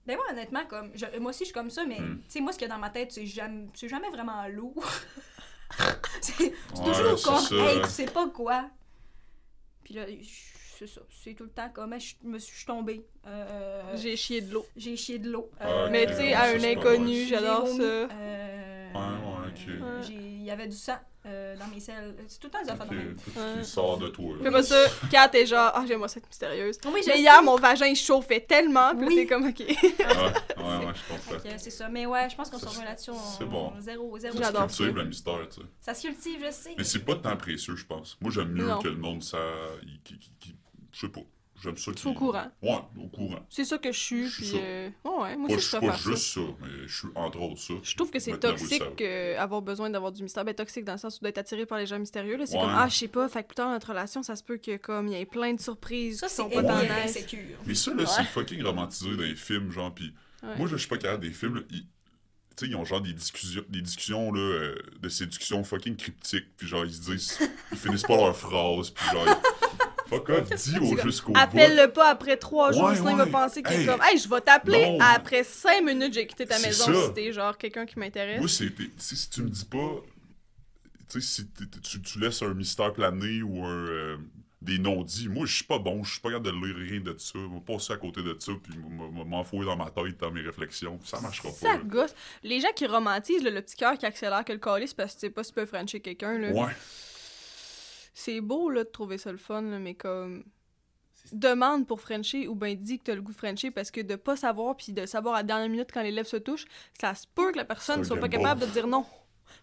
Ben 0.07 0.15
moi, 0.15 0.25
honnêtement, 0.31 0.65
comme, 0.67 0.93
je- 0.95 1.19
moi 1.19 1.31
aussi, 1.31 1.41
je 1.41 1.47
suis 1.47 1.53
comme 1.53 1.69
ça, 1.69 1.85
mais 1.85 1.99
Hmm. 1.99 2.19
tu 2.19 2.25
sais, 2.31 2.41
moi, 2.41 2.53
ce 2.53 2.59
qu'il 2.59 2.69
y 2.69 2.71
a 2.71 2.75
dans 2.75 2.81
ma 2.81 2.91
tête, 2.91 3.11
c'est 3.11 3.27
jamais, 3.27 3.67
c'est 3.75 3.89
jamais 3.89 4.09
vraiment 4.11 4.47
lourd. 4.47 4.85
c'est 6.21 6.45
Ouais, 6.45 6.53
toujours 6.85 7.19
c'est 7.19 7.25
comme, 7.25 7.41
ça. 7.41 7.55
hey, 7.57 7.83
tu 7.83 7.89
sais 7.89 8.07
pas 8.07 8.29
quoi. 8.29 8.71
Puis 9.83 9.95
là, 9.95 10.05
c'est 10.79 10.87
ça. 10.87 11.01
C'est 11.11 11.35
tout 11.35 11.43
le 11.43 11.51
temps 11.51 11.71
comme, 11.71 11.99
je 11.99 12.15
me 12.23 12.39
suis 12.39 12.53
je 12.53 12.57
suis 12.59 12.67
tombée. 12.67 13.05
Euh, 13.27 13.97
J'ai 13.97 14.15
chié 14.17 14.41
de 14.43 14.53
l'eau. 14.53 14.65
j'ai 14.77 14.97
chié 14.97 15.19
de 15.19 15.29
l'eau. 15.29 15.51
Ah, 15.59 15.89
Mais 15.91 16.07
tu 16.07 16.13
sais, 16.15 16.19
ouais, 16.29 16.33
à 16.35 16.45
un 16.51 16.63
inconnu, 16.63 17.25
j'adore 17.27 17.67
ça. 17.67 17.83
Euh, 17.83 18.93
Ouais, 18.95 19.01
ouais, 19.01 19.99
ok. 19.99 20.09
Il 20.09 20.43
y 20.45 20.51
avait 20.53 20.69
du 20.69 20.77
sang. 20.77 20.99
Euh, 21.27 21.57
dans 21.57 21.67
mes 21.69 21.81
selles. 21.81 22.15
C'est 22.29 22.39
tout 22.39 22.47
le 22.47 22.51
temps 22.53 22.63
des 22.65 22.71
affaires 22.71 22.87
de 22.87 22.95
Ok, 22.95 23.03
même. 23.05 23.17
tout 23.17 23.31
ce 23.35 23.39
Ouais. 23.39 23.61
qui 23.63 23.69
sort 23.69 23.99
de 23.99 24.09
toi. 24.09 24.35
Fais 24.39 24.45
là. 24.45 24.51
pas 24.53 24.63
ça. 24.63 24.85
Kat 25.11 25.31
est 25.35 25.47
genre, 25.47 25.71
ah, 25.75 25.85
j'aimerais 25.87 26.09
ça 26.09 26.19
être 26.19 26.27
mystérieuse. 26.29 26.79
Oui, 26.87 26.91
je 27.03 27.09
Mais 27.09 27.15
sais. 27.15 27.21
hier, 27.21 27.43
mon 27.43 27.57
vagin, 27.57 27.87
il 27.87 27.97
chauffait 27.97 28.41
tellement. 28.41 28.91
Puis 28.91 29.01
là, 29.01 29.07
Oui. 29.09 29.15
t'es 29.17 29.27
comme, 29.27 29.47
ok. 29.49 29.59
Ouais, 29.61 29.67
ouais, 29.77 30.87
ouais, 30.87 30.93
je 30.95 31.13
comprends. 31.15 31.43
Que 31.43 31.59
c'est 31.59 31.71
ça. 31.71 31.89
Mais 31.89 32.07
ouais, 32.07 32.29
je 32.31 32.37
pense 32.37 32.49
qu'on 32.51 32.59
se 32.59 32.67
rejoint 32.67 32.85
là-dessus. 32.85 33.11
on- 33.11 33.17
c'est 33.39 33.45
bon. 33.45 33.73
Zéro, 33.81 34.19
zéro. 34.19 34.35
Ça 34.37 34.39
se 34.41 34.45
J'adore 34.47 34.67
cultive, 34.69 34.87
ça. 34.87 34.93
le 34.93 35.05
mystère, 35.05 35.49
tu 35.49 35.61
sais. 35.61 35.67
Ça 35.81 35.95
se 35.95 36.07
cultive, 36.07 36.45
je 36.47 36.51
sais. 36.53 36.75
Mais 36.79 36.85
c'est 36.85 37.05
pas 37.05 37.17
tant 37.17 37.37
précieux, 37.37 37.77
je 37.77 37.85
pense. 37.87 38.17
Moi, 38.21 38.31
j'aime 38.31 38.53
mieux 38.53 38.67
Non. 38.67 38.81
que 38.81 38.89
le 38.89 38.97
monde, 38.97 39.23
ça. 39.23 39.39
il- 39.83 40.01
Je 40.93 41.01
sais 41.01 41.09
pas. 41.13 41.21
J'aime 41.63 41.77
ça. 41.77 41.85
Sois 41.85 41.93
au 41.93 41.95
qu'il- 41.95 42.15
courant. 42.15 42.47
Ouais, 42.63 42.79
au 43.03 43.09
courant. 43.09 43.47
C'est 43.49 43.65
ça 43.65 43.79
que 43.79 43.91
je 43.93 43.99
suis. 43.99 44.27
Je 44.29 44.35
suis 44.35 44.43
Puis, 44.43 44.53
ça. 44.53 44.57
euh, 44.59 44.91
ouais, 45.05 45.11
ouais, 45.23 45.37
moi 45.37 45.49
Pas, 45.49 45.55
aussi, 45.55 45.65
je 45.65 45.77
suis 45.77 45.87
pas 45.87 45.97
juste 45.97 46.35
ça, 46.35 46.41
mais 46.61 46.69
je 46.87 46.97
suis 46.97 47.09
entre 47.15 47.41
autres 47.41 47.61
ça. 47.61 47.75
Je 47.83 47.95
trouve 47.97 48.11
que 48.11 48.19
c'est 48.19 48.39
toxique 48.39 48.83
euh, 49.01 49.39
avoir 49.39 49.63
besoin 49.63 49.89
d'avoir 49.91 50.13
du 50.13 50.23
mystère. 50.23 50.45
Ben, 50.45 50.55
toxique 50.55 50.85
dans 50.85 50.93
le 50.93 50.99
sens 50.99 51.19
où 51.21 51.25
d'être 51.25 51.39
attiré 51.39 51.67
par 51.67 51.79
les 51.79 51.87
gens 51.87 51.99
mystérieux. 51.99 52.39
C'est 52.45 52.55
Ouais. 52.57 52.61
comme, 52.63 52.73
ah, 52.75 52.89
je 52.89 52.97
sais 52.97 53.09
pas, 53.09 53.29
fait 53.29 53.43
que 53.43 53.49
plus 53.49 53.55
tard 53.55 53.67
dans 53.69 53.73
notre 53.73 53.89
relation, 53.89 54.23
ça 54.23 54.37
se 54.37 54.43
peut 54.43 54.59
que 54.59 54.77
comme 54.77 55.09
il 55.09 55.15
y 55.15 55.17
ait 55.21 55.27
plein 55.27 55.55
de 55.55 55.61
surprises 55.61 56.19
Ça, 56.21 56.27
qui 56.29 56.35
c'est 56.35 56.43
sont 56.43 56.51
pas 56.51 56.83
insécure. 57.05 57.57
Mais 57.67 57.75
ça, 57.75 57.91
là, 57.93 58.03
Ouais. 58.03 58.07
c'est 58.07 58.25
fucking 58.25 58.63
romantisé 58.63 59.11
dans 59.17 59.23
les 59.23 59.35
films, 59.37 59.71
genre, 59.71 59.95
pis 59.95 60.13
Ouais. 60.43 60.57
moi, 60.59 60.69
je 60.69 60.77
suis 60.77 60.89
pas 60.89 60.99
capable 60.99 61.23
des 61.25 61.33
films, 61.33 61.57
là, 61.57 61.61
ils... 61.71 61.87
Tu 62.59 62.65
sais, 62.65 62.71
ils 62.71 62.77
ont 62.77 62.87
genre 62.87 63.03
des 63.03 63.13
discussions, 63.13 63.63
des 63.69 63.83
discussions 63.83 64.33
là, 64.33 64.41
euh, 64.41 64.75
de 65.03 65.09
séduction 65.11 65.63
fucking 65.63 65.95
cryptiques, 65.95 66.57
puis 66.57 66.67
genre, 66.67 66.87
ils 66.87 66.95
se 66.95 67.01
disent, 67.11 67.39
ils 67.71 67.77
finissent 67.77 68.03
pas 68.05 68.17
leur 68.17 68.35
phrase, 68.35 68.89
puis 68.91 69.05
genre, 69.13 69.27
fuck 70.07 70.29
off, 70.31 70.49
dis 70.49 70.79
au 70.79 70.97
jusqu'au 70.99 71.33
bout. 71.33 71.39
Appelle-le 71.39 71.93
pas 71.93 72.11
après 72.11 72.37
trois 72.37 72.73
jours, 72.73 72.93
sinon 72.95 73.11
il 73.11 73.17
va 73.17 73.27
penser 73.27 73.63
qu'il 73.63 73.81
est 73.81 73.87
comme 73.87 74.01
Hey, 74.03 74.19
je 74.19 74.29
vais 74.29 74.41
t'appeler 74.41 74.99
après 75.01 75.45
cinq 75.45 75.83
minutes, 75.83 76.15
j'ai 76.15 76.27
quitté 76.27 76.47
ta 76.47 76.57
C'est 76.57 76.67
maison 76.69 77.07
si 77.07 77.15
t'es 77.15 77.33
genre 77.33 77.57
quelqu'un 77.57 77.87
qui 77.87 77.99
m'intéresse. 77.99 78.39
Moi, 78.39 78.49
c'est. 78.49 78.73
Si, 78.99 79.17
si 79.17 79.31
tu 79.31 79.43
me 79.43 79.49
dis 79.51 79.65
pas. 79.65 80.03
Tu 81.09 81.21
sais, 81.21 81.45
si 81.85 82.01
tu, 82.03 82.19
laisses 82.19 82.43
un 82.43 82.53
mystère 82.55 82.93
planer 82.93 83.43
ou 83.43 83.65
un. 83.65 83.69
euh, 83.69 84.17
des 84.63 84.79
non-dits, 84.79 85.29
moi, 85.29 85.47
je 85.47 85.55
suis 85.55 85.65
pas 85.65 85.79
bon, 85.79 86.03
je 86.03 86.13
suis 86.13 86.21
pas 86.21 86.31
capable 86.31 86.47
de 86.47 86.67
lire 86.67 86.77
rien 86.77 87.01
de 87.01 87.15
ça. 87.19 87.33
Je 87.35 87.39
vais 87.39 87.61
passer 87.61 87.93
à 87.93 87.97
côté 87.97 88.23
de 88.23 88.35
ça, 88.39 88.53
puis 88.63 88.75
m'enfouir 89.27 89.67
dans 89.67 89.77
ma 89.77 89.91
tête, 89.91 90.19
dans 90.19 90.31
mes 90.31 90.41
réflexions. 90.41 90.99
Ça 91.05 91.21
marchera 91.21 91.51
pas. 91.51 91.55
Ça 91.55 91.79
gosse. 91.79 92.15
Les 92.43 92.61
gens 92.61 92.73
qui 92.75 92.87
romantisent 92.87 93.43
là, 93.43 93.51
le 93.51 93.63
petit 93.63 93.77
cœur 93.77 93.97
qui 93.97 94.07
accélère 94.07 94.45
que 94.45 94.53
le 94.53 94.59
calice 94.59 94.95
parce 94.95 95.15
que 95.15 95.21
tu 95.21 95.27
sais 95.27 95.31
pas 95.31 95.45
si 95.45 95.51
tu 95.51 95.55
peux 95.55 95.67
frencher 95.67 96.01
quelqu'un. 96.01 96.39
là. 96.39 96.51
Ouais. 96.51 96.73
C'est 98.19 98.41
beau 98.41 98.71
là, 98.71 98.83
de 98.85 98.89
trouver 98.89 99.19
ça 99.19 99.31
le 99.31 99.37
fun, 99.37 99.61
là, 99.61 99.79
mais 99.79 99.95
comme. 99.95 100.43
Demande 101.33 101.87
pour 101.87 102.01
Frencher 102.01 102.47
ou 102.49 102.55
ben 102.55 102.75
dis 102.77 102.99
que 102.99 103.05
t'as 103.05 103.15
le 103.15 103.21
goût 103.21 103.33
de 103.33 103.37
Frencher 103.37 103.71
parce 103.71 103.91
que 103.91 104.01
de 104.01 104.15
pas 104.15 104.37
savoir 104.37 104.77
puis 104.77 104.93
de 104.93 105.05
savoir 105.07 105.35
à 105.35 105.39
la 105.39 105.43
dernière 105.43 105.69
minute 105.69 105.91
quand 105.93 106.03
les 106.03 106.13
lèvres 106.13 106.29
se 106.29 106.37
touchent, 106.37 106.67
ça 106.99 107.15
se 107.15 107.27
peut 107.27 107.51
que 107.53 107.57
la 107.59 107.65
personne 107.65 108.05
soit 108.05 108.17
pas 108.17 108.29
capable 108.29 108.61
de 108.61 108.67
dire 108.67 108.87
non. 108.87 109.05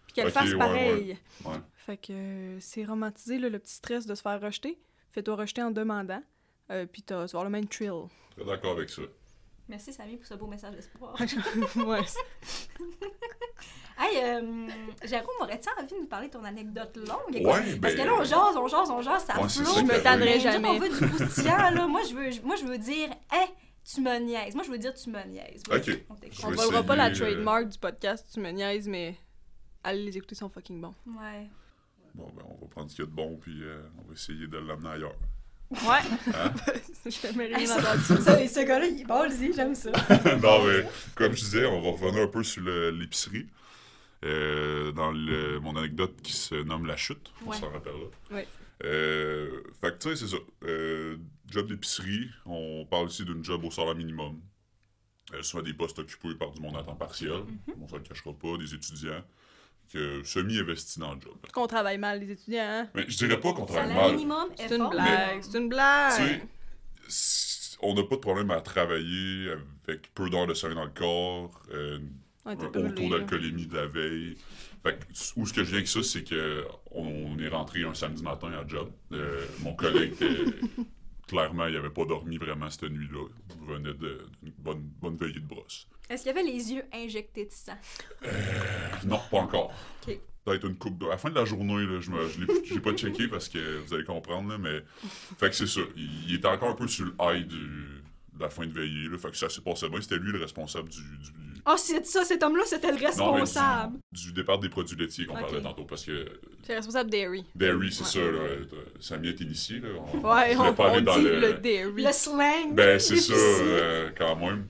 Puis 0.06 0.12
qu'elle 0.14 0.30
fasse 0.30 0.52
ouais, 0.52 0.58
pareil. 0.58 1.18
Ouais. 1.44 1.56
Fait 1.74 1.96
que 1.96 2.12
euh, 2.12 2.60
c'est 2.60 2.84
romantisé 2.84 3.38
là, 3.38 3.48
le 3.48 3.58
petit 3.58 3.72
stress 3.74 4.06
de 4.06 4.14
se 4.14 4.20
faire 4.22 4.40
rejeter. 4.40 4.78
Fais-toi 5.12 5.36
rejeter 5.36 5.62
en 5.62 5.70
demandant. 5.70 6.22
Euh, 6.70 6.84
puis 6.86 7.02
t'as- 7.02 7.26
tu 7.26 7.32
vas 7.32 7.40
avoir 7.40 7.44
le 7.44 7.50
même 7.50 7.66
thrill. 7.66 8.04
Très 8.36 8.44
d'accord 8.44 8.72
avec 8.72 8.90
ça. 8.90 9.02
Merci, 9.68 9.92
Samy, 9.92 10.16
pour 10.16 10.26
ce 10.26 10.34
beau 10.34 10.46
message 10.46 10.74
d'espoir. 10.74 11.14
ouais. 11.76 12.00
hey, 13.98 14.18
euh, 14.22 14.68
Jérôme, 15.04 15.34
aurais-tu 15.40 15.68
envie 15.78 15.94
de 15.94 16.00
nous 16.00 16.06
parler 16.06 16.28
de 16.28 16.32
ton 16.32 16.44
anecdote 16.44 16.96
longue? 16.96 17.34
Écoute, 17.34 17.46
Ouais, 17.46 17.76
Parce 17.80 17.94
ben- 17.94 18.02
que 18.02 18.06
là, 18.08 18.14
on 18.18 18.24
jase, 18.24 18.56
on 18.56 18.68
jase, 18.68 18.90
on 18.90 19.00
jase, 19.00 19.24
ça 19.24 19.40
Ouais, 19.40 19.48
flotte. 19.48 19.78
Je 19.78 19.82
me 19.84 20.02
tannerai 20.02 20.38
jamais. 20.40 20.68
on 20.68 20.78
veut 20.78 20.90
du 20.90 21.06
croustillant, 21.16 21.70
là. 21.70 21.86
Moi, 21.86 22.02
je 22.08 22.14
veux, 22.14 22.42
moi, 22.42 22.56
je 22.56 22.64
veux 22.66 22.78
dire, 22.78 23.08
hey, 23.32 23.48
tu 23.84 24.00
me 24.02 24.18
niaises. 24.18 24.54
Moi, 24.54 24.64
je 24.64 24.70
veux 24.70 24.78
dire, 24.78 24.92
tu 24.94 25.08
me 25.10 25.22
niaises. 25.24 25.62
Ok. 25.70 25.98
on 26.10 26.14
vais 26.50 26.56
volera 26.56 26.82
pas 26.82 26.96
la 26.96 27.06
euh, 27.08 27.14
trademark 27.14 27.68
du 27.68 27.78
podcast, 27.78 28.26
tu 28.32 28.40
me 28.40 28.50
niaises, 28.50 28.86
mais 28.86 29.16
allez 29.82 30.04
les 30.04 30.16
écouter, 30.16 30.34
ils 30.34 30.38
sont 30.38 30.50
fucking 30.50 30.80
bons. 30.80 30.94
Ouais. 31.06 31.48
Bon, 32.14 32.30
ben, 32.36 32.44
on 32.48 32.54
va 32.64 32.66
prendre 32.70 32.90
ce 32.90 32.96
qu'il 32.96 33.04
y 33.04 33.08
a 33.08 33.10
de 33.10 33.16
bon, 33.16 33.36
puis 33.40 33.62
euh, 33.62 33.82
on 33.98 34.02
va 34.08 34.12
essayer 34.12 34.46
de 34.46 34.58
l'amener 34.58 34.90
ailleurs. 34.90 35.16
Ouais. 35.70 35.78
Hein? 36.34 36.52
Je 37.06 37.36
n'ai 37.36 37.44
Hey, 37.44 37.54
rien 37.56 37.66
ça- 37.66 37.78
entendu. 37.94 38.22
ça, 38.22 38.48
ce 38.48 38.64
gars-là, 38.66 38.86
il 38.86 39.00
est 39.00 39.04
ballsy, 39.04 39.52
j'aime 39.54 39.74
ça. 39.74 39.90
non, 40.42 40.64
mais 40.66 40.86
comme 41.14 41.32
je 41.34 41.40
disais, 41.44 41.66
on 41.66 41.80
va 41.80 41.90
revenir 41.90 42.22
un 42.22 42.28
peu 42.28 42.42
sur 42.42 42.62
l'épicerie. 42.62 43.46
Euh, 44.24 44.90
dans 44.92 45.12
le- 45.12 45.60
mon 45.60 45.76
anecdote 45.76 46.14
qui 46.22 46.32
se 46.32 46.54
nomme 46.54 46.86
La 46.86 46.96
Chute, 46.96 47.30
on 47.44 47.50
Ouais. 47.50 47.56
s'en 47.58 47.70
rappellera. 47.70 48.06
Ouais. 48.30 48.48
Euh, 48.84 49.62
fait 49.80 49.92
que 49.92 49.98
tu 49.98 50.08
sais, 50.10 50.16
c'est 50.16 50.28
ça. 50.28 50.36
Euh, 50.64 51.16
job 51.50 51.66
d'épicerie, 51.68 52.30
on 52.46 52.86
parle 52.86 53.08
ici 53.08 53.24
d'une 53.24 53.44
job 53.44 53.64
au 53.64 53.70
salaire 53.70 53.94
minimum. 53.94 54.40
Euh, 55.34 55.42
souvent 55.42 55.62
des 55.62 55.74
postes 55.74 55.98
occupés 55.98 56.34
par 56.34 56.52
du 56.52 56.60
monde 56.60 56.76
à 56.76 56.82
temps 56.82 56.94
partiel, 56.96 57.32
Mm-hmm. 57.32 57.74
on 57.80 57.84
ne 57.84 57.88
se 57.88 57.94
le 57.96 58.00
cachera 58.02 58.32
pas, 58.32 58.56
des 58.58 58.74
étudiants, 58.74 59.22
que 59.92 60.22
semi-investis 60.24 60.98
dans 60.98 61.14
le 61.14 61.20
job. 61.20 61.34
Qu'on 61.52 61.66
travaille 61.66 61.98
mal, 61.98 62.20
les 62.20 62.30
étudiants. 62.32 62.62
hein? 62.66 62.88
Mais 62.94 63.04
je 63.08 63.16
dirais 63.16 63.38
pas 63.40 63.52
qu'on 63.52 63.66
travaille 63.66 63.94
mal. 63.94 64.12
minimum, 64.12 64.48
C'est 64.56 64.76
une 64.76 64.88
blague, 64.88 65.42
c'est 65.42 65.58
une 65.58 65.68
blague. 65.68 66.42
on 67.80 67.94
n'a 67.94 68.02
pas 68.04 68.14
de 68.16 68.20
problème 68.20 68.50
à 68.50 68.60
travailler 68.60 69.50
avec 69.86 70.12
peu 70.14 70.28
d'heures 70.30 70.46
de 70.46 70.54
sommeil 70.54 70.76
dans 70.76 70.84
le 70.84 70.90
corps, 70.90 71.62
euh, 71.72 71.98
un 72.46 72.54
haut 72.54 72.90
taux 72.90 73.08
d'alcoolémie 73.10 73.66
de 73.66 73.76
la 73.76 73.86
veille. 73.86 74.36
Fait 74.82 74.98
que, 74.98 75.04
où 75.36 75.46
ce 75.46 75.52
que 75.52 75.62
je 75.64 75.68
viens 75.68 75.76
avec 75.78 75.88
ça, 75.88 76.02
c'est 76.02 76.24
que 76.24 76.64
on 76.90 77.38
est 77.38 77.48
rentré 77.48 77.84
un 77.84 77.94
samedi 77.94 78.22
matin 78.22 78.52
à 78.52 78.66
job. 78.66 78.90
Euh, 79.12 79.44
mon 79.60 79.74
collègue 79.74 80.12
était 80.12 80.44
clairement, 81.26 81.66
il 81.66 81.76
avait 81.76 81.90
pas 81.90 82.04
dormi 82.04 82.36
vraiment 82.38 82.68
cette 82.70 82.84
nuit-là. 82.90 83.26
Il 83.60 83.66
venait 83.66 83.94
de- 83.94 84.26
d'une 84.42 84.52
bonne, 84.58 84.82
bonne 85.00 85.16
veillée 85.16 85.34
de 85.40 85.46
brosse. 85.46 85.86
Est-ce 86.08 86.22
qu'il 86.22 86.30
avait 86.32 86.42
les 86.42 86.72
yeux 86.72 86.84
injectés 86.92 87.46
de 87.46 87.50
sang? 87.50 87.78
Non, 89.06 89.20
pas 89.30 89.38
encore. 89.38 89.72
Ok. 90.06 90.18
Peut-être 90.44 90.66
une 90.66 90.76
coupe 90.76 90.98
de... 90.98 91.06
À 91.06 91.10
la 91.10 91.18
fin 91.18 91.30
de 91.30 91.34
la 91.34 91.46
journée, 91.46 91.86
là, 91.86 92.00
je 92.00 92.10
ne 92.10 92.74
l'ai 92.74 92.80
pas 92.80 92.92
checké 92.92 93.28
parce 93.28 93.48
que 93.48 93.78
vous 93.78 93.94
allez 93.94 94.04
comprendre, 94.04 94.50
là, 94.50 94.58
mais... 94.58 94.82
Fait 95.38 95.48
que 95.48 95.56
c'est 95.56 95.66
ça. 95.66 95.80
Il, 95.96 96.28
il 96.28 96.34
était 96.34 96.48
encore 96.48 96.68
un 96.68 96.74
peu 96.74 96.86
sur 96.86 97.06
le 97.06 97.14
high 97.20 97.46
du- 97.46 97.56
de 98.34 98.40
la 98.40 98.50
fin 98.50 98.66
de 98.66 98.72
veillée, 98.72 99.08
là. 99.08 99.16
Fait 99.16 99.30
que 99.30 99.36
ça 99.38 99.48
s'est 99.48 99.62
passé 99.62 99.88
bien. 99.88 100.02
C'était 100.02 100.18
lui 100.18 100.32
le 100.32 100.38
responsable 100.38 100.90
du... 100.90 101.00
du- 101.00 101.53
Oh, 101.66 101.74
c'est 101.78 102.04
ça, 102.04 102.24
cet 102.24 102.42
homme-là, 102.42 102.62
c'était 102.66 102.88
le 102.92 102.98
non, 102.98 103.32
responsable. 103.32 103.96
du, 104.12 104.26
du 104.26 104.32
départ 104.34 104.58
des 104.58 104.68
produits 104.68 104.96
laitiers 104.96 105.24
qu'on 105.26 105.34
parlait 105.34 105.62
tantôt, 105.62 105.84
parce 105.84 106.04
que 106.04 106.26
C'est 106.62 106.74
responsable 106.76 107.08
Dairy. 107.10 107.44
Dairy, 107.54 107.90
c'est 107.92 108.02
Ouais. 108.02 108.08
ça, 108.26 108.30
là. 108.30 108.82
Samy 109.00 109.28
est 109.28 109.40
initié, 109.40 109.80
là. 109.80 109.88
On, 110.12 110.18
Ouais, 110.18 110.54
on, 110.56 111.00
dans 111.00 111.16
dit 111.18 111.24
le... 111.24 111.40
le 111.40 111.54
Dairy. 111.54 112.04
Le 112.04 112.12
slang. 112.12 112.74
Ben, 112.74 112.98
c'est 112.98 113.16
ça, 113.16 113.32
euh, 113.34 114.10
quand 114.16 114.36
même. 114.36 114.68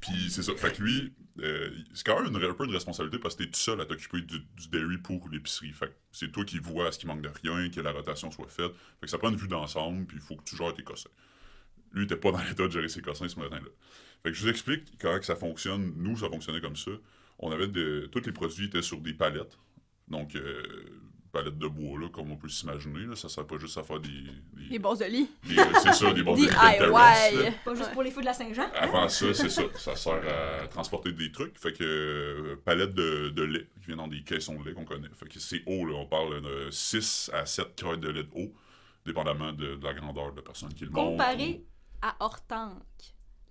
Puis 0.00 0.28
c'est 0.30 0.42
ça. 0.42 0.52
Fait 0.56 0.72
que 0.76 0.82
lui, 0.82 1.12
euh, 1.40 1.70
c'est 1.94 2.04
quand 2.04 2.20
même 2.20 2.34
une, 2.34 2.44
un 2.50 2.54
peu 2.54 2.64
une 2.64 2.72
responsabilité 2.72 3.18
parce 3.20 3.36
que 3.36 3.44
t'es 3.44 3.50
tout 3.50 3.58
seul 3.60 3.80
à 3.80 3.84
t'occuper 3.86 4.20
du, 4.22 4.40
du 4.40 4.68
dairy 4.72 4.98
pour 4.98 5.28
l'épicerie. 5.30 5.70
Fait 5.72 5.86
que 5.86 5.92
c'est 6.10 6.32
toi 6.32 6.44
qui 6.44 6.58
vois 6.58 6.88
à 6.88 6.92
ce 6.92 6.98
qui 6.98 7.06
manque 7.06 7.22
de 7.22 7.30
rien, 7.44 7.70
que 7.70 7.80
la 7.80 7.92
rotation 7.92 8.30
soit 8.32 8.48
faite. 8.48 8.72
Fait 9.00 9.06
que 9.06 9.10
ça 9.10 9.18
prend 9.18 9.30
une 9.30 9.36
vue 9.36 9.46
d'ensemble, 9.48 10.04
puis 10.06 10.16
il 10.16 10.22
faut 10.22 10.34
que 10.34 10.42
tu 10.44 10.56
gères 10.56 10.74
tes 10.74 10.82
cossins. 10.82 11.10
Lui, 11.92 12.02
il 12.02 12.04
était 12.06 12.16
pas 12.16 12.32
dans 12.32 12.42
l'état 12.42 12.66
de 12.66 12.72
gérer 12.72 12.88
ses 12.88 13.02
cossins 13.02 13.28
ce 13.28 13.38
matin-là. 13.38 13.68
Fait 14.22 14.30
que 14.30 14.36
je 14.36 14.42
vous 14.42 14.48
explique 14.50 14.84
comment 15.00 15.18
que 15.18 15.24
ça 15.24 15.36
fonctionne. 15.36 15.92
Nous, 15.96 16.16
ça 16.18 16.28
fonctionnait 16.28 16.60
comme 16.60 16.76
ça. 16.76 16.90
On 17.38 17.50
avait 17.50 17.66
de... 17.68 18.08
Tous 18.12 18.22
les 18.24 18.32
produits 18.32 18.66
étaient 18.66 18.82
sur 18.82 19.00
des 19.00 19.14
palettes. 19.14 19.58
Donc, 20.08 20.36
euh, 20.36 20.62
palettes 21.32 21.58
de 21.58 21.66
bois, 21.66 21.98
là, 21.98 22.08
comme 22.08 22.30
on 22.30 22.36
peut 22.36 22.48
s'imaginer. 22.48 23.00
Là. 23.06 23.16
Ça 23.16 23.28
sert 23.28 23.46
pas 23.46 23.56
juste 23.58 23.78
à 23.78 23.82
faire 23.82 23.98
des... 23.98 24.08
des- 24.08 24.64
Les 24.70 24.78
bases 24.78 25.00
de 25.00 25.06
lit. 25.06 25.28
des- 25.44 25.56
c'est 25.82 25.92
ça, 25.92 26.12
des 26.12 26.22
bords 26.22 26.36
de. 26.36 26.42
DIY. 27.40 27.52
Pas 27.64 27.74
juste 27.74 27.92
pour 27.92 28.02
les 28.04 28.10
feux 28.12 28.20
de 28.20 28.26
la 28.26 28.34
Saint-Jean. 28.34 28.70
Avant 28.78 29.08
ça, 29.08 29.34
c'est 29.34 29.48
ça. 29.48 29.62
Ça 29.76 29.96
sert 29.96 30.22
à 30.62 30.68
transporter 30.68 31.10
des 31.12 31.32
trucs. 31.32 31.58
Fait 31.58 31.72
que 31.72 31.82
euh, 31.82 32.56
palette 32.64 32.94
de, 32.94 33.30
de 33.30 33.42
lait 33.42 33.66
qui 33.80 33.86
vient 33.88 33.96
dans 33.96 34.08
des 34.08 34.22
caissons 34.22 34.60
de 34.60 34.64
lait 34.68 34.72
qu'on 34.74 34.84
connaît. 34.84 35.08
Fait 35.16 35.26
que 35.28 35.40
c'est 35.40 35.62
haut, 35.66 35.84
là. 35.86 35.94
On 35.96 36.06
parle 36.06 36.42
de 36.42 36.70
6 36.70 37.30
à 37.32 37.44
7 37.44 37.74
cuillères 37.74 37.98
de 37.98 38.08
lait 38.08 38.22
de 38.22 38.30
haut, 38.36 38.52
dépendamment 39.04 39.52
de, 39.52 39.74
de 39.74 39.84
la 39.84 39.94
grandeur 39.94 40.30
de 40.30 40.36
la 40.36 40.42
personne 40.42 40.72
qui 40.74 40.84
le 40.84 40.90
monte. 40.90 41.12
Comparé 41.18 41.64
à 42.02 42.14
Hortank, 42.20 42.82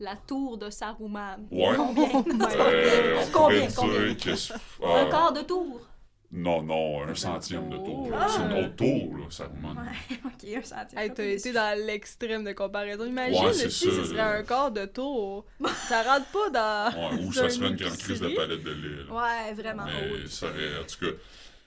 la 0.01 0.15
tour 0.15 0.57
de 0.57 0.69
Saruman. 0.69 1.47
Ouais. 1.51 1.75
Combien? 1.75 2.09
Euh, 2.57 3.23
on 3.27 3.31
Combien? 3.31 3.67
Combien? 3.75 4.13
dire 4.13 4.17
que 4.17 4.35
c'est- 4.35 4.53
Un 4.83 5.09
quart 5.09 5.31
de 5.33 5.41
tour. 5.41 5.79
Non, 6.33 6.63
non, 6.63 7.03
un 7.03 7.13
centième 7.13 7.69
de 7.69 7.75
tour. 7.75 8.09
Ah. 8.13 8.25
C'est 8.29 8.41
une 8.41 8.53
autre 8.65 8.75
tour, 8.77 9.17
là, 9.17 9.25
ça 9.29 9.47
remonte. 9.47 9.77
Ouais, 9.77 10.17
ok, 10.25 10.57
un 10.57 10.63
centime. 10.63 10.97
Hey, 10.99 11.13
t'as 11.13 11.25
été 11.25 11.51
dans 11.51 11.77
l'extrême 11.85 12.45
de 12.45 12.53
comparaison. 12.53 13.03
Imagine 13.05 13.45
Ouais, 13.47 13.53
si 13.53 13.69
ce 13.69 14.05
serait 14.05 14.19
un 14.39 14.43
quart 14.43 14.71
de 14.71 14.85
tour. 14.85 15.45
ça 15.89 16.03
rentre 16.03 16.27
pas 16.31 16.49
dans. 16.49 16.97
Ouais, 17.17 17.23
ou 17.25 17.33
ça 17.33 17.49
serait 17.49 17.67
une 17.69 17.75
grande 17.75 17.97
crise 17.97 18.21
de 18.21 18.29
palette 18.29 18.63
de 18.63 18.71
lait. 18.71 19.03
là. 19.09 19.13
Ouais, 19.13 19.53
vraiment. 19.53 19.83
Mais 19.85 20.25
ça 20.27 20.45
aurait, 20.47 20.79
en 20.81 20.85
tout 20.87 21.05
cas, 21.05 21.11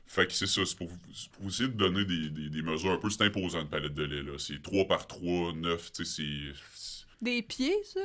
fait 0.07 0.27
que 0.29 0.33
c'est 0.33 0.47
ça, 0.47 0.63
c'est 0.65 0.79
pour, 0.79 0.89
pour 0.89 1.47
essayer 1.49 1.69
de 1.69 1.75
donner 1.77 2.05
des, 2.07 2.31
des, 2.31 2.49
des 2.49 2.63
mesures 2.63 2.93
un 2.93 2.97
peu, 2.99 3.11
c'est 3.11 3.23
imposant 3.23 3.61
une 3.61 3.69
palette 3.69 3.95
de 3.95 4.05
lait, 4.05 4.23
là. 4.23 4.39
C'est 4.39 4.63
3 4.63 4.87
par 4.87 5.07
3, 5.07 5.53
9, 5.55 5.93
tu 5.93 6.05
sais, 6.07 6.23
c'est... 6.63 6.95
Des 7.21 7.43
pieds, 7.43 7.77
ça? 7.85 8.01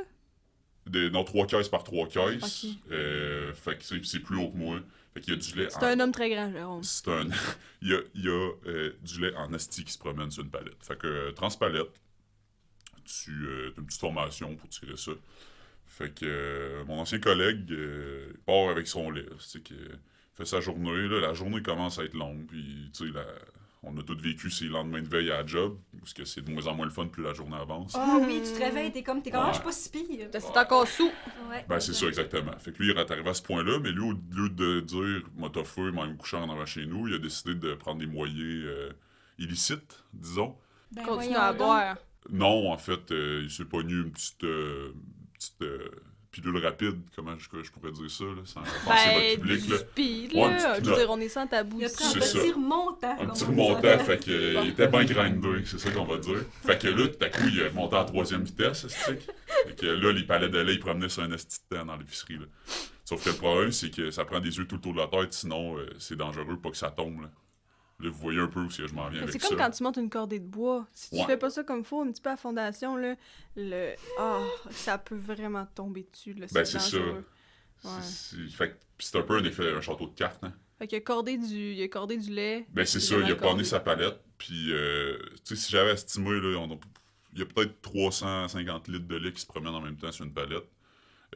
Des- 0.90 1.10
non, 1.10 1.24
3 1.24 1.46
caisses 1.48 1.70
par 1.70 1.84
3 1.84 2.08
caisses. 2.08 2.66
Euh, 2.92 3.54
fait 3.54 3.78
que 3.78 3.84
c'est, 4.06 4.20
plus 4.20 4.38
haut 4.38 4.50
que 4.50 4.58
moi. 4.58 4.80
Fait 5.14 5.22
qu'il 5.22 5.34
y 5.34 5.38
a 5.38 5.40
du 5.40 5.56
lait 5.58 5.68
C'est 5.70 5.78
en- 5.84 5.88
un 5.88 6.00
homme 6.00 6.12
très 6.12 6.30
grand, 6.30 6.52
Jérôme. 6.52 6.84
C'est 6.84 7.08
un... 7.08 7.26
il 7.82 7.90
y 7.90 7.94
a, 7.94 8.00
il 8.16 8.26
y 8.26 8.28
a 8.30 8.52
euh, 8.68 8.94
du 9.02 9.22
lait 9.22 9.36
en 9.36 9.52
asti 9.54 9.84
qui 9.84 9.94
se 9.94 9.98
promène 10.00 10.30
sur 10.32 10.44
une 10.44 10.50
palette. 10.52 10.78
Fait 10.82 10.98
que 10.98 11.08
euh, 11.08 11.32
transpalette, 11.32 11.90
tu 13.06 13.32
as 13.32 13.68
une 13.80 13.86
petite 13.86 14.00
formation 14.00 14.56
pour 14.56 14.70
tirer 14.70 14.98
ça. 14.98 15.12
Fait 15.88 16.14
que 16.14 16.26
euh, 16.26 16.84
mon 16.86 17.00
ancien 17.00 17.20
collègue 17.20 17.74
part 18.46 18.70
avec 18.70 18.88
son 18.88 19.10
lait. 19.12 19.26
C'est 19.40 19.64
que... 19.64 19.74
fait 20.36 20.46
sa 20.46 20.62
journée. 20.62 21.08
Là, 21.08 21.20
la 21.20 21.34
journée 21.34 21.62
commence 21.62 21.98
à 22.00 22.04
être 22.04 22.14
longue. 22.14 22.46
Puis, 22.48 22.90
tu 22.96 23.08
sais, 23.08 23.14
la- 23.14 23.26
on 23.84 23.98
a 23.98 24.04
tous 24.04 24.18
vécu 24.20 24.50
ces 24.50 24.66
lendemains 24.66 25.02
de 25.02 25.08
veille 25.08 25.32
à 25.32 25.42
la 25.42 25.46
job, 25.46 25.78
parce 26.00 26.14
que 26.14 26.26
c'est 26.26 26.42
de 26.42 26.52
moins 26.52 26.68
en 26.68 26.76
moins 26.76 26.86
le 26.86 26.92
fun 26.92 27.08
plus 27.08 27.24
la 27.24 27.34
journée 27.34 27.56
avance. 27.56 27.94
Ah 27.96 28.18
oui, 28.22 28.42
tu 28.44 28.52
te 28.52 28.64
réveilles, 28.64 28.92
t'es 28.92 29.04
comme, 29.04 29.22
t'es 29.22 29.32
comme, 29.32 29.44
ah, 29.44 29.50
je 29.50 29.56
suis 29.56 29.64
pas 29.64 29.72
si 29.72 29.90
pire. 29.90 30.28
C'est 30.32 30.58
encore 30.58 30.88
sous. 30.88 31.12
Ouais. 31.50 31.66
Ben, 31.68 31.80
c'est 31.80 31.94
ça, 31.94 32.08
exactement. 32.08 32.52
Fait 32.60 32.72
que 32.72 32.84
lui, 32.84 32.92
il 32.92 32.98
est 32.98 33.12
arrivé 33.12 33.30
à 33.30 33.34
ce 33.34 33.42
point-là, 33.42 33.80
mais 33.80 33.92
lui, 33.92 34.02
au 34.02 34.12
lieu 34.12 34.50
de 34.50 34.82
dire, 34.82 35.24
m'a 35.38 35.50
feu, 35.64 35.92
m'a 35.92 36.06
me 36.08 36.16
coucher 36.16 36.38
en 36.38 36.50
avant 36.50 36.66
chez 36.66 36.86
nous, 36.86 37.08
il 37.08 37.16
a 37.16 37.20
décidé 37.20 37.56
de 37.56 37.74
prendre 37.76 38.00
des 38.00 38.08
moyens 38.08 38.38
euh, 38.40 38.92
illicites, 39.38 40.04
disons. 40.14 40.56
Ben, 40.92 41.04
Continue 41.04 41.36
à 41.36 41.54
boire. 41.54 41.98
Non, 42.32 42.72
en 42.72 42.78
fait, 42.78 43.12
euh, 43.12 43.42
il 43.44 43.50
s'est 43.50 43.66
pogné 43.66 43.94
une 43.94 44.12
petite, 44.12 44.44
euh, 44.44 44.94
petite 45.34 45.62
euh, 45.62 45.90
pilule 46.32 46.58
rapide, 46.64 47.00
comment 47.16 47.36
je, 47.38 47.64
je 47.64 47.72
pourrais 47.72 47.92
dire 47.92 48.10
ça, 48.10 48.24
là, 48.26 48.42
sans 48.46 48.62
Ben, 48.62 48.68
votre 49.14 49.36
public, 49.42 49.62
du 49.66 49.72
là. 49.72 49.78
speed, 49.78 50.34
Ouais, 50.34 50.42
là. 50.52 50.80
Je 50.80 50.90
veux 50.90 50.96
dire, 50.96 51.10
on 51.10 51.20
est 51.20 51.30
sans 51.30 51.48
tabou 51.48 51.78
Il 51.80 51.86
a 51.86 51.88
ici. 51.88 51.96
pris 51.98 52.06
un 52.06 52.22
petit 52.22 52.52
remontant. 52.52 53.18
Un 53.20 53.26
petit 53.28 53.44
on 53.44 53.48
remontant, 53.48 54.00
fait 54.00 54.24
que, 54.26 54.32
euh, 54.32 54.62
il 54.64 54.70
était 54.70 54.88
bien 54.88 55.04
grindé, 55.06 55.66
c'est 55.66 55.80
ça 55.80 55.92
qu'on 55.92 56.06
va 56.06 56.18
dire. 56.18 56.40
Fait 56.66 56.80
que 56.80 56.88
là, 56.88 57.08
tout 57.08 57.24
à 57.24 57.30
coup, 57.30 57.48
il 57.48 57.60
est 57.60 57.72
monté 57.72 57.96
en 57.96 58.06
troisième 58.06 58.44
vitesse, 58.44 58.82
ce 58.82 58.90
stick. 58.90 59.28
Fait 59.68 59.76
que 59.76 59.86
là, 59.88 60.12
les 60.12 60.24
palais 60.24 60.50
de 60.50 60.60
lait, 60.60 60.74
il 60.74 60.80
promenait 60.80 61.10
sur 61.10 61.24
un 61.24 61.32
esti 61.32 61.60
de 61.72 61.78
temps 61.78 61.86
dans 61.86 61.96
l'épicerie, 61.98 62.38
là. 62.38 62.46
Sauf 63.06 63.24
que 63.24 63.30
le 63.30 63.36
problème, 63.36 63.72
c'est 63.72 63.90
que 63.90 64.12
ça 64.12 64.24
prend 64.24 64.40
des 64.40 64.56
yeux 64.56 64.68
tout 64.68 64.76
le 64.76 64.82
tour 64.82 64.94
de 64.94 65.00
la 65.00 65.08
tête, 65.08 65.34
sinon, 65.34 65.78
euh, 65.78 65.90
c'est 65.98 66.16
dangereux 66.16 66.60
pas 66.62 66.70
que 66.70 66.78
ça 66.78 66.92
tombe, 66.92 67.22
là. 67.22 67.30
Là, 68.02 68.10
vous 68.10 68.18
voyez 68.20 68.40
un 68.40 68.48
peu 68.48 68.62
où 68.62 68.70
je 68.70 68.82
m'en 68.94 69.10
viens 69.10 69.26
C'est 69.28 69.40
ça. 69.42 69.48
comme 69.50 69.58
quand 69.58 69.70
tu 69.72 69.84
montes 69.84 69.98
une 69.98 70.10
cordée 70.10 70.40
de 70.40 70.46
bois. 70.48 70.88
Si 70.94 71.10
tu 71.10 71.16
Ouais. 71.18 71.26
fais 71.26 71.38
pas 71.38 71.50
ça 71.50 71.64
comme 71.64 71.84
faut, 71.84 72.02
un 72.02 72.12
petit 72.12 72.22
peu 72.22 72.30
à 72.30 72.38
fondation, 72.38 72.96
là, 72.96 73.16
le... 73.58 73.94
Ah, 74.18 74.40
ça 74.72 74.98
peut 74.98 75.18
vraiment 75.18 75.66
tomber 75.76 76.08
dessus, 76.12 76.34
là. 76.34 76.48
Ben, 76.54 76.64
c'est. 76.64 76.80
C'est- 76.80 76.98
Ouais. 76.98 77.92
c'est- 78.02 78.48
Fait 78.50 78.70
que 78.72 78.76
c'est 79.00 79.18
un 79.18 79.22
peu 79.22 79.38
un 79.38 79.44
effet, 79.44 79.72
un 79.74 79.82
château 79.82 80.08
de 80.08 80.14
cartes, 80.16 80.44
hein. 80.44 80.54
Fait 80.78 80.88
qu'il 80.88 80.98
a 80.98 81.02
cordé 81.02 81.38
du... 81.38 81.74
il 81.74 81.82
a 81.84 81.88
cordé 81.90 82.18
du 82.18 82.30
lait. 82.32 82.66
Ben, 82.72 82.86
c'est 82.86 83.00
Il 83.00 83.02
ça, 83.02 83.16
il 83.18 83.32
a 83.32 83.36
cordé. 83.36 83.64
sa 83.66 83.80
palette, 83.82 84.20
puis, 84.38 84.72
euh, 84.72 85.18
tu 85.46 85.56
sais, 85.56 85.56
si 85.58 85.72
j'avais 85.72 85.92
estimé, 85.92 86.32
là, 86.40 86.58
on 86.60 86.72
a- 86.74 86.80
il 87.34 87.40
y 87.40 87.42
a 87.42 87.46
peut-être 87.46 87.82
350 87.82 88.88
litres 88.88 89.08
de 89.08 89.16
lait 89.18 89.32
qui 89.34 89.42
se 89.42 89.46
promènent 89.46 89.76
en 89.76 89.82
même 89.82 89.98
temps 89.98 90.12
sur 90.12 90.24
une 90.26 90.34
palette. 90.34 90.64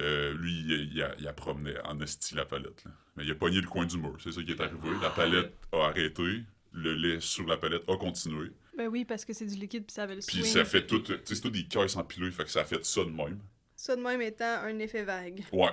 Euh, 0.02 0.34
lui, 0.34 0.52
il, 0.62 0.92
il 0.94 1.02
a, 1.04 1.14
il 1.20 1.28
a 1.28 1.34
promené 1.34 1.74
en 1.86 2.00
esti 2.02 2.36
la 2.36 2.46
palette, 2.46 2.84
là. 2.86 2.92
Mais 3.16 3.26
il 3.26 3.32
a 3.32 3.36
pogné 3.36 3.62
le 3.62 3.68
coin 3.68 3.86
du 3.86 3.98
mur, 3.98 4.16
c'est 4.20 4.32
ça 4.32 4.42
qui 4.42 4.52
est 4.52 4.60
arrivé. 4.62 4.90
La 5.02 5.12
palette 5.12 5.54
a 5.72 5.86
arrêté, 5.86 6.44
le 6.74 6.94
lait 6.96 7.20
sur 7.20 7.46
la 7.48 7.58
palette 7.58 7.84
a 7.88 7.96
continué, 7.98 8.50
Ben 8.78 8.88
oui, 8.88 9.06
parce 9.06 9.24
que 9.26 9.34
c'est 9.34 9.46
du 9.46 9.56
liquide 9.56 9.86
puis 9.86 9.94
ça 9.94 10.04
avait 10.04 10.16
le 10.16 10.22
puis 10.26 10.44
ça 10.44 10.66
fait 10.66 10.86
tout, 10.88 11.00
tu 11.00 11.14
sais, 11.14 11.22
c'est 11.36 11.42
tout 11.42 11.50
des 11.52 11.66
caisses 11.66 11.96
empilées, 11.96 12.32
fait 12.32 12.44
que 12.44 12.50
ça 12.52 12.62
a 12.62 12.66
fait 12.66 12.84
ça 12.86 13.04
de 13.04 13.10
même. 13.12 13.40
Ça 13.76 13.96
de 13.98 14.02
même 14.02 14.22
étant 14.22 14.62
un 14.64 14.80
effet 14.80 15.04
vague. 15.04 15.44
Ouais, 15.52 15.70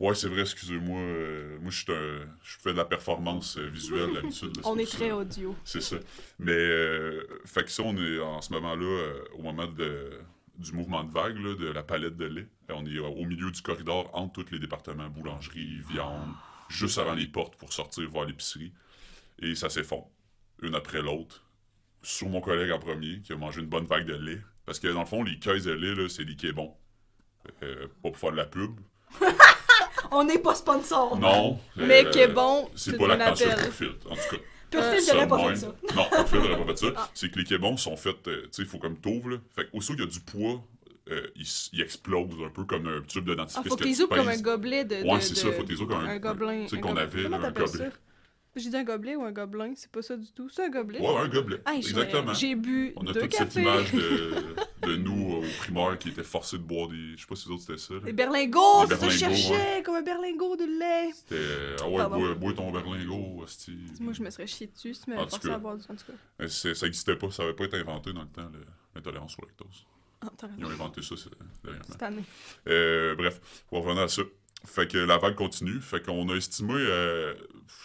ouais, 0.00 0.14
c'est 0.14 0.28
vrai, 0.28 0.40
excusez-moi. 0.42 0.98
euh, 0.98 1.58
moi, 1.60 1.70
je 1.70 1.82
suis 1.82 1.92
un- 1.92 2.26
je 2.42 2.56
fais 2.58 2.72
de 2.72 2.78
la 2.78 2.86
performance 2.86 3.58
euh, 3.58 3.68
visuelle 3.68 4.14
d'habitude. 4.14 4.52
On 4.64 4.78
est 4.78 4.90
très 4.90 5.08
ça. 5.10 5.16
audio. 5.16 5.54
C'est 5.64 5.82
ça. 5.82 5.96
Mais, 6.38 6.52
euh, 6.52 7.22
fait 7.44 7.64
que 7.64 7.70
ça, 7.70 7.82
on 7.82 7.94
est 7.98 8.18
en 8.18 8.40
ce 8.40 8.52
moment-là, 8.54 8.84
euh, 8.86 9.24
au 9.34 9.42
moment 9.42 9.66
de, 9.66 10.10
du 10.56 10.72
mouvement 10.72 11.04
de 11.04 11.12
vague, 11.12 11.36
là, 11.36 11.54
de 11.54 11.66
la 11.70 11.82
palette 11.82 12.16
de 12.16 12.24
lait. 12.24 12.46
Et 12.70 12.72
on 12.72 12.86
est 12.86 12.98
au 12.98 13.24
milieu 13.26 13.50
du 13.50 13.60
corridor 13.60 14.08
entre 14.14 14.42
tous 14.42 14.52
les 14.52 14.58
départements, 14.58 15.08
boulangerie, 15.10 15.80
viande, 15.90 16.30
juste 16.70 16.96
avant 16.98 17.14
les 17.14 17.26
portes 17.26 17.56
pour 17.56 17.72
sortir 17.74 18.08
voir 18.08 18.24
l'épicerie. 18.24 18.72
Et 19.42 19.54
ça 19.54 19.68
s'effondre, 19.68 20.08
une 20.62 20.74
après 20.74 21.02
l'autre, 21.02 21.44
sur 22.02 22.28
mon 22.28 22.40
collègue 22.40 22.70
en 22.72 22.78
premier, 22.78 23.20
qui 23.22 23.32
a 23.32 23.36
mangé 23.36 23.60
une 23.60 23.66
bonne 23.68 23.86
vague 23.86 24.06
de 24.06 24.14
lait. 24.14 24.40
Parce 24.66 24.78
que 24.78 24.88
dans 24.88 25.00
le 25.00 25.06
fond, 25.06 25.22
les 25.22 25.38
caisses 25.38 25.64
de 25.64 25.72
lait, 25.72 25.94
là, 25.94 26.08
c'est 26.08 26.24
des 26.24 26.36
quais 26.36 26.52
bons. 26.52 26.74
Euh, 27.62 27.86
pas 28.02 28.10
pour 28.10 28.18
faire 28.18 28.32
de 28.32 28.36
la 28.36 28.46
pub. 28.46 28.78
On 30.12 30.24
n'est 30.24 30.38
pas 30.38 30.54
sponsor. 30.54 31.18
Non. 31.18 31.58
Mais 31.76 32.04
euh, 32.06 32.10
qui 32.10 32.18
est 32.18 32.28
bon, 32.28 32.68
C'est 32.74 32.90
c'est 32.92 32.96
pas 32.98 33.04
un 33.04 33.16
la 33.16 33.28
cancer 33.30 33.56
en 34.08 34.14
tout 34.14 34.20
cas. 34.30 34.36
Purefil, 34.70 35.00
Ça 35.02 35.12
j'aurais 35.14 35.26
pas 35.28 35.48
fait 35.48 35.56
ça. 35.56 35.74
Non, 35.96 36.04
Purefil 36.10 36.38
n'aurait 36.40 36.56
pas 36.58 36.66
fait 36.66 36.76
ça. 36.78 36.92
Ah. 36.96 37.10
C'est 37.14 37.30
que 37.30 37.38
les 37.38 37.44
québons 37.44 37.76
sont 37.76 37.96
faits, 37.96 38.28
euh, 38.28 38.42
tu 38.42 38.48
sais, 38.52 38.62
il 38.62 38.68
faut 38.68 38.78
comme 38.78 38.96
t'ouvres, 38.98 39.30
là. 39.30 39.36
Fait 39.54 39.64
que, 39.64 39.76
aussitôt 39.76 39.94
qu'il 39.94 40.04
y 40.04 40.08
a 40.08 40.10
du 40.10 40.20
poids, 40.20 40.62
euh, 41.10 41.26
il, 41.36 41.46
il 41.72 41.80
explose 41.80 42.28
un 42.44 42.50
peu 42.50 42.64
comme 42.64 42.86
un 42.86 43.00
tube 43.02 43.24
de 43.24 43.32
Ah, 43.32 43.36
dentifrice. 43.36 43.68
faut 43.68 43.76
que 43.76 43.82
qu'ils 43.84 43.96
tu 43.96 44.06
comme 44.06 44.28
un 44.28 44.40
gobelet 44.40 44.84
de. 44.84 45.02
Ouais, 45.04 45.20
c'est 45.20 45.34
ça, 45.34 45.50
faut 45.52 45.64
qu'ils 45.64 45.80
ouvrent 45.82 45.88
comme 45.96 46.04
un- 46.06 46.10
un 46.10 46.18
gobelin. 46.18 46.62
tu 46.64 46.68
sais 46.76 46.80
qu'on 46.80 46.96
avait, 46.96 47.28
là, 47.28 47.36
un 47.38 47.50
gobelet. 47.50 47.90
J'ai 48.56 48.68
dit 48.70 48.76
un 48.76 48.82
gobelet 48.84 49.14
ou 49.14 49.22
un 49.22 49.30
gobelin, 49.30 49.72
c'est 49.76 49.90
pas 49.92 50.02
ça 50.02 50.16
du 50.16 50.30
tout. 50.32 50.48
C'est 50.48 50.64
un 50.64 50.70
gobelet. 50.70 50.98
Ouais, 51.00 51.16
un 51.18 51.28
gobelet. 51.28 51.60
J'ai- 51.72 51.76
Exactement. 51.90 52.34
J'ai 52.34 52.54
bu 52.56 52.92
On 52.96 53.06
a 53.06 53.12
deux 53.12 53.20
toute 53.20 53.34
cette 53.34 53.54
image 53.54 53.92
de, 53.92 54.32
de 54.88 54.96
nous 54.96 55.34
euh, 55.36 55.46
au 55.46 55.58
primaire 55.58 55.96
qui 55.98 56.08
étaient 56.08 56.24
forcés 56.24 56.58
de 56.58 56.62
boire 56.64 56.88
des. 56.88 57.16
Je 57.16 57.20
sais 57.20 57.26
pas 57.28 57.36
si 57.36 57.48
les 57.48 57.54
autres 57.54 57.62
c'était 57.62 57.78
ça. 57.78 57.94
là. 57.94 58.00
Des 58.00 58.12
berlingots, 58.12 58.86
c'est 58.88 58.96
ça 58.96 59.06
que 59.06 59.12
je 59.34 59.82
comme 59.82 59.94
un 59.94 60.02
berlingot 60.02 60.56
de 60.56 60.64
lait. 60.64 61.12
C'était. 61.14 61.76
Ah 61.80 61.88
ouais, 61.88 62.08
bois, 62.08 62.34
bois 62.34 62.52
ton 62.54 62.72
berlingot, 62.72 63.42
hostie. 63.42 63.78
Moi, 64.00 64.12
je 64.12 64.22
me 64.22 64.30
serais 64.30 64.46
chié 64.48 64.66
dessus 64.66 64.94
si 64.94 65.02
tu 65.04 65.12
En 65.14 65.28
forcé 65.28 65.50
à 65.50 65.58
boire 65.58 65.76
du 65.76 65.84
en 65.84 65.94
tout 65.94 66.04
cas. 66.38 66.48
C'est- 66.48 66.74
Ça 66.74 66.86
existait 66.86 67.16
pas, 67.16 67.30
ça 67.30 67.44
avait 67.44 67.54
pas 67.54 67.64
été 67.66 67.76
inventé 67.76 68.12
dans 68.12 68.22
le 68.22 68.28
temps, 68.28 68.50
l'intolérance 68.96 69.36
au 69.38 69.42
lactose. 69.46 69.86
Ah, 70.22 70.28
Ils 70.58 70.64
ont 70.66 70.70
inventé 70.70 71.00
ça 71.02 71.14
dernièrement. 71.62 71.86
Cette 71.88 72.02
année. 72.02 72.24
Euh, 72.68 73.14
bref, 73.14 73.40
on 73.70 73.80
va 73.80 73.86
revenir 73.86 74.02
à 74.04 74.08
ça. 74.08 74.22
Fait 74.64 74.86
que 74.90 74.98
la 74.98 75.16
vague 75.18 75.34
continue. 75.36 75.80
Fait 75.80 76.04
qu'on 76.04 76.28
a 76.28 76.34
estimé, 76.34 76.74
euh, 76.76 77.34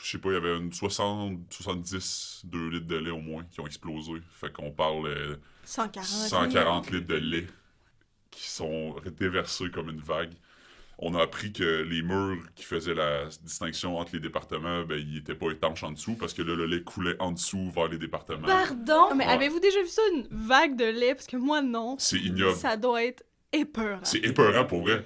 je 0.03 0.11
sais 0.11 0.17
pas, 0.17 0.29
il 0.29 0.33
y 0.33 0.37
avait 0.37 0.57
une 0.57 0.73
60, 0.73 1.39
70, 1.49 2.41
2 2.45 2.69
litres 2.69 2.87
de 2.87 2.97
lait 2.97 3.11
au 3.11 3.19
moins 3.21 3.43
qui 3.49 3.59
ont 3.61 3.65
explosé. 3.65 4.13
Fait 4.39 4.51
qu'on 4.51 4.71
parle 4.71 5.07
euh, 5.07 5.35
140. 5.63 6.05
140 6.05 6.91
litres 6.91 7.07
de 7.07 7.15
lait 7.15 7.47
qui 8.31 8.49
sont 8.49 8.95
déversés 9.17 9.69
comme 9.71 9.89
une 9.89 10.01
vague. 10.01 10.33
On 10.97 11.13
a 11.15 11.21
appris 11.23 11.51
que 11.51 11.81
les 11.81 12.01
murs 12.01 12.37
qui 12.55 12.63
faisaient 12.63 12.93
la 12.93 13.25
distinction 13.43 13.97
entre 13.97 14.13
les 14.13 14.21
départements, 14.21 14.83
ben, 14.83 14.97
ils 14.97 15.17
étaient 15.17 15.35
pas 15.35 15.49
étanches 15.51 15.83
en 15.83 15.91
dessous 15.91 16.15
parce 16.15 16.33
que 16.33 16.41
là, 16.41 16.55
le 16.55 16.65
lait 16.65 16.83
coulait 16.83 17.15
en 17.19 17.31
dessous 17.33 17.69
vers 17.75 17.87
les 17.89 17.97
départements. 17.97 18.47
Pardon? 18.47 19.13
Mais 19.15 19.25
Ouais. 19.25 19.31
avez-vous 19.33 19.59
déjà 19.59 19.81
vu 19.81 19.89
ça, 19.89 20.01
une 20.13 20.27
vague 20.31 20.77
de 20.77 20.85
lait? 20.85 21.13
Parce 21.15 21.27
que 21.27 21.35
moi, 21.37 21.61
non. 21.61 21.95
C'est 21.99 22.19
ignoble. 22.19 22.55
Ça 22.57 22.77
doit 22.77 23.03
être 23.03 23.23
épeurant. 23.51 23.99
C'est 24.03 24.19
épeurant 24.25 24.63
pour 24.65 24.83
vrai. 24.83 25.05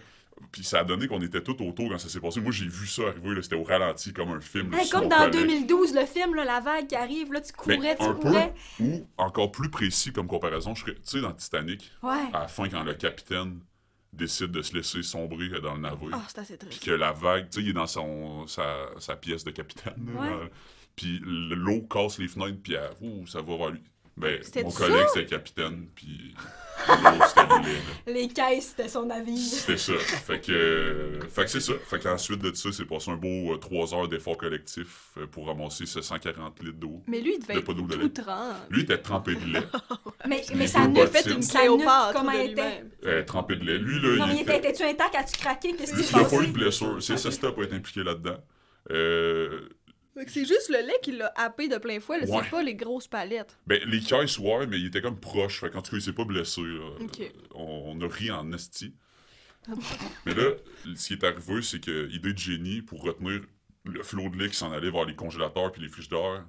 Puis 0.52 0.64
ça 0.64 0.80
a 0.80 0.84
donné 0.84 1.08
qu'on 1.08 1.22
était 1.22 1.42
tout 1.44 1.62
autour 1.64 1.90
quand 1.90 1.98
ça 2.00 2.10
s'est 2.10 2.20
passé. 2.20 2.42
Moi, 2.42 2.52
j'ai 2.52 2.68
vu 2.68 2.88
ça 2.88 3.04
arriver, 3.08 3.36
là, 3.36 3.42
c'était 3.42 3.56
au 3.56 3.64
ralenti 3.64 4.14
comme 4.14 4.30
un 4.30 4.40
film. 4.42 4.74
Hey, 4.74 4.90
comme 4.90 5.08
dans 5.08 5.18
collègue. 5.18 5.34
2012, 5.34 5.94
le 5.94 6.06
film, 6.06 6.36
là, 6.36 6.44
la 6.46 6.60
vague 6.60 6.88
qui 6.88 6.96
arrive, 6.96 7.32
là, 7.32 7.42
tu 7.42 7.52
Mais 7.68 7.76
courais, 7.78 7.96
tu 7.98 8.14
courais. 8.16 8.54
ou 8.80 9.08
encore 9.18 9.52
plus 9.52 9.70
précis 9.70 10.12
comme 10.12 10.28
comparaison, 10.28 10.74
je 10.76 10.82
serais- 10.82 10.96
tu 10.96 11.02
sais, 11.04 11.22
dans 11.22 11.34
Titanic, 11.34 11.92
Ouais. 12.02 12.18
à 12.34 12.40
la 12.42 12.48
fin, 12.48 12.68
quand 12.70 12.84
le 12.84 12.94
capitaine 12.96 13.60
décide 14.12 14.52
de 14.52 14.62
se 14.64 14.74
laisser 14.74 15.04
sombrer 15.04 15.50
dans 15.62 15.76
le 15.76 15.82
navire, 15.82 16.10
Ah, 16.14 16.24
c'est 16.28 16.40
assez 16.40 16.58
puis 16.58 16.80
que 16.80 16.92
la 16.92 17.12
vague, 17.12 17.50
tu 17.50 17.60
sais, 17.60 17.64
il 17.66 17.70
est 17.70 17.74
dans 17.74 17.86
son, 17.88 18.48
sa, 18.48 18.88
sa 18.98 19.16
pièce 19.16 19.44
de 19.44 19.52
capitaine, 19.52 20.10
Ouais. 20.18 20.50
puis 20.96 21.22
l'eau 21.24 21.82
casse 21.84 22.18
les 22.18 22.28
fenêtres, 22.28 22.58
puis 22.64 22.74
elle- 22.74 22.90
ouh, 23.02 23.28
ça 23.28 23.42
va 23.42 23.56
vers 23.56 23.70
lui. 23.70 23.82
Ben, 24.20 24.40
mon 24.64 24.72
collègue, 24.72 25.06
c'était 25.08 25.22
le 25.22 25.26
capitaine, 25.28 25.88
puis 25.96 26.36
l'eau, 26.88 26.96
c'était 27.28 27.42
le 27.48 27.64
lait, 27.66 27.74
là. 27.74 27.80
Les 28.14 28.28
caisses, 28.28 28.74
c'était 28.76 28.90
son 28.90 29.10
avis. 29.10 29.38
C'était 29.38 29.78
ça. 29.78 29.94
Fait 29.98 30.40
que, 30.42 30.52
euh, 30.52 31.20
fait 31.30 31.46
que 31.46 31.50
c'est 31.52 31.60
ça. 31.62 31.74
Fait 31.88 32.00
qu'ensuite 32.00 32.42
de 32.42 32.54
ça, 32.54 32.70
c'est 32.72 32.86
passé 32.86 33.12
un 33.12 33.16
beau 33.16 33.56
3 33.58 33.94
heures 33.96 34.08
d'effort 34.10 34.38
collectif 34.38 35.12
euh, 35.18 35.26
pour 35.28 35.48
ramasser 35.48 35.86
ce 35.86 36.02
140 36.02 36.60
litres 36.64 36.78
d'eau. 36.80 37.02
Mais 37.08 37.22
lui, 37.22 37.36
il 37.36 37.40
devait 37.42 37.54
de 37.56 37.60
être 37.60 37.98
lait. 37.98 38.10
tout 38.10 38.22
trempe. 38.22 38.56
Lui 38.70 38.82
était 38.82 38.98
trempé 38.98 39.36
de 39.36 39.46
lait. 39.54 39.64
Mais, 40.28 40.44
Les 40.50 40.56
mais 40.56 40.68
ça 40.68 40.86
bottes 40.88 41.10
fait 41.10 41.30
une 41.32 41.46
Cléopâtre 41.46 42.14
comment 42.14 42.32
de 42.34 42.38
elle 42.38 42.52
était? 42.52 42.84
Euh, 43.06 43.24
trempé 43.24 43.56
de 43.56 43.64
lait. 43.64 43.78
Lui, 43.78 44.00
là, 44.02 44.18
Non, 44.18 44.28
mais 44.28 44.34
il 44.34 44.38
il 44.40 44.42
était... 44.42 44.58
était, 44.58 44.70
étais-tu 44.72 44.84
intact? 44.84 45.16
As-tu 45.16 45.38
craqué? 45.40 45.74
Qu'est-ce 45.76 45.94
qui 45.94 46.00
Il 46.02 46.06
s'est 46.06 46.18
n'a 46.18 46.24
pas 46.26 46.36
eu 46.36 46.40
passé? 46.40 46.48
de 46.48 46.52
blessure. 46.52 46.98
C'est 47.02 47.18
ça, 47.18 47.32
c'était 47.32 47.52
pas 47.52 47.62
être 47.64 47.74
impliqué 47.74 48.04
là-dedans. 48.04 48.38
Euh, 48.92 49.70
C'est 50.28 50.46
juste 50.46 50.70
le 50.70 50.86
lait 50.86 51.00
qui 51.02 51.12
l'a 51.14 51.32
happé 51.36 51.68
de 51.68 51.78
plein 51.78 52.00
fouet, 52.00 52.20
là, 52.20 52.26
Ouais. 52.28 52.42
c'est 52.44 52.50
pas 52.50 52.62
les 52.64 52.76
grosses 52.76 53.08
palettes. 53.08 53.58
ben, 53.68 53.80
les 53.86 54.00
caisses, 54.00 54.38
ouais, 54.40 54.68
mais 54.68 54.80
il 54.80 54.88
était 54.88 55.02
comme 55.02 55.20
proche. 55.20 55.62
Fait 55.62 55.70
qu'en 55.70 55.82
tout 55.82 55.92
cas, 55.92 55.98
il 55.98 56.02
s'est 56.04 56.14
pas 56.14 56.26
blessé. 56.26 56.62
là. 56.62 56.90
Euh, 57.02 57.30
On, 57.56 57.94
on 57.98 58.02
a 58.02 58.08
ri 58.12 58.30
en 58.32 58.52
esti. 58.54 58.94
mais 60.26 60.34
là, 60.34 60.52
ce 60.96 61.08
qui 61.08 61.14
est 61.14 61.24
arrivé, 61.24 61.62
c'est 61.62 61.80
que 61.84 62.10
idée 62.12 62.34
de 62.34 62.38
génie 62.38 62.82
pour 62.82 63.04
retenir 63.04 63.42
le 63.86 64.04
flot 64.04 64.30
de 64.30 64.38
lait 64.38 64.50
qui 64.50 64.56
s'en 64.56 64.72
allait 64.72 64.90
vers 64.92 65.06
les 65.06 65.16
congélateurs 65.16 65.72
puis 65.72 65.82
les 65.82 65.90
frigidaires, 65.90 66.46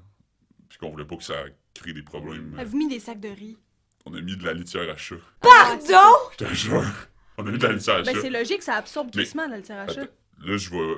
puis 0.68 0.78
qu'on 0.78 0.90
voulait 0.90 1.04
pas 1.04 1.16
que 1.16 1.24
ça 1.24 1.34
crée 1.74 1.92
des 1.92 2.02
problèmes. 2.02 2.54
Avez-vous 2.58 2.76
mis 2.78 2.88
des 2.88 3.00
sacs 3.00 3.20
de 3.20 3.28
riz? 3.28 3.56
On 4.06 4.14
a 4.14 4.20
mis 4.20 4.36
de 4.36 4.44
la 4.44 4.54
litière 4.54 4.88
à 4.90 4.96
chat. 4.96 5.16
Pardon? 5.40 5.84
Je 6.32 6.44
te 6.44 6.54
jure. 6.54 6.82
On 7.36 7.46
a 7.46 7.50
mis 7.50 7.58
de 7.58 7.66
la 7.66 7.72
litière 7.72 7.96
à 7.96 8.02
Ben 8.02 8.14
chat. 8.14 8.20
c'est 8.22 8.30
logique, 8.30 8.62
ça 8.62 8.74
absorbe 8.76 9.10
doucement 9.10 9.48
dans 9.48 9.56
le 9.56 9.62
tirage. 9.62 9.90
Attends, 9.90 10.10
là, 10.42 10.56
je 10.56 10.70
vais. 10.70 10.94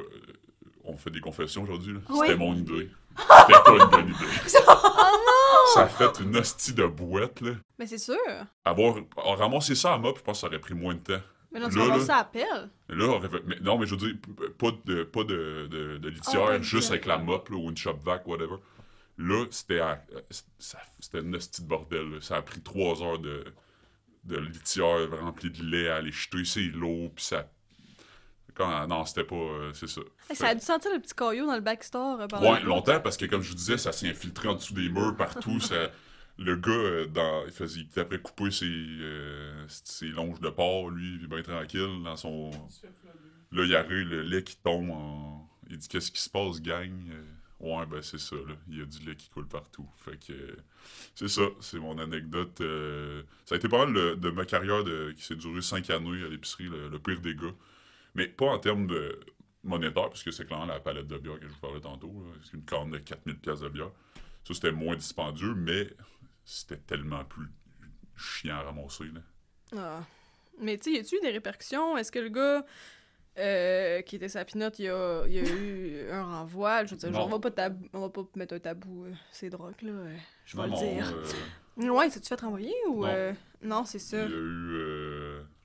On 0.85 0.97
fait 0.97 1.11
des 1.11 1.21
confessions 1.21 1.62
aujourd'hui. 1.62 1.95
Oui. 2.09 2.18
C'était 2.27 2.37
mon 2.37 2.55
idée. 2.55 2.90
C'était 3.16 3.62
pas 3.64 3.73
une 3.73 3.90
bonne 3.90 4.09
idée. 4.09 4.49
Ça 5.75 5.83
a 5.83 5.88
fait 5.88 6.21
une 6.21 6.37
hostie 6.37 6.75
de 6.75 6.85
boîte, 6.87 7.41
là. 7.41 7.53
Mais 7.78 7.87
c'est 7.87 7.99
sûr. 7.99 8.16
Avoir 8.64 8.97
ramassé 9.16 9.74
ça 9.74 9.95
à 9.95 9.99
mop, 9.99 10.18
je 10.18 10.22
pense 10.22 10.39
que 10.39 10.41
ça 10.43 10.47
aurait 10.49 10.59
pris 10.59 10.74
moins 10.74 10.95
de 10.95 10.99
temps. 11.01 11.20
Mais 11.51 11.61
non, 11.61 11.68
tu 11.68 11.78
Là, 11.78 11.99
ça 12.01 12.16
à 12.18 12.24
pelle. 12.24 12.68
Là, 12.89 13.05
on 13.07 13.12
aurait 13.16 13.28
fait- 13.28 13.43
mais 13.47 13.57
non, 13.61 13.78
mais 13.78 13.87
je 13.87 13.95
veux 13.95 14.07
dire, 14.07 14.16
pas 14.59 14.70
de, 14.85 15.05
pas 15.05 15.24
de, 15.24 15.68
de, 15.70 15.99
de 15.99 16.09
litière, 16.09 16.47
Ah, 16.49 16.59
de 16.59 16.62
juste 16.62 16.74
litière. 16.74 16.93
avec 16.93 17.07
la 17.07 17.18
mop, 17.18 17.49
là, 17.49 17.57
ou 17.57 17.70
une 17.70 17.76
shop 17.76 17.99
vac, 18.05 18.26
whatever. 18.26 18.57
Là, 19.18 19.45
c'était 19.51 19.80
c'était 20.99 21.20
une 21.20 21.37
hostie 21.37 21.62
de 21.62 21.68
bordel. 21.68 22.11
là. 22.11 22.20
Ça 22.20 22.37
a 22.37 22.43
pris 22.43 22.61
trois 22.61 23.03
heures 23.03 23.18
de, 23.18 23.45
de 24.24 24.39
litière 24.39 25.09
remplie 25.20 25.51
de 25.51 25.62
lait 25.62 25.89
à 25.89 25.97
aller 25.97 26.12
jeter 26.12 26.45
ses 26.45 26.64
lots, 26.64 27.11
puis 27.14 27.24
ça. 27.24 27.49
Quand, 28.55 28.86
non, 28.86 29.05
c'était 29.05 29.24
pas. 29.24 29.34
euh, 29.36 29.72
c'est 29.74 29.88
ça. 29.88 30.00
Hey, 30.30 30.36
ça 30.36 30.48
a 30.48 30.55
dû 30.55 30.61
sentir 30.64 30.92
le 30.92 31.00
petit 31.00 31.14
caillou 31.14 31.46
dans 31.46 31.55
le 31.55 31.61
backstore 31.61 32.20
euh, 32.20 32.26
pendant 32.26 32.53
Ouais, 32.53 32.61
longtemps, 32.62 33.00
parce 33.00 33.16
que 33.16 33.26
comme 33.26 33.42
je 33.42 33.48
vous 33.50 33.55
disais, 33.57 33.78
ça 33.78 33.92
s'est 33.92 34.09
infiltré 34.09 34.48
en 34.48 34.55
dessous 34.55 34.74
des 34.74 34.88
murs 34.88 35.16
partout. 35.16 35.61
ça... 35.61 35.90
Le 36.38 36.57
gars, 36.57 36.70
euh, 36.72 37.07
dans... 37.07 37.44
il 37.46 37.53
faisait 37.53 37.80
il 37.94 38.00
après 38.00 38.18
couper 38.18 38.50
ses, 38.50 38.64
euh, 38.66 39.64
ses 39.68 40.07
longes 40.07 40.40
de 40.40 40.48
porc, 40.48 40.90
lui, 40.90 41.16
il 41.18 41.24
est 41.24 41.28
bien 41.28 41.42
tranquille 41.42 42.03
dans 42.03 42.16
son. 42.16 42.50
Là, 43.53 43.64
il 43.64 43.68
y 43.70 43.76
a 43.76 43.82
le 43.82 44.22
lait 44.22 44.42
qui 44.42 44.57
tombe 44.57 44.90
en. 44.90 45.48
Il 45.68 45.76
dit 45.76 45.88
Qu'est-ce 45.88 46.11
qui 46.11 46.20
se 46.20 46.30
passe, 46.30 46.61
gang? 46.62 46.90
Euh, 47.11 47.22
Ouais, 47.61 47.86
ben 47.86 48.03
c'est 48.03 48.18
ça, 48.18 48.34
là. 48.34 48.55
Il 48.68 48.78
y 48.80 48.82
a 48.82 48.84
du 48.86 48.98
lait 49.07 49.14
qui 49.14 49.28
coule 49.28 49.46
partout. 49.46 49.88
Fait 49.98 50.16
que. 50.18 50.32
euh, 50.32 50.57
c'est 51.14 51.28
ça, 51.28 51.42
c'est 51.61 51.78
mon 51.78 51.96
anecdote. 51.98 52.61
euh, 52.61 53.22
Ça 53.44 53.55
a 53.55 53.59
été 53.59 53.68
pas 53.68 53.84
mal 53.86 53.94
de, 53.94 54.14
de 54.16 54.30
ma 54.30 54.44
carrière 54.44 54.82
de... 54.82 55.12
qui 55.16 55.22
s'est 55.22 55.36
durée 55.36 55.62
cinq 55.62 55.88
années 55.90 56.24
à 56.24 56.28
l'épicerie, 56.28 56.64
le, 56.64 56.88
le 56.88 56.98
pire 56.98 57.20
des 57.20 57.36
gars. 57.36 57.55
Mais 58.14 58.28
pas 58.28 58.46
en 58.46 58.58
termes 58.58 58.86
de 58.86 59.20
monétaire, 59.64 60.08
parce 60.08 60.22
que 60.22 60.30
c'est 60.30 60.44
clairement 60.44 60.66
la 60.66 60.80
palette 60.80 61.06
de 61.06 61.18
bière 61.18 61.38
que 61.38 61.46
je 61.48 61.52
vous 61.52 61.60
parlais 61.60 61.80
tantôt. 61.80 62.12
C'est 62.44 62.54
une 62.54 62.64
canne 62.64 62.90
de 62.90 62.98
4000 62.98 63.38
pièces 63.38 63.60
de 63.60 63.68
bière. 63.68 63.90
Ça, 64.44 64.54
c'était 64.54 64.72
moins 64.72 64.96
dispendieux, 64.96 65.54
mais 65.54 65.88
c'était 66.44 66.76
tellement 66.78 67.24
plus 67.24 67.46
chiant 68.16 68.56
à 68.56 68.62
ramasser. 68.62 69.04
Là. 69.04 69.20
Ah. 69.76 70.00
Mais 70.60 70.76
tu 70.78 70.90
sais, 70.92 70.96
y 70.98 71.00
a-tu 71.00 71.16
eu 71.16 71.20
des 71.20 71.30
répercussions? 71.30 71.96
Est-ce 71.96 72.10
que 72.12 72.18
le 72.18 72.28
gars 72.28 72.66
euh, 73.38 74.02
qui 74.02 74.16
était 74.16 74.28
sa 74.28 74.44
pinotte, 74.44 74.78
il 74.78 74.84
y 74.86 74.88
a, 74.88 75.24
il 75.26 75.32
y 75.32 75.38
a 75.38 75.42
eu 75.50 76.10
un 76.10 76.24
renvoi? 76.24 76.84
Je 76.84 76.90
veux 76.90 76.96
dire, 76.96 77.12
genre, 77.12 77.26
on 77.26 77.30
va 77.30 77.38
pas, 77.38 77.50
tab- 77.50 77.80
on 77.94 78.00
va 78.00 78.10
pas 78.10 78.22
mettre 78.36 78.54
un 78.54 78.58
tabou, 78.58 79.04
euh, 79.04 79.12
ces 79.30 79.48
drogues, 79.48 79.80
là. 79.82 79.90
euh, 79.92 80.16
je 80.44 80.56
vais 80.56 80.66
le 80.66 80.72
dire. 80.74 81.14
euh, 81.16 81.88
Ouais, 81.88 82.10
t'as-tu 82.10 82.28
fait 82.28 82.40
renvoyer 82.40 82.74
ou. 82.90 83.00
Non. 83.02 83.08
euh, 83.08 83.32
Non, 83.62 83.84
c'est 83.86 83.96
il 83.98 84.00
y 84.02 84.04
ça. 84.04 84.22
a 84.24 84.28
eu. 84.28 84.30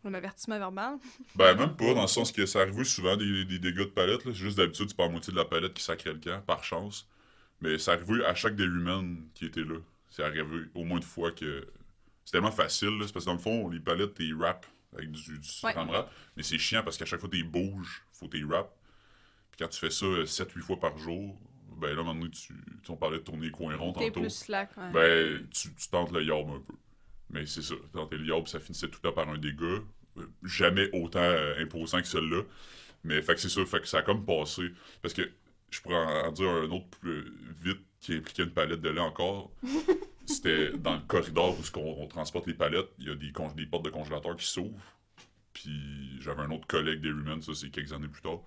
Euh, 0.07 0.11
Un 0.11 0.13
avertissement 0.15 0.57
verbal. 0.57 0.97
Ben, 1.35 1.55
même 1.55 1.75
pas, 1.75 1.93
dans 1.93 2.01
le 2.01 2.07
sens 2.07 2.31
que 2.31 2.45
ça 2.45 2.61
arrive 2.61 2.83
souvent 2.83 3.15
des, 3.17 3.45
des 3.45 3.59
dégâts 3.59 3.77
de 3.79 3.83
palette. 3.85 4.25
là. 4.25 4.31
C'est 4.33 4.39
juste 4.39 4.57
d'habitude, 4.57 4.87
c'est 4.89 4.97
pas 4.97 5.05
la 5.05 5.11
moitié 5.11 5.31
de 5.31 5.37
la 5.37 5.45
palette 5.45 5.73
qui 5.73 5.83
sacrait 5.83 6.13
le 6.13 6.19
camp, 6.19 6.41
par 6.45 6.63
chance. 6.63 7.07
Mais 7.61 7.77
ça 7.77 7.93
arrivé 7.93 8.23
à 8.25 8.35
chaque 8.35 8.55
des 8.55 8.65
humains 8.65 9.15
qui 9.33 9.45
était 9.45 9.63
là. 9.63 9.77
C'est 10.09 10.23
arrivé 10.23 10.43
au 10.75 10.83
moins 10.83 10.97
une 10.97 11.03
fois 11.03 11.31
que. 11.31 11.67
C'est 12.25 12.31
tellement 12.33 12.51
facile, 12.51 12.89
là. 12.97 13.05
Parce 13.13 13.25
que 13.25 13.29
dans 13.29 13.33
le 13.33 13.39
fond, 13.39 13.69
les 13.69 13.79
palettes, 13.79 14.13
t'es 14.15 14.29
rap 14.37 14.65
avec 14.95 15.11
du, 15.11 15.39
du 15.39 15.49
Ouais. 15.63 15.71
Rap. 15.73 16.11
Mais 16.35 16.43
c'est 16.43 16.57
chiant 16.57 16.83
parce 16.83 16.97
qu'à 16.97 17.05
chaque 17.05 17.19
fois, 17.19 17.29
t'es 17.29 17.43
bouges, 17.43 18.03
faut 18.11 18.27
t'es 18.27 18.43
rap. 18.43 18.73
Puis 19.51 19.59
quand 19.59 19.67
tu 19.69 19.79
fais 19.79 19.89
ça 19.89 20.05
7-8 20.05 20.61
fois 20.61 20.79
par 20.79 20.97
jour, 20.97 21.37
ben 21.77 21.89
là, 21.89 21.97
à 21.97 22.01
un 22.01 22.03
moment 22.03 22.15
donné, 22.15 22.31
tu, 22.31 22.53
tu 22.83 22.91
on 22.91 22.95
parlait 22.97 23.17
de 23.19 23.23
tourner 23.23 23.49
coin 23.51 23.75
rond 23.75 23.93
T'es 23.93 24.07
tantôt. 24.07 24.21
plus 24.21 24.29
slack, 24.29 24.69
ouais. 24.77 24.91
Ben, 24.91 25.47
tu, 25.51 25.73
tu 25.73 25.87
tentes 25.89 26.11
le 26.11 26.23
yarb 26.23 26.49
un 26.49 26.59
peu. 26.59 26.73
Mais 27.29 27.45
c'est 27.45 27.61
ça, 27.61 27.75
tenter 27.93 28.17
le 28.17 28.25
yarb, 28.25 28.47
ça 28.47 28.59
finissait 28.59 28.87
tout 28.87 28.99
le 29.03 29.09
temps 29.09 29.15
par 29.15 29.29
un 29.29 29.37
dégât. 29.37 29.81
Jamais 30.43 30.89
autant 30.93 31.19
euh, 31.19 31.61
imposant 31.61 32.01
que 32.01 32.07
celui-là. 32.07 32.43
Mais 33.03 33.21
fait 33.21 33.35
que 33.35 33.41
c'est 33.41 33.49
ça, 33.49 33.65
fait 33.65 33.79
que 33.79 33.87
ça 33.87 33.99
a 33.99 34.01
comme 34.01 34.25
passé. 34.25 34.63
Parce 35.01 35.13
que 35.13 35.29
je 35.69 35.81
pourrais 35.81 35.95
en, 35.95 36.27
en 36.27 36.31
dire 36.31 36.49
un 36.49 36.69
autre 36.71 36.87
plus 36.99 37.33
vite 37.61 37.81
qui 37.99 38.13
impliquait 38.13 38.43
une 38.43 38.51
palette 38.51 38.81
de 38.81 38.89
lait 38.89 39.01
encore. 39.01 39.51
C'était 40.27 40.71
dans 40.77 40.95
le 40.95 41.01
corridor 41.07 41.57
où 41.57 41.79
on 41.79 42.07
transporte 42.07 42.47
les 42.47 42.53
palettes, 42.53 42.89
il 42.99 43.07
y 43.07 43.09
a 43.09 43.15
des, 43.15 43.31
portes 43.31 43.85
de 43.85 43.89
congélateur 43.89 44.35
qui 44.35 44.45
s'ouvrent. 44.45 44.77
Puis 45.53 46.19
j'avais 46.19 46.41
un 46.41 46.51
autre 46.51 46.67
collègue 46.67 46.99
des 46.99 47.09
Rumens, 47.09 47.41
ça 47.41 47.53
c'est 47.55 47.69
quelques 47.69 47.93
années 47.93 48.09
plus 48.09 48.21
tard. 48.21 48.41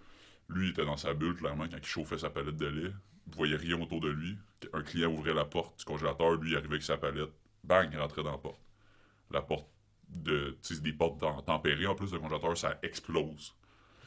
Lui, 0.48 0.66
il 0.66 0.70
était 0.70 0.84
dans 0.84 0.98
sa 0.98 1.14
bulle, 1.14 1.34
clairement, 1.36 1.66
quand 1.68 1.78
il 1.78 1.86
chauffait 1.86 2.18
sa 2.18 2.28
palette 2.28 2.56
de 2.56 2.66
lait. 2.66 2.92
Il 3.28 3.34
voyait 3.34 3.56
rien 3.56 3.80
autour 3.80 4.00
de 4.00 4.08
lui. 4.08 4.36
Un 4.72 4.82
client 4.82 5.10
ouvrait 5.10 5.32
la 5.32 5.44
porte 5.44 5.78
du 5.78 5.84
congélateur, 5.84 6.32
lui, 6.32 6.50
il 6.50 6.56
arrivait 6.56 6.74
avec 6.74 6.82
sa 6.82 6.98
palette. 6.98 7.30
Bang, 7.64 7.88
il 7.92 7.98
rentrait 7.98 8.22
dans 8.22 8.32
la 8.32 8.38
porte. 8.38 8.60
La 9.30 9.40
porte 9.40 9.66
de. 10.12 10.56
Des 10.82 10.92
portes 10.92 11.20
tem- 11.20 11.44
tempérées 11.44 11.86
en 11.86 11.94
plus, 11.94 12.12
le 12.12 12.18
congélateur, 12.18 12.56
ça 12.56 12.78
explose. 12.82 13.54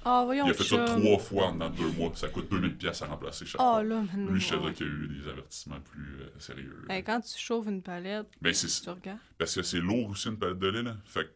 Ah, 0.05 0.23
voyons, 0.25 0.45
Il 0.47 0.51
a 0.51 0.53
fait 0.53 0.63
ça 0.65 0.85
chum. 0.85 0.99
trois 1.01 1.17
fois 1.17 1.45
en 1.47 1.53
dedans 1.53 1.69
de 1.69 1.77
deux 1.77 1.91
mois. 1.91 2.11
Ça 2.15 2.27
coûte 2.27 2.49
2000$ 2.51 2.75
piastres 2.77 3.03
à 3.05 3.07
remplacer 3.07 3.45
chaque 3.45 3.61
Ah, 3.61 3.75
fois. 3.75 3.83
là, 3.83 4.01
maintenant. 4.01 4.31
Lui, 4.31 4.41
je 4.41 4.49
te 4.49 4.55
dirais 4.59 4.73
qu'il 4.73 4.85
y 4.85 4.89
a 4.89 4.91
eu 4.93 5.07
des 5.07 5.27
avertissements 5.29 5.79
plus 5.79 6.21
euh, 6.21 6.39
sérieux. 6.39 6.85
Hey, 6.89 7.03
quand 7.03 7.21
tu 7.21 7.37
chauffes 7.39 7.67
une 7.67 7.81
palette, 7.81 8.27
c'est 8.53 8.67
tu 8.83 8.89
regardes. 8.89 9.19
parce 9.37 9.55
que 9.55 9.61
c'est 9.63 9.79
lourd 9.79 10.09
aussi 10.09 10.27
une 10.27 10.37
palette 10.37 10.59
de 10.59 10.67
lait, 10.67 10.83
là. 10.83 10.97
Fait 11.05 11.23
que 11.25 11.29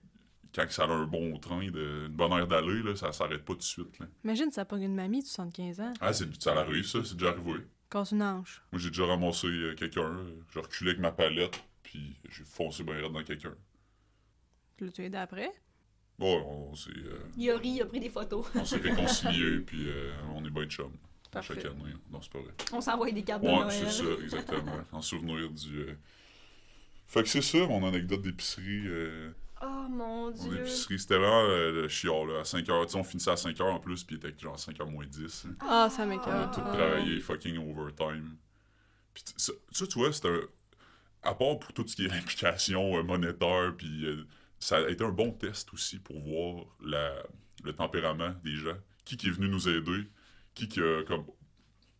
quand 0.53 0.70
ça 0.70 0.84
a 0.84 0.88
un 0.89 1.05
bon 1.05 1.38
train, 1.39 1.70
de, 1.72 2.07
une 2.07 2.13
bonne 2.15 2.34
heure 2.34 2.47
d'aller, 2.47 2.84
là, 2.84 2.93
ça 2.97 3.13
s'arrête 3.13 3.45
pas 3.45 3.53
tout 3.53 3.59
de 3.59 3.63
suite. 3.63 3.99
Là. 3.99 4.07
Imagine, 4.26 4.51
ça 4.51 4.65
pogne 4.65 4.84
une 4.84 4.95
mamie 4.95 5.22
de 5.22 5.28
75 5.28 5.80
ans. 5.80 5.93
Ah, 6.01 6.11
c'est, 6.11 6.28
ça 6.41 6.51
arrive, 6.59 6.86
ça, 6.86 6.99
c'est 7.05 7.15
déjà 7.15 7.32
arrivé. 7.32 7.65
Casse 7.89 8.11
une 8.11 8.22
hanche. 8.24 8.61
Moi, 8.74 8.82
j'ai 8.82 8.89
déjà 8.89 9.05
ramassé 9.05 9.47
euh, 9.47 9.76
quelqu'un, 9.76 10.01
euh, 10.01 10.32
j'ai 10.53 10.59
reculé 10.59 10.89
avec 10.89 10.99
ma 11.01 11.11
palette, 11.13 11.57
puis 11.84 12.18
j'ai 12.30 12.43
foncé 12.43 12.84
bien 12.84 12.95
raide 12.95 13.13
dans 13.13 13.24
quelqu'un. 13.24 13.53
Tu 14.78 14.86
l'as 14.86 15.05
aidé 15.05 15.17
après? 15.17 15.51
Bon, 16.19 16.69
on 16.71 16.75
s'est, 16.75 16.89
euh, 16.95 17.19
Il 17.38 17.49
a 17.51 17.57
ri, 17.57 17.69
il 17.69 17.82
a 17.82 17.86
pris 17.86 17.99
des 17.99 18.09
photos. 18.09 18.45
on 18.55 18.65
s'est 18.65 18.78
réconciliés, 18.84 19.59
puis 19.59 19.88
euh, 19.89 20.11
on 20.34 20.43
est 20.45 20.49
bien 20.49 20.65
de 20.65 20.71
chum. 20.71 20.91
Parfait. 21.32 21.55
Chaque 21.55 21.65
année. 21.65 21.93
Non, 22.11 22.21
c'est 22.21 22.32
pas 22.32 22.39
vrai. 22.39 22.53
On 22.73 22.82
s'envoie 22.82 23.11
des 23.11 23.23
cartes 23.23 23.43
de 23.43 23.47
Ouais, 23.47 23.55
Noël. 23.59 23.71
c'est 23.71 23.91
ça, 24.03 24.03
exactement. 24.23 24.80
en 24.91 25.01
souvenir 25.01 25.49
du. 25.51 25.78
euh, 25.80 25.93
Fait 27.05 27.21
que 27.23 27.30
c'est 27.30 27.41
ça, 27.41 27.59
mon 27.67 27.86
anecdote 27.88 28.21
d'épicerie. 28.21 28.88
euh, 28.88 29.32
Oh 29.61 29.65
mon 29.89 30.25
mon 30.28 30.32
dieu. 30.32 30.59
épicerie, 30.59 30.99
c'était 30.99 31.17
vraiment 31.17 31.43
euh, 31.49 31.71
le 31.84 31.88
chiard, 31.89 32.25
là. 32.25 32.39
À 32.39 32.43
5h, 32.43 32.86
tu 32.86 32.91
sais, 32.91 32.97
on 32.97 33.03
finissait 33.03 33.32
à 33.32 33.36
5h 33.36 33.61
en 33.63 33.80
plus, 33.80 34.03
puis 34.03 34.15
il 34.21 34.25
était 34.28 34.38
genre 34.39 34.55
5h 34.57 34.89
moins 34.89 35.05
10. 35.05 35.45
hein. 35.49 35.55
Ah, 35.61 35.89
ça 35.89 36.01
On 36.01 36.03
a 36.03 36.05
m'écoeure. 36.07 36.51
tout 36.51 36.61
Ah. 36.63 36.73
travaillé, 36.73 37.19
fucking 37.19 37.57
overtime. 37.57 38.36
Puis 39.13 39.23
t- 39.23 39.34
ça, 39.38 39.51
ça, 39.71 39.86
tu 39.88 39.99
vois, 39.99 40.13
c'est 40.13 40.28
un. 40.28 40.39
À 41.23 41.34
part 41.34 41.57
pour 41.59 41.73
tout 41.73 41.86
ce 41.88 41.95
qui 41.95 42.05
est 42.05 42.11
implication 42.11 42.97
euh, 42.97 43.03
monétaire, 43.03 43.73
puis 43.75 44.05
euh, 44.05 44.25
ça 44.59 44.77
a 44.77 44.89
été 44.89 45.03
un 45.03 45.09
bon 45.11 45.31
test 45.31 45.73
aussi 45.73 45.99
pour 45.99 46.19
voir 46.19 46.65
la, 46.83 47.13
le 47.63 47.73
tempérament 47.73 48.33
des 48.43 48.55
gens. 48.55 48.77
Qui 49.05 49.15
qui 49.17 49.27
est 49.27 49.31
venu 49.31 49.47
nous 49.47 49.69
aider, 49.69 50.03
qui 50.53 50.67
qui 50.67 50.81
a, 50.81 51.03
comme. 51.05 51.25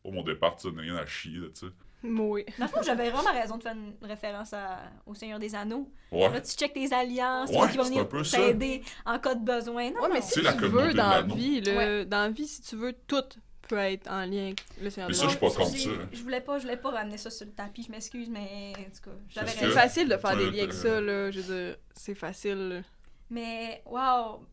Au 0.04 0.12
mon 0.12 0.24
départ, 0.24 0.60
ça 0.60 0.70
n'a 0.72 0.82
rien 0.82 0.96
à 0.96 1.06
chier, 1.06 1.38
là, 1.40 1.48
tu 1.54 1.68
sais. 1.68 1.74
Oui. 2.04 2.46
Dans 2.60 2.66
le 2.66 2.72
fond, 2.72 2.82
j'avais 2.84 3.10
vraiment 3.10 3.34
raison 3.34 3.58
de 3.58 3.64
faire 3.64 3.74
une 3.76 3.94
référence 4.08 4.54
à- 4.54 4.90
au 5.06 5.14
Seigneur 5.16 5.40
des 5.40 5.54
Anneaux. 5.56 5.92
Ouais. 6.12 6.30
Là, 6.32 6.40
tu 6.40 6.52
checkes 6.56 6.74
tes 6.74 6.94
alliances, 6.94 7.50
Ouais, 7.50 7.70
qui 7.72 7.76
va 7.78 7.84
c'est 7.84 7.90
venir 7.90 8.08
t'aider 8.30 8.84
en 9.06 9.20
cas 9.20 9.36
de 9.36 9.44
besoin. 9.44 9.90
Non, 9.92 10.02
Ouais, 10.04 10.10
mais 10.14 10.20
non. 10.20 10.26
si 10.26 10.42
tu 10.42 10.66
veux 10.68 10.94
dans 10.94 11.10
la 11.10 11.22
vie, 11.24 11.62
Ouais. 11.66 12.06
dans 12.06 12.22
la 12.22 12.30
vie, 12.30 12.48
si 12.48 12.62
tu 12.62 12.76
veux, 12.78 12.94
tout 13.08 13.24
peut 13.68 13.78
être 13.78 14.10
en 14.10 14.26
lien 14.26 14.46
avec 14.46 14.64
le 14.82 14.90
Seigneur 14.90 15.10
Mais 15.10 15.16
ça, 15.16 15.24
je 15.26 15.30
suis 15.30 15.38
pas 15.40 15.50
contre 15.50 15.68
ça. 15.78 15.90
Je 16.12 16.22
voulais 16.24 16.42
pas, 16.42 16.58
je 16.58 16.64
voulais 16.64 16.78
pas 16.78 16.90
ramener 16.92 17.18
ça 17.18 17.30
sur 17.30 17.46
le 17.46 17.52
tapis, 17.54 17.84
je 17.84 17.92
m'excuse, 17.92 18.30
mais 18.30 18.74
en 18.78 18.84
tout 18.84 19.10
cas, 19.10 19.16
j'avais 19.30 19.52
C'est 19.52 19.70
facile 19.72 20.08
de 20.10 20.18
faire 20.18 20.36
des 20.38 20.50
liens 20.52 20.64
avec 20.64 20.74
ça, 20.74 21.00
là. 21.02 21.32
Je 21.32 21.40
veux 21.42 21.56
dire, 21.68 21.76
c'est 21.94 22.16
facile. 22.16 22.84
Mais, 23.30 23.82
wow! 23.86 24.46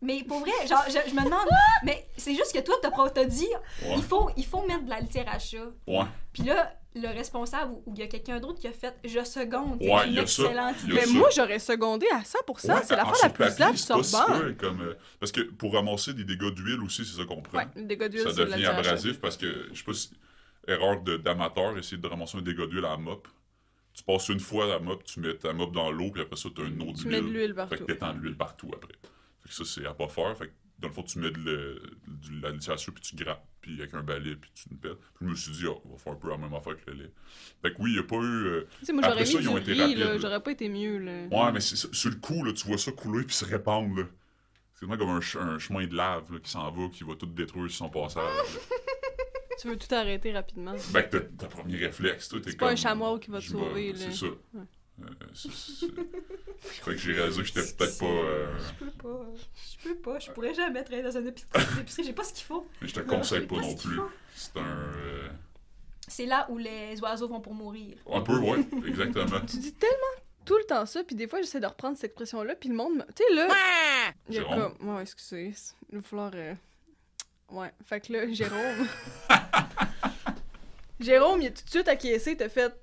Mais 0.00 0.22
pour 0.22 0.38
vrai, 0.40 0.52
genre, 0.68 0.84
je, 0.86 1.10
je 1.10 1.14
me 1.14 1.24
demande, 1.24 1.48
mais 1.84 2.06
c'est 2.16 2.34
juste 2.34 2.52
que 2.54 2.60
toi, 2.60 2.76
t'as 2.80 2.90
pas- 2.92 3.10
t'as 3.10 3.24
dit, 3.24 3.48
Ouais. 3.82 3.94
il 3.96 4.02
faut, 4.02 4.30
il 4.36 4.44
faut 4.46 4.64
mettre 4.66 4.84
de 4.84 4.90
la 4.90 5.00
littérature 5.00 5.32
à 5.34 5.38
chat. 5.38 5.72
Ouais. 5.88 6.06
Puis 6.32 6.44
là, 6.44 6.77
le 6.96 7.08
responsable, 7.08 7.72
ou 7.86 7.92
il 7.94 7.98
y 8.00 8.02
a 8.02 8.06
quelqu'un 8.06 8.40
d'autre 8.40 8.58
qui 8.58 8.66
a 8.66 8.72
fait, 8.72 8.94
je 9.04 9.22
seconde, 9.24 9.78
c'est 9.80 9.88
Ouais, 9.92 10.02
il 10.06 10.10
une 10.10 10.14
y 10.14 10.18
a 10.20 10.26
ça. 10.26 10.42
excellente 10.44 10.76
Il 10.84 10.88
y 10.88 10.92
a 10.92 10.94
Mais 11.00 11.06
ça. 11.06 11.12
moi, 11.12 11.28
j'aurais 11.34 11.58
secondé 11.58 12.06
à 12.12 12.22
100%. 12.22 12.72
Ouais, 12.74 12.80
c'est 12.82 12.96
la 12.96 13.04
fois 13.04 13.16
la 13.22 13.28
plus 13.30 13.60
absorbante. 13.60 14.26
pire, 14.42 14.56
comme, 14.58 14.80
euh, 14.80 14.94
parce 15.20 15.30
que 15.32 15.42
pour 15.42 15.74
ramasser 15.74 16.14
des 16.14 16.24
dégâts 16.24 16.52
d'huile 16.54 16.82
aussi, 16.82 17.04
c'est 17.04 17.16
ça 17.18 17.24
qu'on 17.26 17.42
prend. 17.42 17.58
Ouais, 17.58 17.66
le 17.76 17.84
dégât 17.84 18.08
d'huile, 18.08 18.22
ça 18.22 18.32
devient 18.32 18.66
abrasif 18.66 19.20
parce 19.20 19.36
que, 19.36 19.68
je 19.72 19.78
sais 19.78 19.84
pas 19.84 19.92
si. 19.94 20.10
Erreur 20.66 21.00
de- 21.02 21.16
d'amateur, 21.16 21.78
essayer 21.78 21.96
de 21.96 22.06
ramasser 22.06 22.36
un 22.38 22.42
dégât 22.42 22.66
d'huile 22.66 22.84
à 22.84 22.90
la 22.90 22.96
mop. 22.98 23.26
Tu 23.94 24.02
passes 24.04 24.28
une 24.28 24.40
fois 24.40 24.66
la 24.66 24.78
mop, 24.78 25.02
tu 25.04 25.18
mets 25.20 25.34
ta 25.34 25.52
mop 25.52 25.72
dans 25.72 25.90
l'eau, 25.90 26.10
puis 26.10 26.22
après 26.22 26.36
ça, 26.36 26.48
tu 26.54 26.60
as 26.62 26.64
une 26.66 26.82
autre 26.82 27.00
Tu 27.00 27.08
mets 27.08 27.20
de 27.20 27.26
l'huile 27.26 27.48
Fait 27.48 27.54
partout. 27.54 27.76
que 27.76 27.82
t'étends 27.84 28.12
de 28.14 28.18
l'huile 28.20 28.36
partout 28.36 28.70
après. 28.74 28.92
Fait 29.40 29.48
que 29.48 29.54
ça, 29.54 29.64
c'est 29.64 29.86
à 29.86 29.94
pas 29.94 30.08
faire. 30.08 30.36
Fait 30.36 30.46
que 30.48 30.52
dans 30.78 30.88
le 30.88 30.94
fond, 30.94 31.02
tu 31.02 31.18
mets 31.18 31.30
de, 31.30 31.38
le- 31.38 31.82
de 32.06 32.42
la 32.42 32.50
littérature, 32.50 32.92
puis 32.94 33.02
tu 33.02 33.16
grappes, 33.16 33.44
puis 33.60 33.78
avec 33.80 33.94
un 33.94 34.02
balai, 34.02 34.36
puis 34.36 34.50
tu 34.54 34.72
me 34.72 34.78
pètes. 34.78 34.98
Puis 34.98 35.22
je 35.22 35.24
me 35.26 35.34
suis 35.34 35.52
dit, 35.52 35.66
oh, 35.66 35.82
on 35.84 35.90
va 35.90 35.96
faire 35.98 36.12
un 36.12 36.16
peu 36.16 36.28
la 36.30 36.36
même 36.36 36.54
affaire 36.54 36.76
que 36.76 36.90
le 36.90 36.96
lait. 37.02 37.12
Fait 37.62 37.72
que 37.74 37.82
oui, 37.82 37.90
il 37.90 37.94
n'y 37.94 37.98
a 37.98 38.04
pas 38.04 38.16
eu. 38.16 38.44
euh, 38.46 38.68
Tu 38.80 38.86
sais, 38.86 38.92
moi, 38.92 39.02
Après 39.04 39.24
j'aurais 39.24 39.32
ça, 39.32 39.40
ils 39.40 39.48
ont 39.48 39.58
été 39.58 39.72
rapides. 39.74 40.18
J'aurais 40.20 40.42
pas 40.42 40.50
été 40.52 40.68
mieux, 40.68 40.98
là. 40.98 41.26
Ouais, 41.30 41.52
mais 41.52 41.60
c'est 41.60 41.76
ça- 41.76 41.88
sur 41.92 42.10
le 42.10 42.16
coup, 42.16 42.44
là, 42.44 42.52
tu 42.52 42.66
vois 42.66 42.78
ça 42.78 42.92
couler 42.92 43.24
puis 43.24 43.34
se 43.34 43.44
répandre. 43.44 43.96
là. 43.98 44.04
C'est 44.74 44.86
vraiment 44.86 44.98
comme 45.04 45.16
un, 45.16 45.20
ch- 45.20 45.42
un 45.42 45.58
chemin 45.58 45.84
de 45.88 45.94
lave 45.96 46.32
là, 46.32 46.38
qui 46.38 46.50
s'en 46.50 46.70
va, 46.70 46.88
qui 46.88 47.02
va 47.02 47.14
tout 47.16 47.26
détruire 47.26 47.68
sur 47.68 47.78
son 47.86 47.90
passage. 47.90 48.22
Tu 49.60 49.66
veux 49.66 49.76
tout 49.76 49.92
arrêter 49.92 50.32
rapidement. 50.32 50.74
ben, 50.92 51.02
t'as 51.10 51.46
premier 51.48 51.78
réflexe, 51.78 52.28
C'est 52.30 52.40
comme... 52.56 52.68
pas 52.68 52.70
un 52.70 52.76
chamois 52.76 53.18
qui 53.18 53.28
va 53.32 53.40
te 53.40 53.46
sauver, 53.46 53.92
là. 53.92 54.06
Euh, 55.00 55.06
c'est- 55.34 55.52
c'est- 55.52 55.86
fait 56.60 56.90
que 56.92 56.96
j'ai 56.96 57.12
réalisé 57.12 57.40
que 57.42 57.46
j'étais 57.46 57.72
peut-être 57.74 57.98
pas... 57.98 58.06
euh, 58.06 58.58
Je 58.58 58.84
peux 58.84 58.90
pas, 58.90 59.26
je 59.54 59.88
peux 59.88 59.94
pas, 59.96 60.18
je 60.18 60.30
pourrais 60.32 60.54
jamais 60.54 60.82
travailler 60.82 61.04
dans 61.04 61.16
un 61.16 61.24
épicerie, 61.80 62.04
j'ai 62.04 62.12
pas 62.12 62.24
ce 62.24 62.32
qu'il 62.32 62.44
faut. 62.44 62.66
Mais 62.82 62.88
je 62.88 62.94
te 62.94 63.00
conseille 63.00 63.46
pas 63.46 63.56
pas 63.56 63.62
non 63.62 63.74
plus. 63.76 64.00
C'est 64.34 64.56
un... 64.56 64.64
euh, 64.66 65.28
C'est 66.08 66.26
là 66.26 66.46
où 66.50 66.58
les 66.58 67.00
oiseaux 67.00 67.28
vont 67.28 67.40
pour 67.40 67.54
mourir. 67.54 67.96
Un 68.12 68.20
peu, 68.22 68.38
ouais, 68.38 68.66
exactement. 68.86 69.40
Tu 69.46 69.58
dis 69.58 69.72
tellement 69.74 69.94
tout 70.44 70.56
le 70.58 70.64
temps 70.64 70.84
ça, 70.86 71.04
puis 71.04 71.14
des 71.14 71.28
fois, 71.28 71.40
j'essaie 71.42 71.60
de 71.60 71.66
reprendre 71.66 71.96
cette 71.96 72.06
expression-là, 72.10 72.54
puis 72.56 72.68
le 72.70 72.74
monde... 72.74 72.94
me- 72.96 73.06
Tu 73.14 73.22
sais, 73.28 73.34
là... 73.34 73.48
Il 74.28 74.34
y 74.34 74.38
a 74.38 74.40
Jérôme? 74.40 74.74
comme... 74.78 74.96
Ouais, 74.96 75.02
excusez. 75.02 75.54
Il 75.92 75.98
va 75.98 76.02
falloir... 76.02 76.30
euh, 76.34 76.54
Ouais, 77.50 77.70
fait 77.84 78.00
que 78.00 78.12
là, 78.14 78.32
Jérôme... 78.32 78.88
Jérôme, 81.00 81.40
il 81.42 81.46
a 81.46 81.50
tout 81.50 81.64
de 81.64 81.70
suite 81.70 81.88
acquiescé, 81.88 82.36
t'as 82.36 82.48
fait... 82.48 82.74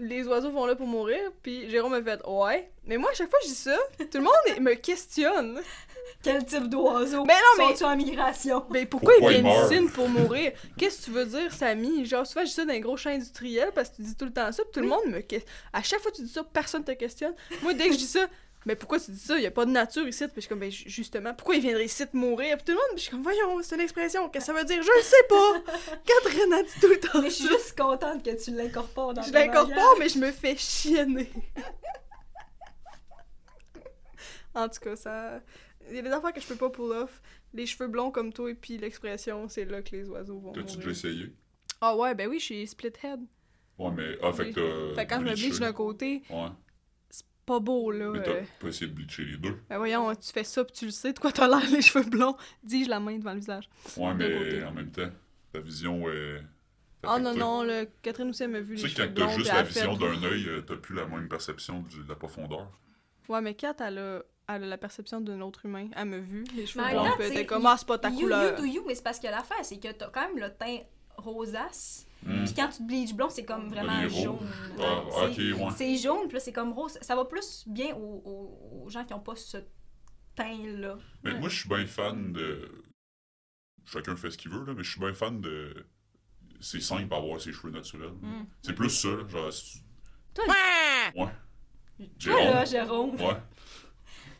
Les 0.00 0.26
oiseaux 0.26 0.50
vont 0.50 0.64
là 0.66 0.74
pour 0.74 0.86
mourir, 0.86 1.20
puis 1.42 1.68
Jérôme 1.70 1.92
a 1.94 2.02
fait 2.02 2.20
«Ouais». 2.26 2.70
Mais 2.86 2.96
moi, 2.96 3.10
à 3.10 3.14
chaque 3.14 3.28
fois 3.30 3.38
que 3.38 3.44
je 3.46 3.50
dis 3.50 3.56
ça, 3.56 3.76
tout 3.98 4.18
le 4.18 4.22
monde 4.24 4.32
me 4.60 4.74
questionne. 4.74 5.60
Quel 6.22 6.44
type 6.44 6.68
d'oiseau? 6.68 7.24
Mais 7.24 7.34
non, 7.34 7.40
mais- 7.58 7.76
Sont-ils 7.76 7.84
en 7.84 7.96
migration? 7.96 8.64
Mais 8.70 8.84
pourquoi, 8.86 9.12
Pourquoi 9.14 9.32
ils 9.32 9.38
il 9.38 9.42
viennent 9.44 9.84
ici 9.86 9.92
pour 9.94 10.08
mourir? 10.08 10.52
Qu'est-ce 10.76 11.00
que 11.00 11.04
tu 11.04 11.10
veux 11.12 11.24
dire, 11.26 11.52
Samy? 11.52 12.04
Genre, 12.04 12.26
souvent, 12.26 12.40
je 12.42 12.48
dis 12.48 12.52
ça 12.54 12.64
dans 12.64 12.72
les 12.72 12.80
gros 12.80 12.96
champs 12.96 13.10
industriels 13.10 13.72
parce 13.74 13.90
que 13.90 13.96
tu 13.96 14.02
dis 14.02 14.16
tout 14.16 14.24
le 14.26 14.32
temps 14.32 14.50
ça, 14.52 14.62
puis 14.64 14.72
tout 14.72 14.80
le 14.80 14.88
monde 14.88 15.06
me 15.06 15.20
questionne. 15.20 15.54
À 15.72 15.82
chaque 15.82 16.00
fois 16.00 16.10
que 16.10 16.16
tu 16.16 16.22
dis 16.22 16.32
ça, 16.32 16.42
personne 16.44 16.84
te 16.84 16.92
questionne. 16.92 17.34
Moi, 17.62 17.74
dès 17.74 17.86
que 17.86 17.92
je 17.92 17.98
dis 17.98 18.06
ça, 18.06 18.26
mais 18.66 18.76
pourquoi 18.76 19.00
tu 19.00 19.10
dis 19.10 19.18
ça? 19.18 19.36
Il 19.38 19.42
y 19.42 19.46
a 19.46 19.50
pas 19.50 19.64
de 19.64 19.70
nature 19.70 20.06
ici. 20.06 20.24
Puis 20.26 20.34
je 20.36 20.40
suis 20.40 20.48
comme, 20.48 20.58
ben, 20.60 20.70
ju- 20.70 20.88
justement, 20.88 21.32
pourquoi 21.34 21.54
ils 21.56 21.62
viendraient 21.62 21.84
ici 21.86 22.06
te 22.06 22.16
mourir? 22.16 22.56
Puis 22.56 22.66
tout 22.66 22.72
le 22.72 22.76
monde, 22.76 22.84
puis 22.90 22.98
je 22.98 23.02
suis 23.02 23.10
comme, 23.10 23.22
voyons, 23.22 23.60
c'est 23.62 23.74
une 23.74 23.80
expression. 23.80 24.28
Qu'est-ce 24.28 24.46
que 24.46 24.52
ça 24.52 24.58
veut 24.58 24.64
dire? 24.66 24.82
Je 24.82 24.90
le 24.96 25.02
sais 25.02 25.22
pas! 25.28 25.96
Catherine 26.04 26.52
a 26.52 26.62
dit 26.62 26.80
tout 26.80 26.88
le 26.88 27.00
temps. 27.00 27.22
Mais 27.22 27.30
je 27.30 27.34
suis 27.36 27.48
juste 27.48 27.76
contente 27.78 28.22
que 28.24 28.42
tu 28.42 28.50
l'incorpores 28.50 29.14
dans 29.14 29.22
Je 29.22 29.32
l'incorpore, 29.32 29.96
mais 29.98 30.08
je 30.08 30.18
me 30.18 30.30
fais 30.30 30.56
chienner. 30.56 31.30
en 34.54 34.68
tout 34.68 34.80
cas, 34.80 34.96
ça. 34.96 35.40
Il 35.88 35.96
y 35.96 35.98
a 35.98 36.02
des 36.02 36.10
affaires 36.10 36.32
que 36.32 36.40
je 36.40 36.46
peux 36.46 36.56
pas 36.56 36.70
pull 36.70 36.92
off. 36.92 37.20
Les 37.52 37.66
cheveux 37.66 37.88
blonds 37.88 38.10
comme 38.12 38.32
toi 38.32 38.50
et 38.50 38.54
puis 38.54 38.78
l'expression, 38.78 39.48
c'est 39.48 39.64
là 39.64 39.82
que 39.82 39.90
les 39.96 40.08
oiseaux 40.08 40.38
vont. 40.38 40.52
T'as-tu 40.52 40.76
déjà 40.76 40.90
essayé? 40.90 41.32
Ah 41.80 41.96
ouais, 41.96 42.14
ben 42.14 42.28
oui, 42.28 42.38
je 42.38 42.44
suis 42.44 42.66
split 42.66 42.92
head. 43.02 43.20
Ouais, 43.78 43.90
mais. 43.90 44.16
Ah, 44.22 44.32
fait 44.32 44.50
que 44.52 44.60
t'as. 44.60 44.94
Fait 44.94 45.06
que 45.06 45.14
quand 45.14 45.20
je 45.20 45.24
me 45.30 45.34
bleach 45.34 45.58
d'un 45.58 45.72
côté, 45.72 46.22
Ouais. 46.30 46.48
Pas 47.50 47.58
beau 47.60 47.90
là. 47.90 48.10
Mais 48.12 48.22
t'as 48.22 48.30
euh. 48.30 48.42
pas 48.60 48.68
essayé 48.68 48.86
de 48.86 48.94
bleacher 48.94 49.24
les 49.24 49.36
deux. 49.36 49.56
Ben 49.68 49.78
voyons, 49.78 50.14
tu 50.14 50.32
fais 50.32 50.44
ça 50.44 50.64
pis 50.64 50.72
tu 50.72 50.84
le 50.84 50.90
sais 50.92 51.12
de 51.12 51.18
quoi 51.18 51.32
t'as 51.32 51.48
l'air 51.48 51.68
les 51.72 51.82
cheveux 51.82 52.08
blonds? 52.08 52.36
Dis-je 52.62 52.88
la 52.88 53.00
main 53.00 53.18
devant 53.18 53.32
le 53.32 53.40
visage. 53.40 53.68
Ouais, 53.96 54.14
mais 54.14 54.62
en 54.62 54.72
même 54.72 54.90
temps, 54.90 55.10
ta 55.52 55.58
vision 55.58 56.08
est. 56.08 56.42
Ah 57.02 57.18
non, 57.18 57.34
non, 57.34 57.62
le... 57.64 57.88
Catherine 58.02 58.28
aussi 58.28 58.42
elle 58.42 58.50
m'a 58.50 58.60
vu 58.60 58.76
Tu 58.76 58.82
les 58.82 58.88
sais, 58.88 58.96
cheveux 58.96 59.08
quand 59.08 59.14
t'as 59.14 59.26
blonds. 59.26 59.36
juste 59.38 59.52
la 59.52 59.62
vision 59.62 59.96
d'un 59.96 60.22
œil, 60.22 60.48
euh, 60.48 60.60
t'as 60.60 60.76
plus 60.76 60.94
la 60.94 61.06
même 61.06 61.28
perception 61.28 61.80
de 61.80 62.08
la 62.08 62.14
profondeur. 62.14 62.70
Ouais, 63.28 63.40
mais 63.40 63.54
Kat, 63.54 63.74
elle 63.80 63.98
a, 63.98 64.22
elle 64.48 64.64
a 64.64 64.66
la 64.66 64.78
perception 64.78 65.20
d'un 65.20 65.40
autre 65.40 65.64
humain. 65.66 65.88
Elle 65.96 66.04
m'a 66.08 66.18
vu, 66.18 66.44
les 66.54 66.66
cheveux 66.66 66.84
blonds, 66.84 67.06
elle 67.06 67.12
tu 67.16 67.22
sais, 67.22 67.30
était 67.30 67.46
comme, 67.46 67.64
ah, 67.66 67.76
c'est 67.78 67.88
pas 67.88 67.98
ta 67.98 68.10
You, 68.10 68.20
couleur. 68.20 68.50
you 68.50 68.56
do 68.58 68.64
you, 68.64 68.84
mais 68.86 68.94
c'est 68.94 69.02
parce 69.02 69.18
que 69.18 69.26
l'affaire, 69.26 69.64
c'est 69.64 69.78
que 69.78 69.90
t'as 69.90 70.10
quand 70.10 70.28
même 70.28 70.38
le 70.38 70.50
teint 70.50 70.80
rosace. 71.20 72.06
Hmm. 72.24 72.44
Puis 72.44 72.54
quand 72.54 72.68
tu 72.68 72.78
te 72.78 72.82
bleaches 72.82 73.14
blond, 73.14 73.30
c'est 73.30 73.44
comme 73.44 73.68
vraiment 73.68 74.06
jaune. 74.08 74.38
Ouais, 74.76 74.84
Ah, 74.84 75.04
c'est- 75.34 75.52
ok, 75.52 75.60
ouais. 75.60 75.68
C'est 75.76 75.96
jaune, 75.96 76.26
puis 76.28 76.34
là, 76.34 76.40
c'est 76.40 76.52
comme 76.52 76.72
rose. 76.72 76.98
Ça 77.00 77.14
va 77.16 77.24
plus 77.24 77.64
bien 77.66 77.94
aux, 77.94 78.22
aux- 78.24 78.82
aux 78.84 78.88
gens 78.90 79.04
qui 79.04 79.14
ont 79.14 79.20
pas 79.20 79.36
ce 79.36 79.56
teint-là. 80.36 80.96
Mais 81.22 81.32
Ouais. 81.32 81.38
moi, 81.40 81.48
je 81.48 81.58
suis 81.60 81.68
bien 81.68 81.86
fan 81.86 82.32
de. 82.32 82.84
Chacun 83.86 84.14
fait 84.16 84.30
ce 84.30 84.38
qu'il 84.38 84.50
veut, 84.50 84.64
là, 84.64 84.74
mais 84.76 84.82
je 84.82 84.90
suis 84.90 85.00
bien 85.00 85.14
fan 85.14 85.40
de. 85.40 85.86
C'est 86.60 86.80
simple 86.80 87.12
avoir 87.14 87.40
ses 87.40 87.52
cheveux 87.52 87.70
naturels. 87.72 88.12
Mm. 88.20 88.44
C'est 88.62 88.74
plus 88.74 88.90
ça, 88.90 89.08
là, 89.08 89.26
genre. 89.28 89.50
Toi, 90.34 90.44
Ouais. 91.16 91.26
toi 92.18 92.44
là, 92.44 92.64
Jérôme. 92.64 92.66
Jérôme. 92.66 93.14
Ouais. 93.16 93.42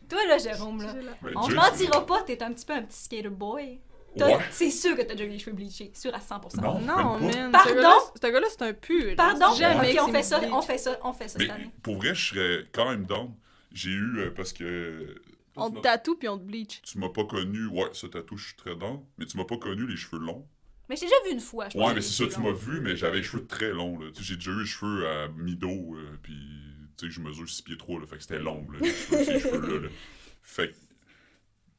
Toi 0.07 0.25
là, 0.27 0.37
Jérôme, 0.37 0.81
là. 0.83 0.93
Ben, 1.21 1.31
On 1.35 1.49
Jay, 1.49 1.55
mentira 1.55 2.05
pas, 2.05 2.21
t'es 2.23 2.41
un 2.43 2.53
petit 2.53 2.65
peu 2.65 2.73
un 2.73 2.83
petit 2.83 2.97
skater 3.03 3.29
boy. 3.29 3.79
Ouais. 4.17 4.37
C'est 4.51 4.71
sûr 4.71 4.95
que 4.95 5.01
t'as 5.01 5.13
déjà 5.15 5.23
eu 5.25 5.29
les 5.29 5.39
cheveux 5.39 5.55
bleachés, 5.55 5.91
sûr 5.93 6.13
à 6.13 6.19
100%. 6.19 6.61
Non. 6.61 6.79
Non, 6.79 7.19
man. 7.19 7.51
Pardon? 7.51 7.69
Ce 7.69 7.73
gars-là, 7.75 7.97
ce 8.21 8.27
gars-là, 8.31 8.47
c'est 8.49 8.61
un 8.63 8.73
pur. 8.73 9.15
Pardon? 9.15 9.53
Jamais 9.55 9.97
Ok, 9.97 10.07
on 10.09 10.11
fait 10.11 10.23
ça, 10.23 10.39
bleach. 10.39 10.51
on 10.53 10.61
fait 10.61 10.77
ça, 10.77 10.99
on 11.03 11.13
fait 11.13 11.27
ça 11.27 11.39
Mais 11.39 11.45
cette 11.45 11.53
année. 11.55 11.71
pour 11.81 11.95
vrai, 11.97 12.13
je 12.13 12.27
serais 12.33 12.67
quand 12.73 12.89
même 12.89 13.05
down. 13.05 13.33
J'ai 13.71 13.91
eu, 13.91 14.19
euh, 14.19 14.31
parce 14.35 14.51
que. 14.53 15.15
On 15.55 15.69
te 15.71 15.79
tatoue 15.79 16.15
puis 16.15 16.27
on 16.29 16.37
te 16.37 16.43
bleach. 16.43 16.81
Tu 16.81 16.97
m'as 16.97 17.09
pas 17.09 17.25
connu, 17.25 17.67
ouais, 17.67 17.89
ce 17.93 18.07
tatou, 18.07 18.37
je 18.37 18.47
suis 18.47 18.55
très 18.55 18.75
down, 18.75 19.01
mais 19.17 19.25
tu 19.25 19.37
m'as 19.37 19.45
pas 19.45 19.57
connu 19.57 19.85
les 19.87 19.95
cheveux 19.97 20.19
longs. 20.21 20.45
Mais 20.89 20.95
je 20.97 21.01
t'ai 21.01 21.07
déjà 21.07 21.15
vu 21.25 21.31
une 21.33 21.39
fois, 21.39 21.69
je 21.69 21.77
pense. 21.77 21.87
Ouais, 21.87 21.93
mais 21.95 22.01
c'est 22.01 22.23
ça, 22.25 22.29
tu 22.33 22.41
m'as 22.41 22.51
vu, 22.51 22.81
mais 22.81 22.95
j'avais 22.97 23.17
les 23.17 23.23
cheveux 23.23 23.45
très 23.45 23.71
longs, 23.71 23.97
là. 23.99 24.07
J'ai 24.19 24.35
déjà 24.35 24.51
eu 24.51 24.59
les 24.59 24.65
cheveux 24.65 25.07
à 25.07 25.27
mi-dos, 25.29 25.95
euh, 25.95 26.17
puis, 26.21 26.33
tu 26.97 27.05
sais, 27.05 27.11
je 27.11 27.21
mesure 27.21 27.47
6 27.49 27.61
pieds 27.61 27.77
3, 27.77 27.99
là, 28.01 28.05
fait 28.07 28.17
que 28.17 28.21
c'était 28.23 28.39
long, 28.39 28.65
là, 28.71 28.79
les 28.81 28.93
cheveux, 28.93 29.23
ces 29.23 29.39
cheveux-là, 29.41 29.79
là. 29.83 29.89
Fait 30.41 30.69
que, 30.69 30.75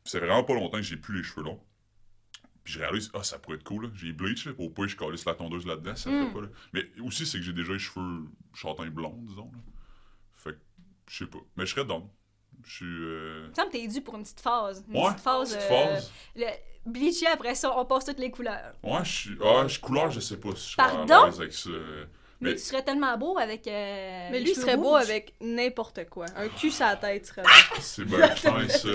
c'est 0.05 0.19
vraiment 0.21 0.45
pas 0.45 0.55
longtemps 0.55 0.79
que 0.79 0.83
j'ai 0.83 0.97
plus 0.97 1.19
les 1.19 1.23
cheveux 1.23 1.43
longs. 1.45 1.61
Puis 2.65 2.75
je 2.75 2.79
réalise, 2.79 3.11
ah, 3.15 3.23
ça 3.25 3.39
pourrait 3.39 3.57
être 3.57 3.65
cool, 3.65 3.85
là. 3.87 3.91
J'ai 3.97 4.13
bleach, 4.13 4.47
là, 4.47 4.53
au 4.59 4.69
point, 4.71 4.87
je 4.87 4.97
calisse 4.97 5.25
la 5.25 5.35
tondeuse 5.35 5.67
là-dedans, 5.67 5.97
ça 5.97 6.11
Mm. 6.11 6.27
fait 6.27 6.33
pas, 6.35 6.41
là. 6.43 6.49
Mais 6.73 6.85
aussi, 7.03 7.27
c'est 7.27 7.39
que 7.39 7.45
j'ai 7.45 7.53
déjà 7.53 7.73
les 7.73 7.79
cheveux 7.79 8.25
châtain 8.55 8.87
blond, 8.87 9.17
disons, 9.23 9.51
là. 9.53 9.59
Fait 10.37 10.53
que, 10.53 10.59
je 11.11 11.19
sais 11.25 11.27
pas. 11.31 11.39
Mais 11.57 11.67
je 11.67 11.75
serais 11.75 11.85
down. 11.85 12.07
Je 12.65 12.73
suis, 12.77 12.85
euh... 12.87 13.43
Il 13.47 13.51
me 13.51 13.55
semble 13.55 13.69
que 13.73 13.77
t'es 13.79 13.89
dû 13.89 14.01
pour 14.03 14.15
une 14.17 14.23
petite 14.23 14.41
phase. 14.41 14.85
Une 14.89 14.97
Ouais, 14.97 15.07
petite 15.11 15.21
phase. 15.21 15.57
petite 15.57 15.71
euh, 15.73 15.95
phase. 15.95 16.13
le 16.37 16.47
bleacher, 16.87 17.27
après 17.27 17.55
ça, 17.57 17.77
on 17.77 17.85
passe 17.85 18.05
toutes 18.05 18.21
les 18.21 18.31
couleurs. 18.31 18.73
Ouais, 18.85 19.05
je 19.05 19.11
suis. 19.11 19.39
Ah, 19.45 19.67
je 19.67 19.81
couleur, 19.81 20.11
je 20.13 20.21
sais 20.21 20.37
pas 20.37 20.51
si 20.51 20.57
je 20.57 20.61
suis 20.73 20.81
à 20.81 20.85
Pardon? 20.85 21.27
l'aise 21.27 21.41
avec 21.41 21.53
ça. 21.53 21.71
Mais, 22.41 22.51
Mais- 22.51 22.55
tu 22.55 22.61
serais 22.63 22.85
tellement 22.85 23.17
beau 23.19 23.37
avec. 23.39 23.67
euh, 23.67 24.29
Mais 24.31 24.41
lui, 24.41 24.51
il 24.51 24.55
serait 24.57 24.77
beau 24.77 24.95
avec 24.95 25.35
n'importe 25.41 26.09
quoi. 26.09 26.27
Un 26.37 26.49
cul 26.49 26.71
sur 26.71 26.85
la 26.87 26.97
tête 26.97 27.27
serait 27.27 27.43
beau. 27.43 27.49
C'est 27.81 28.05
bien 28.05 28.29
fin, 28.37 28.69
ça. 28.69 28.89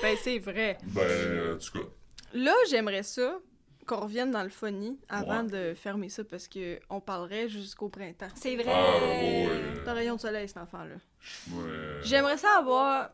Ben, 0.00 0.16
c'est 0.20 0.38
vrai. 0.38 0.78
Ben, 0.84 1.54
en 1.54 1.58
tout 1.58 1.78
cas. 1.78 1.84
Là, 2.34 2.54
j'aimerais 2.70 3.02
ça 3.02 3.38
qu'on 3.86 4.00
revienne 4.00 4.30
dans 4.30 4.42
le 4.44 4.48
funny 4.48 4.98
avant 5.08 5.42
Ouais. 5.44 5.70
de 5.70 5.74
fermer 5.74 6.08
ça 6.08 6.22
parce 6.24 6.46
que 6.48 6.78
on 6.88 7.00
parlerait 7.00 7.48
jusqu'au 7.48 7.88
printemps. 7.88 8.28
C'est 8.36 8.54
vrai. 8.56 8.66
Ah, 8.68 8.98
ouais, 9.04 9.92
rayon 9.92 10.14
de 10.16 10.20
soleil, 10.20 10.46
cet 10.48 10.58
enfant-là. 10.58 10.94
Ouais. 11.52 11.98
J'aimerais 12.02 12.36
ça 12.38 12.48
avoir 12.58 13.10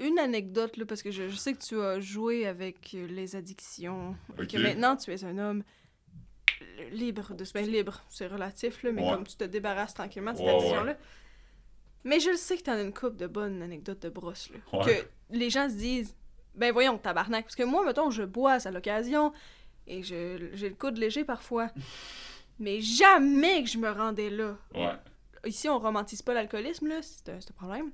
une 0.00 0.18
anecdote, 0.18 0.76
là, 0.76 0.86
parce 0.86 1.02
que 1.02 1.10
je, 1.12 1.28
je 1.28 1.36
sais 1.36 1.52
que 1.52 1.62
tu 1.62 1.80
as 1.80 2.00
joué 2.00 2.46
avec 2.46 2.94
euh, 2.94 3.06
les 3.06 3.36
addictions. 3.36 4.16
et. 4.42 4.46
Que 4.46 4.56
maintenant, 4.58 4.96
tu 4.96 5.12
es 5.12 5.24
un 5.24 5.38
homme 5.38 5.62
libre 6.90 7.34
de 7.34 7.44
ben, 7.54 7.66
libre, 7.66 8.02
c'est 8.08 8.26
relatif, 8.26 8.82
là, 8.82 8.92
mais 8.92 9.02
Ouais. 9.02 9.12
comme 9.12 9.26
tu 9.26 9.36
te 9.36 9.44
débarrasses 9.44 9.94
tranquillement 9.94 10.32
de 10.32 10.38
cette 10.38 10.46
Ouais, 10.46 10.54
addiction-là. 10.56 10.96
Mais 12.04 12.20
je 12.20 12.30
le 12.30 12.36
sais 12.36 12.56
que 12.56 12.62
t'en 12.62 12.72
as 12.72 12.82
une 12.82 12.92
couple 12.94 13.16
de 13.16 13.26
bonnes 13.26 13.62
anecdotes 13.62 14.00
de 14.02 14.08
brosse, 14.08 14.50
là. 14.50 14.78
Ouais. 14.78 14.84
Que 14.84 15.36
les 15.36 15.50
gens 15.50 15.68
se 15.68 15.74
disent, 15.74 16.14
ben 16.54 16.72
voyons, 16.72 16.98
tabarnak. 16.98 17.44
Parce 17.44 17.56
que 17.56 17.62
moi, 17.64 17.84
mettons, 17.84 18.10
je 18.10 18.22
bois 18.22 18.58
à 18.66 18.70
l'occasion 18.70 19.32
et 19.86 20.02
je- 20.02 20.50
j'ai 20.54 20.68
le 20.68 20.74
coude 20.74 20.98
léger 20.98 21.24
parfois. 21.24 21.68
mais 22.58 22.80
jamais 22.80 23.62
que 23.62 23.68
je 23.70 23.78
me 23.78 23.90
rendais 23.90 24.30
là 24.30 24.56
Ouais. 24.74 24.94
ici, 25.46 25.68
on 25.68 25.78
romantise 25.78 26.22
pas 26.22 26.34
l'alcoolisme, 26.34 26.88
là, 26.88 27.00
c'est 27.02 27.28
un, 27.30 27.40
c'est 27.40 27.50
un 27.50 27.54
problème. 27.54 27.90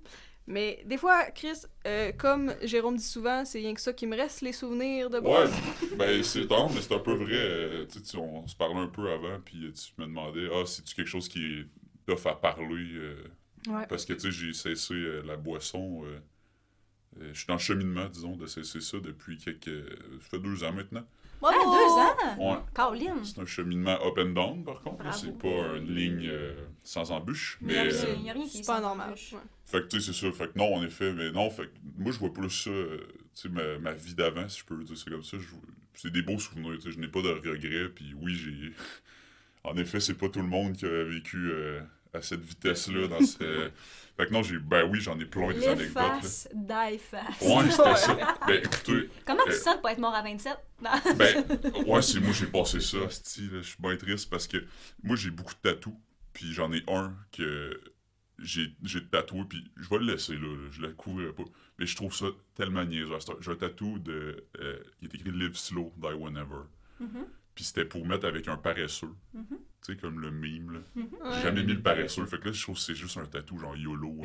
Mais 0.47 0.83
des 0.85 0.99
fois, 0.99 1.25
Chris, 1.31 1.63
euh, 1.87 2.13
comme 2.13 2.53
Jérôme 2.63 2.97
dit 2.97 3.03
souvent, 3.05 3.47
c'est 3.47 3.59
rien 3.61 3.73
que 3.73 3.81
ça 3.81 3.95
qui 3.95 4.07
me 4.07 4.15
reste, 4.15 4.43
les 4.43 4.53
souvenirs 4.53 5.09
de 5.09 5.17
Ouais, 5.17 5.23
bois. 5.23 5.45
ben 5.97 6.23
c'est 6.23 6.47
tendre, 6.47 6.75
mais 6.75 6.83
c'est 6.83 6.95
un 6.95 6.99
peu 6.99 7.15
vrai. 7.15 7.33
euh, 7.33 7.87
tu 7.87 7.99
sais, 8.05 8.19
on 8.19 8.47
se 8.47 8.55
parlait 8.55 8.77
un 8.81 8.89
peu 8.89 9.11
avant, 9.11 9.41
puis 9.43 9.65
euh, 9.67 9.73
tu 9.73 9.93
me 9.99 10.07
demandais, 10.07 10.47
ah, 10.53 10.65
c'est-tu 10.67 10.95
quelque 10.95 11.09
chose 11.09 11.29
qui 11.31 11.61
est 11.61 11.67
tough 12.07 12.27
à 12.27 12.35
parler? 12.35 12.93
euh, 12.95 13.25
Ouais. 13.69 13.87
Parce 13.87 14.05
que, 14.05 14.13
tu 14.13 14.21
sais, 14.21 14.31
j'ai 14.31 14.53
cessé 14.53 14.93
euh, 14.93 15.23
la 15.25 15.39
boisson. 15.39 16.03
Euh, 17.21 17.31
je 17.33 17.39
suis 17.39 17.47
dans 17.47 17.55
le 17.55 17.61
cheminement, 17.61 18.09
disons, 18.09 18.37
de 18.37 18.47
cesser 18.47 18.81
ça 18.81 18.99
depuis 19.01 19.37
quelques. 19.39 19.69
Ça 20.21 20.29
fait 20.31 20.39
deux 20.39 20.65
ans 20.65 20.73
maintenant. 20.73 21.07
Ah, 21.47 21.51
deux 21.53 22.39
ans! 22.41 22.53
Ouais. 22.53 22.59
Caroline! 22.75 23.23
C'est 23.23 23.39
un 23.39 23.45
cheminement 23.45 23.99
up 24.07 24.15
and 24.19 24.31
down, 24.31 24.65
par 24.65 24.81
contre. 24.81 25.13
C'est 25.15 25.37
pas 25.37 25.77
une 25.77 25.95
ligne 25.95 26.27
euh, 26.27 26.55
sans 26.83 27.11
embûche. 27.13 27.59
Il 27.61 27.67
Mais. 27.67 27.83
rien- 27.83 27.93
euh, 27.93 28.15
il 28.19 28.25
y 28.25 28.31
a 28.31 28.33
rien 28.33 28.47
qui 28.47 28.59
est 28.61 28.67
pas 28.67 28.81
normal. 28.81 29.11
ouais. 29.13 29.39
Fait 29.67 29.83
que, 29.83 29.89
tu 29.89 30.01
sais, 30.01 30.13
c'est 30.13 30.27
ça. 30.27 30.33
Fait 30.33 30.51
que 30.53 30.59
non, 30.59 30.75
en 30.75 30.83
effet, 30.85 31.13
mais 31.13 31.31
non, 31.33 31.51
fait 31.51 31.65
que 31.67 31.73
moi, 31.99 32.13
je 32.13 32.19
vois 32.19 32.33
plus 32.33 32.49
ça, 32.49 32.71
euh, 32.71 32.99
tu 33.35 33.43
sais, 33.43 33.49
ma, 33.51 33.79
ma 33.79 33.93
vie 33.93 34.15
d'avant, 34.15 34.49
si 34.49 34.61
je 34.61 34.65
peux 34.65 34.83
dire 34.83 34.97
ça 34.97 35.11
comme 35.11 35.23
ça. 35.25 35.37
C'est 35.93 36.11
des 36.11 36.23
beaux 36.23 36.39
souvenirs, 36.39 36.77
tu 36.77 36.81
sais, 36.83 36.93
je 36.93 36.99
n'ai 36.99 37.09
pas 37.09 37.21
de 37.21 37.29
regrets, 37.29 37.89
puis 37.91 38.15
oui, 38.17 38.35
j'ai... 38.35 38.73
En 39.65 39.77
effet, 39.77 40.01
c'est 40.01 40.15
pas 40.15 40.29
tout 40.29 40.41
le 40.43 40.49
monde 40.49 40.75
qui 40.77 40.87
a 40.87 41.05
vécu 41.05 41.51
euh, 41.51 41.81
à 42.15 42.23
cette 42.23 42.43
vitesse-là, 42.43 43.07
dans 43.09 43.21
ce... 43.25 43.71
Fait 44.17 44.27
que 44.27 44.33
non, 44.33 44.43
j'ai... 44.43 44.59
Ben 44.59 44.89
oui, 44.89 45.01
j'en 45.01 45.19
ai 45.19 45.25
plein 45.25 45.53
des 45.53 45.67
anecdotes, 45.67 45.93
faces, 45.93 46.49
die 46.55 46.99
fast. 46.99 47.43
Ouais, 47.43 47.71
c'était 47.71 47.97
ça. 47.97 48.39
Ben, 48.47 48.63
écoutez, 48.63 49.11
Comment 49.27 49.43
tu 49.45 49.51
Euh, 49.53 49.59
sens 49.59 49.77
de 49.77 49.81
pas 49.81 49.93
être 49.93 49.99
mort 49.99 50.15
à 50.15 50.23
27? 50.23 50.57
Non. 50.83 50.91
ben, 51.17 51.45
ouais, 51.87 52.03
c'est 52.03 52.21
moi, 52.21 52.33
j'ai 52.33 52.47
passé 52.47 52.81
ça, 52.81 52.99
je 53.09 53.61
suis 53.63 53.77
bien 53.81 53.97
triste, 53.97 54.31
parce 54.31 54.47
que 54.47 54.59
moi, 55.03 55.17
j'ai 55.17 55.31
beaucoup 55.31 55.55
de 55.55 55.59
tatous, 55.71 55.95
puis 56.33 56.53
j'en 56.53 56.73
ai 56.73 56.83
un 56.89 57.13
que 57.33 57.81
j'ai 58.39 58.75
j'ai 58.83 59.05
tatoué, 59.07 59.45
puis 59.49 59.71
je 59.77 59.89
vais 59.89 59.99
le 59.99 60.07
laisser, 60.07 60.35
là, 60.35 60.41
là, 60.49 60.69
je 60.71 60.81
le 60.83 60.93
couvrirai 60.93 61.33
pas. 61.33 61.45
Mais 61.79 61.87
je 61.87 61.97
trouve 61.97 62.15
ça 62.15 62.27
tellement 62.55 62.85
niaiseux. 62.85 63.17
J'ai 63.41 63.51
un 63.51 63.57
tatou 63.57 63.99
de, 63.99 64.45
euh, 64.61 64.79
qui 64.99 65.07
est 65.07 65.15
écrit 65.15 65.31
Live 65.33 65.57
Slow, 65.57 65.93
Die 65.97 66.07
Whenever. 66.15 66.63
Mhm. 67.01 67.27
Puis 67.55 67.65
c'était 67.65 67.85
pour 67.85 68.05
mettre 68.07 68.27
avec 68.27 68.47
un 68.49 68.57
paresseux. 68.57 69.15
Mhm. 69.33 69.59
Tu 69.85 69.93
sais, 69.93 69.99
comme 69.99 70.19
le 70.21 70.31
mime, 70.31 70.73
là. 70.73 70.79
Ouais. 70.97 71.07
J'ai 71.37 71.43
jamais 71.43 71.63
mis 71.63 71.75
le 71.75 71.83
paresseux. 71.83 72.25
Fait 72.25 72.39
que 72.39 72.47
là, 72.47 72.53
je 72.53 72.63
trouve 72.63 72.75
que 72.77 72.81
c'est 72.81 72.95
juste 72.95 73.19
un 73.19 73.27
tatou, 73.27 73.59
genre 73.59 73.77
YOLO. 73.77 74.23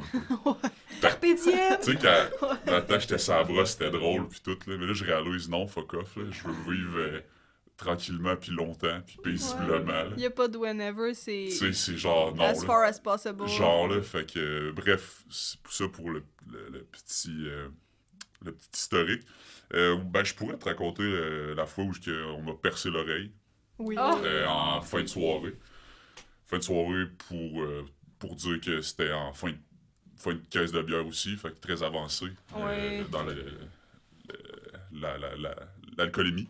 Carpe 1.02 1.22
tu 1.26 1.38
sais, 1.38 1.80
quand, 2.02 2.48
le 2.66 2.80
temps, 2.86 3.00
j'étais 3.00 3.18
sans 3.18 3.44
bras, 3.44 3.66
c'était 3.66 3.92
drôle, 3.92 4.28
puis 4.30 4.40
tout, 4.42 4.58
là. 4.68 4.78
Mais 4.78 4.86
là, 4.86 4.94
je 4.94 5.04
réalise, 5.04 5.50
non, 5.50 5.68
fuck 5.68 5.94
off, 5.96 6.16
là. 6.16 6.24
Je 6.32 6.44
veux 6.48 6.74
vivre 6.74 6.98
euh, 7.00 7.20
tranquillement, 7.76 8.36
puis 8.38 8.52
longtemps, 8.52 9.02
puis 9.06 9.18
paisiblement. 9.22 10.06
Il 10.16 10.24
y 10.24 10.26
a 10.26 10.30
pas 10.30 10.48
de 10.48 10.58
whenever, 10.58 11.14
c'est 11.14 11.48
Tu 11.50 11.56
sais, 11.58 11.74
c'est 11.74 11.98
genre, 11.98 12.34
non, 12.34 12.44
as 12.46 12.54
là. 12.62 12.66
far 12.66 12.84
as 12.84 13.00
possible. 13.00 13.46
Genre, 13.48 13.88
là, 13.90 14.02
fait 14.02 14.32
que, 14.32 14.40
euh, 14.40 14.72
bref, 14.72 15.24
c'est 15.30 15.60
pour 15.62 15.74
ça 15.74 15.88
pour 15.90 16.10
le, 16.10 16.24
le- 16.50 16.70
le 16.70 16.84
petit, 16.86 17.36
euh, 17.48 17.68
le 18.46 18.54
petit 18.54 18.70
historique. 18.76 19.24
Euh, 19.74 19.98
ben, 19.98 20.24
je 20.24 20.34
pourrais 20.34 20.58
te 20.58 20.66
raconter 20.66 21.04
la 21.56 21.66
fois 21.66 21.84
où 21.84 21.92
on 22.38 22.42
m'a 22.42 22.54
percé 22.54 22.90
l'oreille 22.90 23.32
Oui. 23.80 23.96
Euh, 23.98 24.46
en 24.48 24.82
fin 24.82 25.02
de 25.02 25.08
soirée. 25.08 25.56
Fin 26.48 26.58
de 26.58 26.64
soirée 26.64 27.06
pour, 27.28 27.62
euh, 27.62 27.86
pour 28.20 28.36
dire 28.36 28.60
que 28.62 28.82
c'était 28.82 29.12
en 29.12 29.34
fin 29.34 29.50
de, 29.52 29.58
fin 30.18 30.34
de 30.34 30.42
caisse 30.50 30.72
de 30.72 30.82
bière 30.82 31.06
aussi, 31.08 31.36
fait 31.38 31.50
que 31.50 31.60
très 31.60 31.82
avancé 31.84 32.26
euh, 33.02 33.04
dans 33.12 33.24
le, 33.24 33.34
le- 33.34 33.58
la- 34.94 35.18
la- 35.18 35.36
la- 35.38 35.56
l'alcoolémie. 35.98 36.48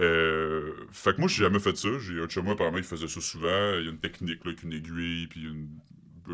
Euh, 0.00 0.72
fait 0.90 1.14
que 1.14 1.20
moi, 1.20 1.28
j'ai 1.28 1.44
jamais 1.44 1.58
fait 1.60 1.76
ça. 1.76 1.88
J'ai 2.00 2.20
un 2.20 2.26
chum, 2.26 2.48
apparemment, 2.48 2.78
il 2.78 2.84
faisait 2.84 3.08
ça 3.08 3.20
souvent. 3.20 3.74
Il 3.78 3.84
y 3.84 3.88
a 3.88 3.90
une 3.90 3.98
technique, 3.98 4.44
là, 4.44 4.50
avec 4.52 4.62
une 4.62 4.72
aiguille, 4.72 5.26
puis 5.28 5.42
une, 5.44 5.68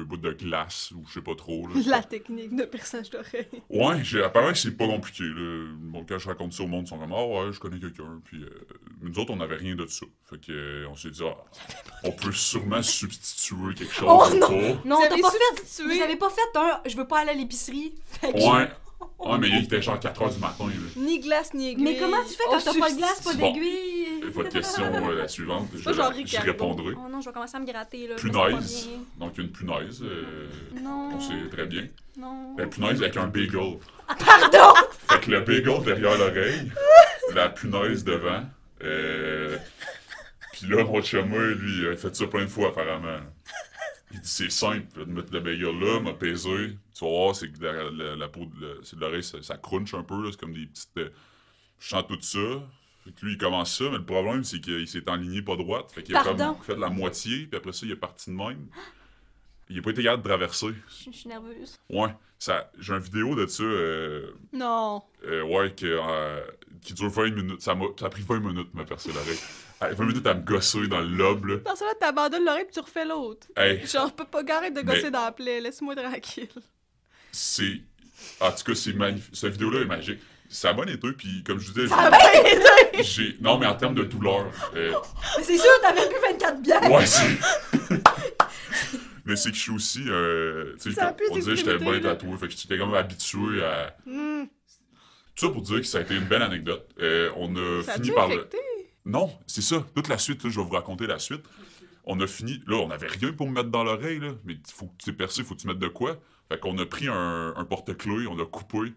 bout 0.04 0.16
de 0.16 0.32
glace, 0.32 0.90
ou 0.92 1.04
je 1.08 1.14
sais 1.14 1.20
pas 1.22 1.34
trop. 1.34 1.66
Là. 1.68 1.74
La 1.86 2.02
technique 2.02 2.54
de 2.54 2.64
perçage 2.64 3.10
d'oreille. 3.10 3.48
Ouais, 3.70 4.02
j'ai, 4.04 4.22
apparemment 4.22 4.52
que 4.52 4.58
c'est 4.58 4.76
pas 4.76 4.86
compliqué. 4.86 5.24
Là. 5.24 5.66
Bon, 5.78 6.04
quand 6.08 6.18
je 6.18 6.28
raconte 6.28 6.52
ça 6.52 6.62
au 6.62 6.66
monde, 6.66 6.84
ils 6.86 6.88
sont 6.88 6.98
comme 6.98 7.12
Ah 7.12 7.24
ouais, 7.26 7.52
je 7.52 7.60
connais 7.60 7.78
quelqu'un. 7.78 8.20
Puis 8.24 8.42
euh, 8.42 8.48
mais 9.00 9.10
nous 9.10 9.18
autres, 9.18 9.32
on 9.32 9.36
n'avait 9.36 9.56
rien 9.56 9.74
de 9.74 9.86
ça. 9.86 10.06
Fait 10.28 10.38
que, 10.40 10.52
euh, 10.52 10.86
on 10.90 10.96
s'est 10.96 11.10
dit 11.10 11.22
Ah, 11.24 11.36
on 12.04 12.12
peut 12.12 12.32
sûrement 12.32 12.82
substituer 12.82 13.74
quelque 13.74 13.92
chose. 13.94 14.08
Oh 14.08 14.34
non! 14.34 14.48
pas. 14.48 14.80
Non, 14.84 14.98
t'as 15.08 15.08
pas 15.20 15.30
fait. 15.30 15.62
substitué- 15.62 15.96
Vous 15.96 16.02
avez 16.02 16.16
pas 16.16 16.30
fait 16.30 16.58
un. 16.58 16.80
Je 16.86 16.96
veux 16.96 17.06
pas 17.06 17.20
aller 17.20 17.30
à 17.30 17.34
l'épicerie. 17.34 17.94
Fait 18.06 18.32
que- 18.32 18.38
Ouais. 18.38 18.68
Ouais, 19.18 19.38
mais 19.38 19.48
il 19.48 19.64
était 19.64 19.82
genre 19.82 19.98
4h 19.98 20.34
du 20.34 20.40
matin. 20.40 20.64
là. 20.66 20.72
Ni 20.96 21.20
glace, 21.20 21.52
ni 21.54 21.70
aiguille. 21.70 21.84
Mais 21.84 21.96
comment 21.98 22.22
tu 22.24 22.34
fais 22.34 22.44
quand 22.48 22.58
t'as 22.58 22.78
pas 22.78 22.90
de 22.90 22.96
glace, 22.96 23.20
pas 23.22 23.34
d'aiguille? 23.34 24.22
Votre 24.32 24.48
question, 24.50 24.84
euh, 24.84 25.14
la 25.18 25.28
suivante, 25.28 25.68
je, 25.74 25.92
genre 25.92 26.12
j'y 26.12 26.22
Ricardo. 26.22 26.46
répondrai. 26.50 26.94
Oh 26.96 27.08
non, 27.10 27.20
je 27.20 27.28
vais 27.28 27.32
commencer 27.32 27.56
à 27.56 27.60
me 27.60 27.66
gratter 27.66 28.06
là. 28.08 28.14
Punaise. 28.16 28.88
Donc, 29.18 29.36
une 29.38 29.50
punaise. 29.50 30.02
euh. 30.02 30.48
Non. 30.80 31.10
on 31.14 31.20
sait 31.20 31.34
très 31.50 31.66
bien. 31.66 31.86
Non. 32.16 32.56
La 32.58 32.66
punaise 32.66 33.02
avec 33.02 33.16
un 33.16 33.26
bagel. 33.26 33.78
Pardon! 34.06 34.74
Fait 35.10 35.20
que 35.20 35.30
le 35.30 35.40
bagel 35.40 35.82
derrière 35.84 36.16
l'oreille, 36.18 36.72
la 37.34 37.48
punaise 37.50 38.04
devant. 38.04 38.42
Euh... 38.82 39.56
Puis 40.52 40.66
là, 40.68 40.84
mon 40.84 41.02
chummer, 41.02 41.54
lui, 41.56 41.82
il 41.82 41.88
a 41.88 41.96
fait 41.96 42.14
ça 42.16 42.26
plein 42.26 42.42
de 42.42 42.48
fois, 42.48 42.68
apparemment. 42.68 43.18
Il 44.12 44.20
dit 44.20 44.28
c'est 44.28 44.50
simple, 44.50 45.04
de 45.04 45.04
mettre 45.04 45.32
le 45.32 45.40
bagel 45.40 45.78
là, 45.78 46.00
m'a 46.00 46.14
pesé. 46.14 46.76
Tu 46.94 47.04
vas 47.04 47.10
voir, 47.10 47.36
c'est 47.36 47.50
que 47.52 47.62
la, 47.62 47.90
la- 47.90 48.16
la 48.16 48.28
peau 48.28 48.46
de 48.46 48.80
l'oreille, 48.98 49.22
ça, 49.22 49.42
ça 49.42 49.56
crunch 49.58 49.92
un 49.94 50.02
peu, 50.02 50.30
c'est 50.30 50.40
comme 50.40 50.54
des 50.54 50.66
petites. 50.66 50.88
euh, 50.98 51.10
Je 51.78 51.88
sens 51.88 52.04
tout 52.08 52.18
ça. 52.20 52.38
Fait 53.04 53.12
que 53.12 53.24
lui, 53.26 53.32
il 53.34 53.38
commence 53.38 53.76
ça, 53.76 53.84
mais 53.90 53.98
le 53.98 54.04
problème, 54.04 54.44
c'est 54.44 54.60
qu'il 54.60 54.88
s'est 54.88 55.08
enligné 55.10 55.42
pas 55.42 55.56
droite. 55.56 55.92
Fait 55.92 56.02
qu'il 56.02 56.16
a 56.16 56.22
comme 56.24 56.56
fait 56.62 56.76
la 56.76 56.88
moitié, 56.88 57.46
puis 57.46 57.56
après 57.58 57.72
ça, 57.72 57.84
il 57.86 57.92
est 57.92 57.96
parti 57.96 58.30
de 58.30 58.34
même. 58.36 58.66
Il 59.70 59.78
a 59.78 59.82
pas 59.82 59.90
été 59.90 60.02
capable 60.02 60.22
de 60.22 60.28
traverser. 60.28 60.68
Je 61.04 61.10
je 61.10 61.16
suis 61.16 61.28
nerveuse. 61.28 61.76
Ouais, 61.90 62.08
ça, 62.38 62.70
j'ai 62.78 62.94
une 62.94 63.00
vidéo 63.00 63.34
de 63.34 63.46
ça. 63.46 63.62
euh, 63.62 64.32
Non. 64.54 65.02
euh, 65.24 65.42
ouais, 65.42 65.74
que, 65.74 65.84
euh, 65.86 66.40
qui 66.82 66.94
dure 66.94 67.08
20 67.10 67.30
minutes. 67.34 67.60
Ça, 67.62 67.74
m'a, 67.74 67.84
ça 67.98 68.06
a 68.06 68.08
pris 68.10 68.22
20 68.22 68.40
minutes 68.40 68.68
de 68.74 68.78
me 68.78 68.84
percer 68.84 69.12
l'oreille. 69.12 69.38
Euh, 69.82 69.94
20 69.94 70.04
minutes 70.06 70.26
à 70.26 70.34
me 70.34 70.40
gosser 70.42 70.86
dans 70.88 71.00
le 71.00 71.08
lobe, 71.08 71.44
là. 71.46 71.56
Parce 71.64 71.80
que 71.80 71.84
là, 71.84 71.92
t'abandonnes 72.00 72.44
l'oreille 72.44 72.64
puis 72.64 72.74
tu 72.74 72.80
refais 72.80 73.04
l'autre. 73.04 73.46
Hey, 73.56 73.86
Genre, 73.86 74.12
peux 74.12 74.24
pas 74.24 74.42
arrêter 74.56 74.82
de 74.82 74.86
gosser 74.86 75.02
Mais- 75.04 75.10
dans 75.10 75.24
la 75.24 75.32
plaie. 75.32 75.60
Laisse-moi 75.60 75.94
tranquille. 75.96 76.48
c'est. 77.32 77.80
En 78.40 78.50
tout 78.50 78.64
cas, 78.64 78.74
c'est 78.74 78.92
magnifique. 78.94 79.34
Cette 79.36 79.52
vidéo-là 79.52 79.80
est 79.82 79.84
magique. 79.86 80.18
Ça 80.50 80.70
a 80.70 80.72
bien 80.72 80.86
été, 80.86 81.12
puis 81.12 81.44
comme 81.44 81.58
je 81.60 81.66
vous 81.68 81.74
disais, 81.74 81.88
Ça 81.88 81.98
a 81.98 82.10
bien 82.10 82.40
été! 82.42 83.02
j'ai. 83.02 83.36
Non, 83.40 83.58
mais 83.58 83.66
en 83.66 83.74
termes 83.76 83.94
de 83.94 84.02
douleur. 84.04 84.46
euh, 84.74 84.94
Mais 85.36 85.44
c'est 85.44 85.58
sûr, 85.58 85.70
t'avais 85.82 86.08
bu 86.08 86.14
24 86.32 86.62
bières! 86.62 86.90
ouais, 86.90 87.04
c'est. 87.06 87.38
mais 89.26 89.36
c'est 89.36 89.50
que 89.50 89.56
je 89.56 89.60
suis 89.60 89.70
aussi. 89.72 90.04
Euh, 90.08 90.72
tu 90.82 90.90
sais, 90.90 91.00
Ça 91.00 91.14
on 91.30 91.34
disait 91.34 91.50
que 91.50 91.56
j'étais 91.56 91.76
bien 91.78 92.00
tatoué, 92.00 92.36
fait 92.38 92.48
que 92.48 92.54
j'étais 92.56 92.78
comme 92.78 92.94
habitué 92.94 93.62
à. 93.62 93.94
Hmm. 94.06 94.44
Tout 95.38 95.46
ça 95.46 95.52
pour 95.52 95.62
dire 95.62 95.76
que 95.76 95.86
ça 95.86 95.98
a 95.98 96.00
été 96.00 96.16
une 96.16 96.24
belle 96.24 96.42
anecdote. 96.42 96.88
Euh, 97.00 97.30
on 97.36 97.54
a 97.56 97.82
Ça 97.82 97.94
fini 97.94 98.10
par. 98.12 98.28
le-? 98.28 98.48
Non, 99.04 99.30
c'est 99.46 99.62
ça. 99.62 99.86
Toute 99.94 100.08
la 100.08 100.18
suite, 100.18 100.42
là, 100.44 100.50
je 100.50 100.58
vais 100.58 100.66
vous 100.66 100.72
raconter 100.72 101.06
la 101.06 101.18
suite. 101.18 101.42
On 102.04 102.18
a 102.20 102.26
fini. 102.26 102.62
Là, 102.66 102.76
on 102.76 102.88
n'avait 102.88 103.06
rien 103.06 103.32
pour 103.32 103.46
me 103.48 103.52
mettre 103.54 103.68
dans 103.70 103.84
l'oreille, 103.84 104.18
là. 104.18 104.32
Mais 104.44 104.56
faut 104.72 104.86
que 104.86 105.02
tu 105.04 105.10
es 105.10 105.12
percé, 105.12 105.44
faut 105.44 105.54
que 105.54 105.60
tu 105.60 105.66
mettes 105.66 105.78
de 105.78 105.88
quoi. 105.88 106.16
Fait 106.50 106.58
qu'on 106.58 106.76
a 106.78 106.86
pris 106.86 107.08
un, 107.08 107.54
un 107.56 107.64
porte-clés, 107.64 108.26
on 108.26 108.38
a 108.38 108.46
coupé. 108.46 108.92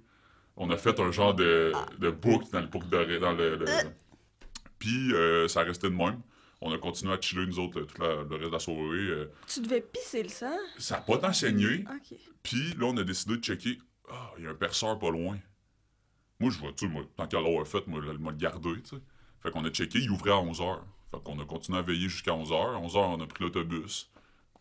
On 0.57 0.69
a 0.69 0.77
fait 0.77 0.99
un 0.99 1.11
genre 1.11 1.33
de, 1.33 1.71
de 1.99 2.09
boucle 2.09 2.45
dans 2.51 2.59
le 2.61 2.67
boucle 2.67 2.87
d'oreille. 2.87 3.19
Dans 3.19 3.33
le, 3.33 3.55
le- 3.57 3.65
Puis 4.79 5.13
euh, 5.13 5.47
ça 5.47 5.61
restait 5.63 5.89
de 5.89 5.95
même. 5.95 6.19
On 6.61 6.71
a 6.71 6.77
continué 6.77 7.13
à 7.13 7.19
chiller, 7.21 7.45
nous 7.45 7.59
autres, 7.59 7.81
tout 7.81 8.01
la- 8.01 8.23
le 8.23 8.35
reste 8.35 8.47
de 8.47 8.53
la 8.53 8.59
soirée. 8.59 8.79
euh. 8.81 9.31
Tu 9.47 9.61
devais 9.61 9.81
pisser 9.81 10.23
le 10.23 10.29
sang? 10.29 10.55
ça 10.77 10.95
n'a 10.95 11.01
pas 11.01 11.17
tant 11.17 11.33
saigné. 11.33 11.85
Ok. 11.89 12.17
Puis 12.43 12.73
là, 12.77 12.85
on 12.87 12.97
a 12.97 13.03
décidé 13.03 13.37
de 13.37 13.43
checker. 13.43 13.77
Ah, 14.09 14.31
il 14.37 14.43
y 14.43 14.47
a 14.47 14.51
un 14.51 14.55
perceur 14.55 14.97
pas 14.99 15.09
loin. 15.09 15.37
Moi, 16.41 16.49
je 16.51 16.59
vois, 16.59 16.71
tu 16.73 16.85
sais, 16.87 16.91
moi, 16.91 17.03
tant 17.15 17.27
qu'à 17.27 17.39
l'avoir 17.39 17.65
fait, 17.67 17.85
moi, 17.87 18.01
le, 18.01 18.11
le 18.13 18.31
garder, 18.33 18.73
tu 18.83 18.89
sais. 18.95 19.01
Fait 19.41 19.51
qu'on 19.51 19.63
a 19.63 19.69
checké, 19.69 19.99
il 19.99 20.09
ouvrait 20.11 20.31
à 20.31 20.35
11h. 20.35 20.79
Fait 21.11 21.23
qu'on 21.23 21.39
a 21.39 21.45
continué 21.45 21.77
à 21.79 21.81
veiller 21.81 22.09
jusqu'à 22.09 22.31
11h. 22.31 22.75
À 22.75 22.79
11h, 22.81 22.97
on 22.97 23.21
a 23.21 23.27
pris 23.27 23.43
l'autobus. 23.43 24.09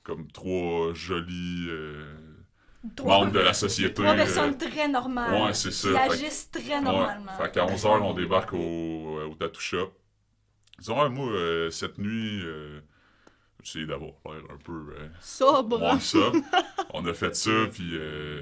Comme 0.02 0.26
trois 0.32 0.92
jolis 0.94 1.66
euh, 1.68 2.14
Trois, 2.96 3.20
membres 3.20 3.32
de 3.32 3.40
la 3.40 3.52
société. 3.64 3.94
trois 3.94 4.12
euh, 4.12 4.16
personnes 4.16 4.56
très 4.56 4.88
normales. 4.88 5.42
ouais, 5.42 5.54
c'est 5.54 5.70
ça. 5.70 5.88
Qui 5.88 5.94
Fait- 5.94 6.00
agissent 6.24 6.50
très 6.50 6.80
normalement. 6.80 7.32
Ouais. 7.38 7.44
Fait 7.44 7.52
qu'à 7.52 7.66
11h, 7.66 8.00
on 8.02 8.14
débarque 8.14 8.52
au, 8.54 9.18
euh, 9.18 9.26
au 9.30 9.34
tattoo 9.34 9.60
shop. 9.60 9.92
Ils 10.78 10.80
disent, 10.82 10.90
ouais, 10.90 11.08
moi, 11.10 11.28
euh, 11.32 11.70
cette 11.70 11.98
nuit, 11.98 12.40
euh, 12.42 12.80
j'ai 13.62 13.70
essayé 13.80 13.86
d'avoir 13.86 14.12
l'air 14.26 14.42
un 14.50 14.56
peu. 14.56 14.94
euh, 14.98 15.08
Sobre. 15.20 15.80
Ouais, 15.82 16.00
ça. 16.00 16.32
on 16.94 17.04
a 17.06 17.12
fait 17.14 17.36
ça, 17.36 17.50
puis. 17.70 17.90
Euh, 17.94 18.40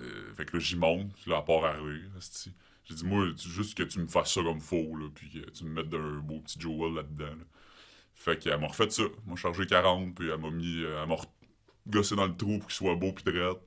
euh, 0.00 0.32
fait 0.36 0.44
que 0.46 0.56
là, 0.56 0.62
j'y 0.62 0.76
monte, 0.76 1.12
puis 1.20 1.30
là, 1.30 1.38
à 1.38 1.42
part 1.42 1.64
à 1.64 1.72
rire. 1.72 2.08
J'ai 2.84 2.94
dit, 2.94 3.04
moi, 3.04 3.26
juste 3.36 3.76
que 3.76 3.82
tu 3.84 4.00
me 4.00 4.06
fasses 4.08 4.34
ça 4.34 4.42
comme 4.42 4.60
faux, 4.60 4.96
là, 4.96 5.06
puis 5.14 5.30
que 5.30 5.50
tu 5.50 5.64
me 5.64 5.70
mettes 5.70 5.88
d'un 5.88 6.18
beau 6.18 6.40
petit 6.40 6.60
Joel 6.60 6.94
là-dedans. 6.94 7.24
là. 7.26 7.44
Fait 8.14 8.38
qu'elle 8.38 8.58
m'a 8.60 8.66
refait 8.68 8.90
ça. 8.90 9.02
Elle 9.04 9.30
m'a 9.30 9.36
chargé 9.36 9.66
40, 9.66 10.14
puis 10.14 10.28
elle 10.28 10.38
m'a 10.38 10.50
mis. 10.50 10.82
euh, 10.82 11.02
Elle 11.02 11.08
m'a 11.08 11.16
gossé 11.86 12.14
dans 12.16 12.26
le 12.26 12.36
trou 12.36 12.58
pour 12.58 12.66
qu'il 12.68 12.74
soit 12.76 12.94
beau, 12.96 13.12
puis 13.12 13.24
drette. 13.24 13.58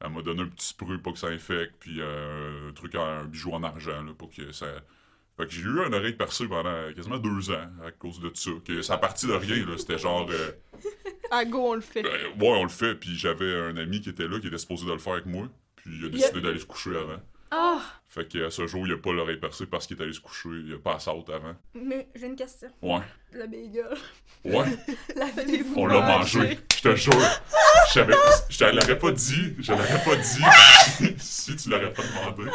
Elle 0.00 0.10
m'a 0.10 0.22
donné 0.22 0.42
un 0.42 0.46
petit 0.48 0.66
spray 0.68 0.98
pour 0.98 1.12
que 1.12 1.18
ça 1.18 1.28
infecte, 1.28 1.74
puis 1.80 1.96
euh, 2.00 2.70
un 2.70 2.72
truc, 2.72 2.94
un 2.94 3.24
bijou 3.24 3.52
en 3.52 3.62
argent, 3.62 4.02
là, 4.02 4.12
pour 4.16 4.30
que 4.30 4.50
ça. 4.52 4.66
Fait 5.36 5.46
que 5.46 5.52
j'ai 5.52 5.62
eu 5.62 5.86
une 5.86 5.94
oreille 5.94 6.16
percée 6.16 6.46
pendant 6.46 6.92
quasiment 6.94 7.18
deux 7.18 7.50
ans 7.50 7.68
à 7.84 7.90
cause 7.90 8.20
de 8.20 8.30
ça. 8.34 8.50
Que 8.64 8.82
ça 8.82 8.94
a 8.94 8.98
parti 8.98 9.26
de 9.26 9.32
rien, 9.32 9.64
là. 9.66 9.78
C'était 9.78 9.98
genre. 9.98 10.28
euh, 10.30 10.50
À 11.30 11.44
go, 11.44 11.70
on 11.70 11.74
le 11.74 11.80
fait. 11.80 12.02
ben, 12.02 12.10
ouais, 12.40 12.48
on 12.48 12.64
le 12.64 12.68
fait. 12.68 12.94
Puis 12.96 13.16
j'avais 13.16 13.54
un 13.54 13.76
ami 13.76 14.00
qui 14.00 14.10
était 14.10 14.28
là, 14.28 14.38
qui 14.40 14.48
était 14.48 14.58
supposé 14.58 14.84
de 14.86 14.92
le 14.92 14.98
faire 14.98 15.14
avec 15.14 15.26
moi. 15.26 15.48
Puis 15.76 15.90
il 15.98 16.04
a 16.04 16.08
décidé 16.10 16.40
d'aller 16.42 16.58
se 16.60 16.66
coucher 16.66 16.90
avant. 16.96 17.20
Ah! 17.54 17.80
Fait 18.08 18.26
qu'à 18.26 18.50
ce 18.50 18.66
jour, 18.66 18.86
il 18.86 18.94
a 18.94 18.96
pas 18.96 19.12
l'oreille 19.12 19.36
percée 19.38 19.66
parce 19.66 19.86
qu'il 19.86 19.98
est 19.98 20.02
allé 20.02 20.12
se 20.14 20.20
coucher. 20.20 20.48
Il 20.66 20.72
a 20.74 20.78
pas 20.78 20.96
out 21.12 21.28
avant. 21.28 21.54
mais 21.74 22.08
j'ai 22.14 22.26
une 22.26 22.34
question. 22.36 22.68
Ouais. 22.80 23.00
Le 23.32 23.46
bagel. 23.46 23.94
Ouais. 24.44 24.64
L'avez-vous 25.14 25.74
On 25.76 25.86
l'a 25.86 26.00
mangé? 26.00 26.38
mangé. 26.38 26.58
Je 26.74 26.80
te 26.80 26.94
jure. 26.96 27.12
Je 27.94 28.00
savais- 28.00 28.14
je 28.48 28.64
l'aurais 28.64 28.98
pas 28.98 29.10
dit. 29.12 29.54
Je 29.58 29.72
l'aurais 29.72 30.04
pas 30.04 30.16
dit 30.16 31.14
si 31.18 31.56
tu 31.56 31.68
l'aurais 31.70 31.92
pas 31.92 32.02
demandé. 32.02 32.50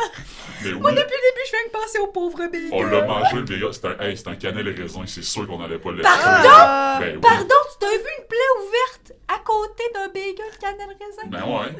Mais 0.63 0.73
oui. 0.73 0.73
Depuis 0.73 0.89
le 0.91 0.95
début, 0.95 1.45
je 1.45 1.51
viens 1.51 1.65
de 1.67 1.71
penser 1.71 1.99
au 1.99 2.07
pauvre 2.07 2.37
bagel. 2.37 2.69
On 2.71 2.83
l'a 2.83 3.05
mangé, 3.05 3.35
le 3.35 3.41
bagel. 3.43 3.73
C'est 3.73 3.85
un, 3.85 3.99
hey, 3.99 4.17
c'est 4.17 4.27
un 4.27 4.35
cannelle 4.35 4.67
et 4.67 4.71
raisin. 4.81 5.03
C'est 5.05 5.21
sûr 5.23 5.45
qu'on 5.47 5.63
allait 5.63 5.79
pas 5.79 5.91
le. 5.91 6.01
Ah! 6.05 6.97
Ben 6.99 7.15
oui. 7.15 7.21
Pardon, 7.21 7.45
tu 7.71 7.77
t'as 7.79 7.91
vu 7.91 8.03
une 8.19 8.25
plaie 8.27 8.37
ouverte 8.65 9.13
à 9.27 9.39
côté 9.39 9.83
d'un 9.93 10.07
bagel 10.07 10.57
cannelle 10.59 10.97
raisin? 10.99 11.27
Ben 11.27 11.43
ouais. 11.43 11.75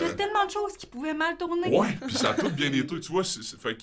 Il 0.00 0.06
y 0.06 0.10
a 0.10 0.14
tellement 0.14 0.46
de 0.46 0.50
choses 0.50 0.76
qui 0.78 0.86
pouvaient 0.86 1.12
mal 1.14 1.36
tourner. 1.36 1.68
Ouais, 1.68 1.98
puis 2.06 2.14
ça 2.14 2.30
a 2.30 2.34
tout 2.34 2.48
bien 2.50 2.72
été, 2.72 2.98
tu 3.00 3.12
vois. 3.12 3.24
c'est- 3.24 3.42
c'est- 3.42 3.60
fait 3.60 3.76
que, 3.76 3.82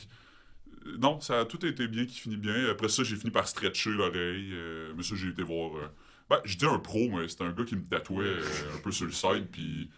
euh, 0.87 0.97
non, 0.99 1.21
ça 1.21 1.41
a 1.41 1.45
tout 1.45 1.63
été 1.65 1.87
bien 1.87 2.05
qui 2.05 2.19
finit 2.19 2.35
bien. 2.37 2.69
Après 2.71 2.89
ça, 2.89 3.03
j'ai 3.03 3.15
fini 3.15 3.29
par 3.31 3.47
stretcher 3.47 3.91
l'oreille. 3.91 4.49
euh, 4.53 4.91
mais 4.97 5.03
ça, 5.03 5.13
j'ai 5.15 5.27
été 5.29 5.43
voir. 5.43 5.77
euh, 5.77 5.87
ben, 6.31 6.39
je 6.45 6.57
dis 6.57 6.65
un 6.65 6.79
pro, 6.79 7.09
mais 7.11 7.27
c'était 7.27 7.43
un 7.43 7.51
gars 7.51 7.65
qui 7.65 7.75
me 7.75 7.83
tatouait 7.83 8.25
euh, 8.25 8.75
un 8.75 8.79
peu 8.79 8.91
sur 8.91 9.05
le 9.05 9.11
side, 9.11 9.47
puis 9.51 9.89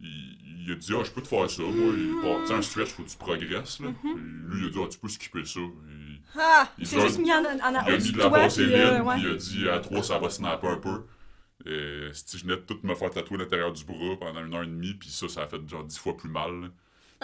il, 0.00 0.64
il 0.66 0.72
a 0.72 0.74
dit 0.76 0.92
Ah, 0.98 1.04
je 1.04 1.10
peux 1.10 1.20
te 1.20 1.28
faire 1.28 1.48
ça. 1.50 1.62
Moi, 1.62 1.92
il, 1.94 2.46
sais, 2.46 2.54
un 2.54 2.62
stretch, 2.62 2.88
faut 2.88 3.02
que 3.02 3.10
tu 3.10 3.18
progresses. 3.18 3.80
Là. 3.80 3.88
Puis 4.00 4.10
lui, 4.48 4.62
il 4.62 4.66
a 4.66 4.70
dit 4.70 4.78
Ah, 4.82 4.88
tu 4.90 4.98
peux 4.98 5.08
skipper 5.08 5.44
ça. 5.44 5.60
Il, 5.60 6.20
Ah! 6.38 6.68
il 6.78 6.86
juste 6.86 7.18
mis 7.18 7.30
en, 7.30 7.44
en, 7.44 7.74
en 7.74 7.86
il 7.86 7.92
a 7.94 7.98
mis 7.98 8.12
de 8.12 8.18
la 8.18 8.28
vaseline, 8.28 8.70
euh, 8.72 9.02
ouais. 9.02 9.16
il 9.20 9.26
a 9.28 9.34
dit 9.34 9.68
à 9.68 9.78
3, 9.78 10.02
ça 10.02 10.18
va 10.18 10.30
snapper 10.30 10.68
un 10.68 10.78
peu. 10.78 11.04
Et 11.66 12.08
si 12.12 12.38
je 12.38 12.44
venais 12.44 12.56
de 12.56 12.62
tout 12.62 12.78
me 12.82 12.94
faire 12.94 13.10
tatouer 13.10 13.36
l'intérieur 13.38 13.72
du 13.72 13.84
bras 13.84 14.16
pendant 14.18 14.42
une 14.44 14.54
heure 14.54 14.62
et 14.64 14.66
demie, 14.66 14.94
puis 14.94 15.10
ça, 15.10 15.28
ça 15.28 15.42
a 15.42 15.46
fait 15.46 15.60
genre 15.68 15.84
10 15.84 15.98
fois 15.98 16.16
plus 16.16 16.30
mal. 16.30 16.50
là. 16.62 16.68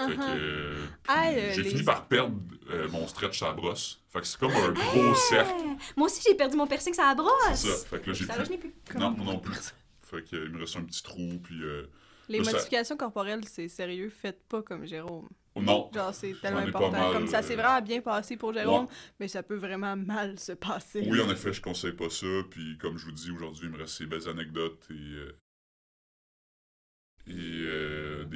Uh-huh. 0.08 0.36
euh, 0.36 0.86
Ah, 1.08 1.32
j'ai 1.32 1.62
les- 1.62 1.70
fini 1.70 1.82
par 1.82 2.06
perdre 2.06 2.36
euh, 2.70 2.88
mon 2.90 3.06
stretch 3.06 3.42
à 3.42 3.46
la 3.48 3.52
brosse. 3.52 4.02
Fait 4.08 4.20
que 4.20 4.26
c'est 4.26 4.38
comme 4.38 4.52
un 4.52 4.70
gros 4.72 5.14
cercle. 5.14 5.52
Moi 5.96 6.06
aussi, 6.06 6.22
j'ai 6.26 6.34
perdu 6.34 6.56
mon 6.56 6.66
piercing 6.66 6.94
à 7.00 7.08
la 7.08 7.14
brosse. 7.14 7.32
C'est 7.54 7.68
ça. 7.68 7.86
Fait 7.88 8.00
que 8.00 8.08
là, 8.10 8.12
j'ai 8.14 8.26
plus. 8.26 8.50
n'ai 8.50 8.58
plus. 8.58 8.74
Non, 8.98 9.10
moi 9.10 9.34
non 9.34 9.38
plus. 9.38 9.74
Fait 10.02 10.22
que, 10.28 10.36
euh, 10.36 10.44
il 10.46 10.52
me 10.52 10.60
reste 10.60 10.76
un 10.76 10.82
petit 10.84 11.02
trou, 11.02 11.38
puis. 11.42 11.62
euh, 11.62 11.86
Les 12.28 12.38
Là, 12.38 12.44
ça- 12.44 12.52
modifications 12.52 12.96
corporelles, 12.96 13.44
c'est 13.48 13.68
sérieux. 13.68 14.08
Faites 14.10 14.42
pas 14.48 14.62
comme 14.62 14.86
Jérôme. 14.86 15.28
oh 15.56 15.62
non. 15.62 15.90
Genre, 15.92 16.14
c'est 16.14 16.34
tellement 16.40 16.60
important. 16.60 16.92
mal, 16.92 17.12
comme 17.12 17.26
ça 17.26 17.42
s'est 17.42 17.54
euh, 17.54 17.62
vraiment 17.62 17.80
bien 17.82 18.00
passé 18.00 18.36
pour 18.36 18.52
Jérôme, 18.54 18.86
mais 19.18 19.26
ça 19.28 19.42
peut 19.42 19.56
vraiment 19.56 19.96
mal 19.96 20.38
se 20.38 20.52
passer. 20.52 21.04
Oui, 21.08 21.20
en 21.20 21.30
effet, 21.30 21.52
je 21.52 21.60
conseille 21.60 21.92
pas 21.92 22.08
ça. 22.10 22.26
Puis, 22.50 22.78
comme 22.78 22.96
je 22.98 23.04
vous 23.06 23.12
dis, 23.12 23.30
aujourd'hui, 23.32 23.64
il 23.66 23.70
me 23.72 23.78
reste 23.78 23.96
ces 23.98 24.06
belles 24.06 24.28
anecdotes 24.28 24.86
et. 24.90 24.94
euh, 24.94 25.36
euh, 27.28 27.32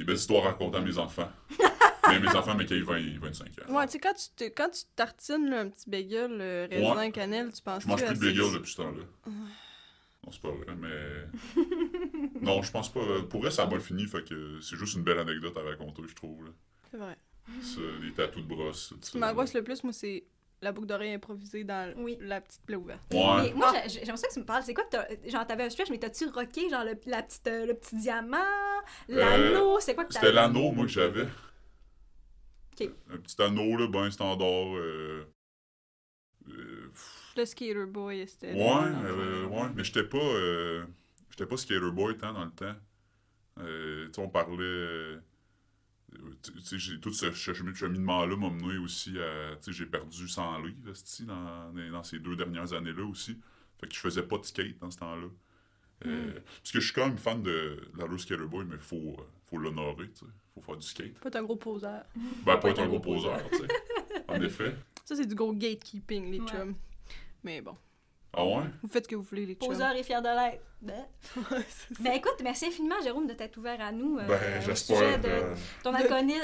belles 0.05 0.15
histoires 0.17 0.45
à 0.45 0.49
raconter 0.51 0.77
à 0.77 0.81
mes 0.81 0.97
enfants. 0.97 1.29
mais 2.09 2.19
mes 2.19 2.27
enfants, 2.29 2.55
mais 2.55 2.65
qui 2.65 2.73
ont 2.75 2.83
20 2.85 2.97
et 2.97 3.17
25 3.17 3.47
ans. 3.67 3.75
Ouais, 3.77 3.85
tu 3.87 3.93
sais, 3.93 3.99
quand 3.99 4.13
tu, 4.13 4.29
te- 4.35 4.49
quand 4.55 4.69
tu 4.69 4.83
tartines 4.95 5.49
là, 5.49 5.61
un 5.61 5.69
petit 5.69 5.89
bagel 5.89 6.37
euh, 6.39 6.67
raisin 6.69 6.95
Ouais. 6.95 7.11
cannelle, 7.11 7.51
tu 7.51 7.61
penses 7.61 7.83
Je 7.83 7.87
mange 7.87 8.05
plus 8.05 8.19
de 8.19 8.25
bagel 8.25 8.53
depuis 8.53 8.71
ce 8.71 8.77
temps-là. 8.77 9.03
Non, 9.27 10.31
c'est 10.31 10.41
pas 10.41 10.51
vrai, 10.51 10.75
mais. 10.79 11.61
non, 12.41 12.61
je 12.61 12.71
pense 12.71 12.91
pas. 12.91 13.01
Pour 13.29 13.41
vrai, 13.41 13.51
ça 13.51 13.63
a 13.63 13.67
mal 13.67 13.79
fini, 13.81 14.05
fait 14.05 14.23
que 14.27 14.59
c'est 14.61 14.75
juste 14.75 14.95
une 14.95 15.03
belle 15.03 15.19
anecdote 15.19 15.55
à 15.57 15.61
raconter, 15.61 16.01
je 16.07 16.15
trouve. 16.15 16.45
là. 16.45 16.51
C'est 16.91 16.97
vrai. 16.97 17.17
Ça, 17.61 17.79
les 18.01 18.11
tatous 18.11 18.41
de 18.41 18.47
brosse, 18.47 18.93
Ce 19.01 19.11
qui 19.11 19.17
m'angoisse 19.19 19.53
le 19.53 19.63
plus, 19.63 19.83
moi, 19.83 19.93
c'est 19.93 20.23
la 20.65 20.71
boucle 20.73 20.87
d'oreille 20.87 21.13
improvisée 21.13 21.63
dans 21.63 21.93
Oui. 21.97 22.17
la 22.19 22.41
petite 22.41 22.61
plaie 22.65 22.75
ouverte. 22.75 23.01
Ouais. 23.13 23.43
Mais 23.43 23.53
moi, 23.53 23.71
j'ai- 23.87 23.99
j'aimerais 24.03 24.17
ça 24.17 24.27
que 24.27 24.33
tu 24.33 24.39
me 24.41 24.45
parles. 24.45 24.63
C'est 24.63 24.73
quoi 24.73 24.83
que 24.83 24.89
t'as. 24.89 25.07
Genre, 25.29 25.47
t'avais 25.47 25.63
un 25.63 25.69
stretch, 25.69 25.89
mais 25.89 25.97
t'as-tu 25.99 26.27
rocké, 26.27 26.69
genre, 26.69 26.83
le, 26.83 26.95
la 27.05 27.21
petite, 27.23 27.47
euh, 27.47 27.65
le 27.65 27.73
petit 27.75 27.95
diamant, 27.95 28.37
l'anneau, 29.07 29.79
c'est 29.79 29.95
quoi 29.95 30.03
que 30.05 30.13
t'avais? 30.13 30.25
Euh, 30.27 30.29
C'était 30.31 30.35
l'anneau, 30.41 30.71
moi, 30.71 30.85
que 30.85 30.91
j'avais. 30.91 31.27
Ok. 32.73 32.89
Un 33.11 33.17
petit 33.17 33.41
anneau, 33.41 33.77
là, 33.77 33.87
ben 33.87 34.11
standard. 34.11 34.75
Euh... 34.75 35.25
euh, 36.49 36.91
Le 37.37 37.45
Skater 37.45 37.85
Boy, 37.85 38.27
c'était. 38.27 38.53
Ouais, 38.53 38.59
euh, 39.05 39.45
ouais, 39.45 39.69
mais 39.75 39.83
j'étais 39.83 40.03
pas, 40.03 40.17
euh, 40.17 40.83
j'étais 41.29 41.45
pas 41.45 41.57
skater 41.57 41.91
boy 41.91 42.17
tant 42.17 42.33
dans 42.33 42.45
le 42.45 42.51
temps. 42.51 42.75
Euh, 43.59 44.07
tu 44.07 44.13
sais, 44.13 44.21
on 44.21 44.29
parlait, 44.29 44.57
euh, 44.59 45.15
tu 45.15 45.21
tu 45.21 45.21
sais, 45.21 45.21
j'ai- 46.04 46.04
tout 47.01 47.13
ce 47.13 47.25
chemi- 47.31 47.73
cheminement-là 47.75 48.35
m'a 48.35 48.49
mené 48.49 48.77
aussi 48.77 49.17
à, 49.19 49.55
j'ai 49.67 49.85
perdu 49.85 50.27
100 50.27 50.59
livres, 50.63 50.77
dans, 51.25 51.73
dans 51.91 52.03
ces 52.03 52.19
deux 52.19 52.35
dernières 52.35 52.73
années-là 52.73 53.03
aussi. 53.05 53.37
Fait 53.79 53.87
que 53.87 53.93
je 53.93 53.99
faisais 53.99 54.23
pas 54.23 54.37
de 54.37 54.43
skate 54.45 54.77
dans 54.79 54.91
ce 54.91 54.97
temps-là. 54.99 55.27
Euh, 56.05 56.33
Parce 56.57 56.71
que 56.71 56.79
je 56.79 56.85
suis 56.85 56.93
quand 56.93 57.07
même 57.07 57.17
fan 57.17 57.41
de 57.41 57.79
la 57.97 58.05
skater 58.17 58.45
boy, 58.45 58.65
mais 58.65 58.77
faut, 58.77 59.15
euh, 59.17 59.23
faut 59.49 59.57
l'honorer, 59.57 60.09
tu 60.09 60.19
sais. 60.19 60.31
Faut 60.53 60.61
faire 60.61 60.77
du 60.77 60.85
skate. 60.85 61.19
Pas 61.19 61.29
être 61.29 61.35
un 61.37 61.43
gros 61.43 61.55
poseur. 61.55 62.03
Ben, 62.45 62.57
pas 62.57 62.69
être 62.69 62.79
un 62.79 62.87
gros 62.87 62.99
poseur, 62.99 63.39
tu 63.49 63.57
sais. 63.59 63.67
En 64.27 64.41
effet. 64.41 64.75
Ça, 65.05 65.15
c'est 65.15 65.25
du 65.27 65.35
gros 65.35 65.53
gatekeeping, 65.53 66.31
les 66.31 66.39
Ouais. 66.39 66.47
chums. 66.47 66.75
Mais 67.43 67.61
bon, 67.61 67.77
Ah 68.37 68.45
ouais? 68.45 68.63
vous 68.81 68.87
faites 68.89 69.05
ce 69.05 69.09
que 69.09 69.15
vous 69.15 69.23
voulez, 69.23 69.45
les 69.45 69.55
chums. 69.55 69.69
Poseur 69.69 69.95
et 69.95 70.03
fier 70.03 70.21
de 70.21 70.27
l'être. 70.27 70.63
Ben. 70.81 71.05
Ben 71.99 72.13
écoute, 72.13 72.35
merci 72.43 72.65
infiniment, 72.67 72.95
Jérôme, 73.03 73.27
de 73.27 73.33
t'être 73.33 73.57
ouvert 73.57 73.79
à 73.81 73.91
nous. 73.91 74.17
euh, 74.19 74.25
Ben, 74.27 74.39
au 74.59 74.65
j'espère. 74.65 74.97
sujet 74.97 75.17
de 75.17 75.27
euh, 75.27 75.55
ton. 75.83 75.93
Alcoolisme. 75.93 76.41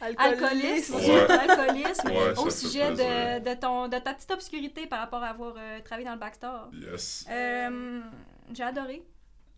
Alcoolisme. 0.00 0.94
Ouais. 0.96 1.30
Alcoolisme. 1.30 2.08
Ouais, 2.10 2.34
ça 2.34 2.40
au 2.40 2.50
sujet 2.50 2.90
de, 2.92 3.40
de, 3.44 3.54
ton, 3.60 3.88
de 3.88 3.98
ta 3.98 4.14
petite 4.14 4.30
obscurité 4.30 4.86
par 4.86 5.00
rapport 5.00 5.22
à 5.22 5.28
avoir 5.28 5.54
euh, 5.58 5.80
travaillé 5.84 6.06
dans 6.06 6.14
le 6.14 6.18
backstore. 6.20 6.70
Yes. 6.72 7.26
Euh, 7.30 8.00
J'ai 8.54 8.62
adoré. 8.62 9.02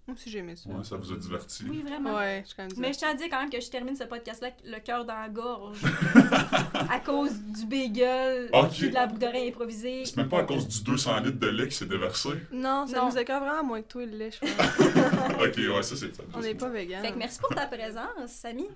Moi 0.07 0.15
aussi, 0.17 0.29
j'ai 0.31 0.41
aimé 0.41 0.55
ça. 0.55 0.69
Ouais, 0.69 0.85
ça 0.85 0.97
vous 0.99 1.13
a 1.13 1.17
diverti. 1.17 1.65
Oui, 1.69 1.83
vraiment. 1.83 2.15
Ouais, 2.15 2.41
je 2.43 2.49
suis 2.49 2.57
quand 2.57 2.65
même 2.65 2.73
Mais 2.77 2.93
je 2.93 2.99
tiens 2.99 3.11
à 3.11 3.15
dire 3.15 3.27
quand 3.31 3.41
même 3.41 3.49
que 3.49 3.59
je 3.59 3.71
termine 3.71 3.97
ce 3.97 4.05
podcast-là 4.05 4.49
avec 4.49 4.59
le 4.65 4.79
cœur 4.81 5.05
dans 5.07 5.15
la 5.19 5.29
gorge. 5.31 5.79
à 6.91 7.01
cause 7.01 7.41
du 7.41 7.65
bagel 7.65 8.51
Ok. 8.53 8.71
puis 8.73 8.89
de 8.91 8.95
la 8.95 9.07
boucle 9.07 9.21
d'oreille 9.21 9.49
improvisée. 9.49 10.05
C'est 10.05 10.19
même 10.19 10.29
pas 10.29 10.41
à 10.41 10.45
cause 10.45 10.69
du 10.69 10.83
200 10.83 11.21
litres 11.21 11.39
de 11.39 11.47
lait 11.49 11.69
qui 11.69 11.75
s'est 11.77 11.87
déversé? 11.87 12.29
Non, 12.53 12.87
ça 12.87 12.99
Non. 12.99 13.11
nous 13.11 13.17
écoeure 13.19 13.41
vraiment 13.41 13.65
moins 13.65 13.81
que 13.81 13.89
toi, 13.89 14.05
le 14.05 14.13
lait, 14.17 14.31
je 14.31 14.41
pense. 14.41 14.51
ok, 15.41 15.57
ouais, 15.57 15.83
ça 15.83 15.97
c'est 15.97 16.15
ça. 16.15 16.23
On 16.35 16.41
n'est 16.41 16.55
pas 16.55 16.69
vegan. 16.69 17.03
Fait 17.03 17.13
que 17.13 17.19
merci 17.19 17.39
pour 17.41 17.49
ta 17.55 17.67
présence, 17.67 18.29
Samy. 18.29 18.69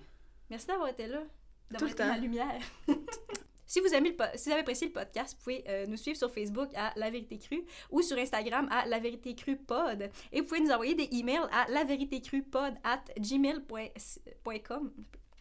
Merci 0.49 0.66
d'avoir 0.66 0.89
été 0.89 1.07
là. 1.09 1.18
Tout 1.18 1.72
D'avoir 1.74 1.89
le 1.91 1.93
été 1.95 2.03
temps. 2.03 2.09
ma 2.09 2.18
lumière. 2.18 2.61
si, 3.69 3.81
vous 3.81 3.95
avez 3.95 4.61
apprécié 4.61 4.87
le 4.87 4.93
podcast, 4.93 5.37
vous 5.37 5.45
pouvez 5.45 5.64
euh, 5.69 5.87
nous 5.87 5.99
suivre 5.99 6.16
sur 6.16 6.33
Facebook 6.33 6.71
à 6.75 6.93
La 6.97 7.11
Vérité 7.11 7.39
Crue 7.39 7.64
ou 7.91 8.01
sur 8.01 8.16
Instagram 8.16 8.66
à 8.71 8.87
La 8.87 8.99
Vérité 8.99 9.35
Crue 9.35 9.59
Pod. 9.59 10.11
Et 10.33 10.41
vous 10.41 10.47
pouvez 10.47 10.61
nous 10.61 10.71
envoyer 10.71 10.95
des 10.95 11.09
emails 11.12 11.47
à 11.53 11.71
lavéritécrupod 11.71 12.75
at 12.83 13.05
gmail.com. 13.19 14.93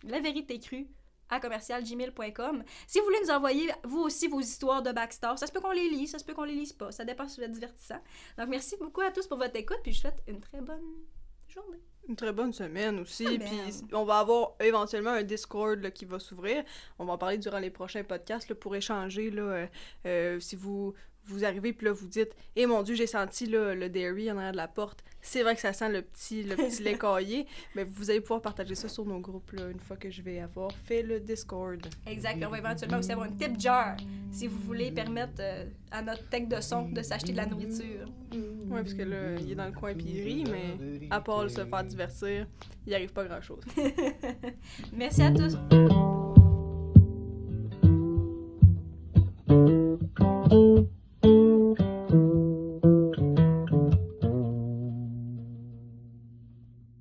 La 0.04 0.20
Vérité 0.20 0.60
Crue 0.60 0.88
à 1.30 1.40
commercialgmail.com. 1.40 2.64
Si 2.86 3.00
vous 3.00 3.06
voulez 3.06 3.20
nous 3.24 3.32
envoyer, 3.32 3.72
vous 3.86 4.00
aussi, 4.00 4.28
vos 4.28 4.42
histoires 4.42 4.84
de 4.84 4.92
Backstar, 4.92 5.40
ça 5.40 5.48
se 5.48 5.52
peut 5.54 5.62
qu'on 5.62 5.72
les 5.72 5.90
lise, 5.90 6.12
ça 6.12 6.20
se 6.20 6.26
peut 6.26 6.34
qu'on 6.34 6.44
les 6.44 6.56
lise 6.56 6.74
pas. 6.74 6.92
Ça 6.92 7.06
dépend 7.06 7.28
si 7.30 7.40
vous 7.40 7.46
êtes 7.46 7.52
divertissant. 7.54 8.02
Donc, 8.38 8.50
merci 8.50 8.76
beaucoup 8.78 9.02
à 9.02 9.12
tous 9.12 9.28
pour 9.28 9.38
votre 9.38 9.56
écoute, 9.56 9.80
puis 9.84 9.94
je 9.94 10.00
vous 10.00 10.02
souhaite 10.02 10.24
une 10.28 10.42
très 10.42 10.62
bonne 10.62 11.06
journée. 11.48 11.82
Une 12.08 12.16
très 12.16 12.32
bonne 12.32 12.54
semaine 12.54 13.00
aussi. 13.00 13.38
Puis 13.38 13.84
on 13.92 14.06
va 14.06 14.20
avoir 14.20 14.54
éventuellement 14.60 15.12
un 15.12 15.24
Discord 15.24 15.82
là, 15.82 15.92
qui 15.92 16.06
va 16.06 16.20
s'ouvrir. 16.20 16.64
On 17.00 17.06
va 17.06 17.14
en 17.14 17.18
parler 17.18 17.38
durant 17.38 17.60
les 17.60 17.70
prochains 17.70 18.04
podcasts 18.04 18.50
là, 18.50 18.56
pour 18.56 18.76
échanger. 18.76 19.30
Là, 19.30 19.42
euh, 19.42 19.68
euh, 20.06 20.40
si 20.40 20.56
vous, 20.56 20.94
vous 21.28 21.46
arrivez 21.46 21.74
puis 21.74 21.86
là 21.86 21.94
vous 21.94 22.08
dites 22.08 22.36
Eh 22.56 22.66
mon 22.66 22.84
Dieu, 22.84 22.96
j'ai 22.96 23.08
senti 23.08 23.46
là, 23.46 23.74
le 23.74 23.90
dairy 23.90 24.32
en 24.32 24.38
arrière 24.38 24.52
de 24.52 24.58
la 24.58 24.68
porte. 24.68 25.04
C'est 25.22 25.44
vrai 25.44 25.56
que 25.56 25.62
ça 25.62 25.74
sent 25.74 25.90
le 25.90 26.02
petit, 26.02 26.44
le 26.44 26.56
petit 26.56 26.84
lait 26.84 26.98
caillé. 27.00 27.48
Mais 27.76 27.84
vous 27.84 28.10
allez 28.10 28.22
pouvoir 28.22 28.42
partager 28.42 28.76
ça 28.76 28.88
sur 28.88 29.06
nos 29.06 29.20
groupes 29.20 29.52
là, 29.52 29.70
une 29.70 29.80
fois 29.80 29.98
que 29.98 30.10
je 30.10 30.22
vais 30.22 30.40
avoir 30.40 30.72
fait 30.86 31.04
le 31.04 31.20
Discord. 31.20 31.86
Exact. 32.06 32.44
On 32.46 32.50
va 32.50 32.58
éventuellement 32.60 33.00
aussi 33.00 33.12
avoir 33.12 33.28
une 33.28 33.38
tip 33.38 33.60
jar 33.60 33.98
si 34.32 34.48
vous 34.48 34.60
voulez 34.60 34.92
permettre 34.92 35.34
euh, 35.40 35.66
à 35.92 36.02
notre 36.02 36.28
tech 36.30 36.48
de 36.48 36.62
son 36.62 36.90
de 36.90 37.02
s'acheter 37.02 37.32
de 37.32 37.38
la 37.38 37.46
nourriture. 37.46 38.08
Ouais, 38.34 38.82
parce 38.82 38.94
que 38.94 39.04
là, 39.04 39.36
il 39.40 39.52
est 39.52 39.56
dans 39.56 39.66
le 39.66 39.72
coin 39.72 39.94
puis 39.94 40.06
il 40.08 40.24
rit, 40.24 40.44
mais 40.46 41.08
à 41.10 41.22
part 41.22 41.50
se 41.50 41.66
faire 41.66 41.84
divertir, 41.84 42.48
il 42.86 42.94
arrive 42.94 43.14
pas 43.14 43.26
grand 43.26 43.42
chose. 43.42 43.64
Merci 44.94 45.22
à 45.22 45.32
tous. 45.32 45.58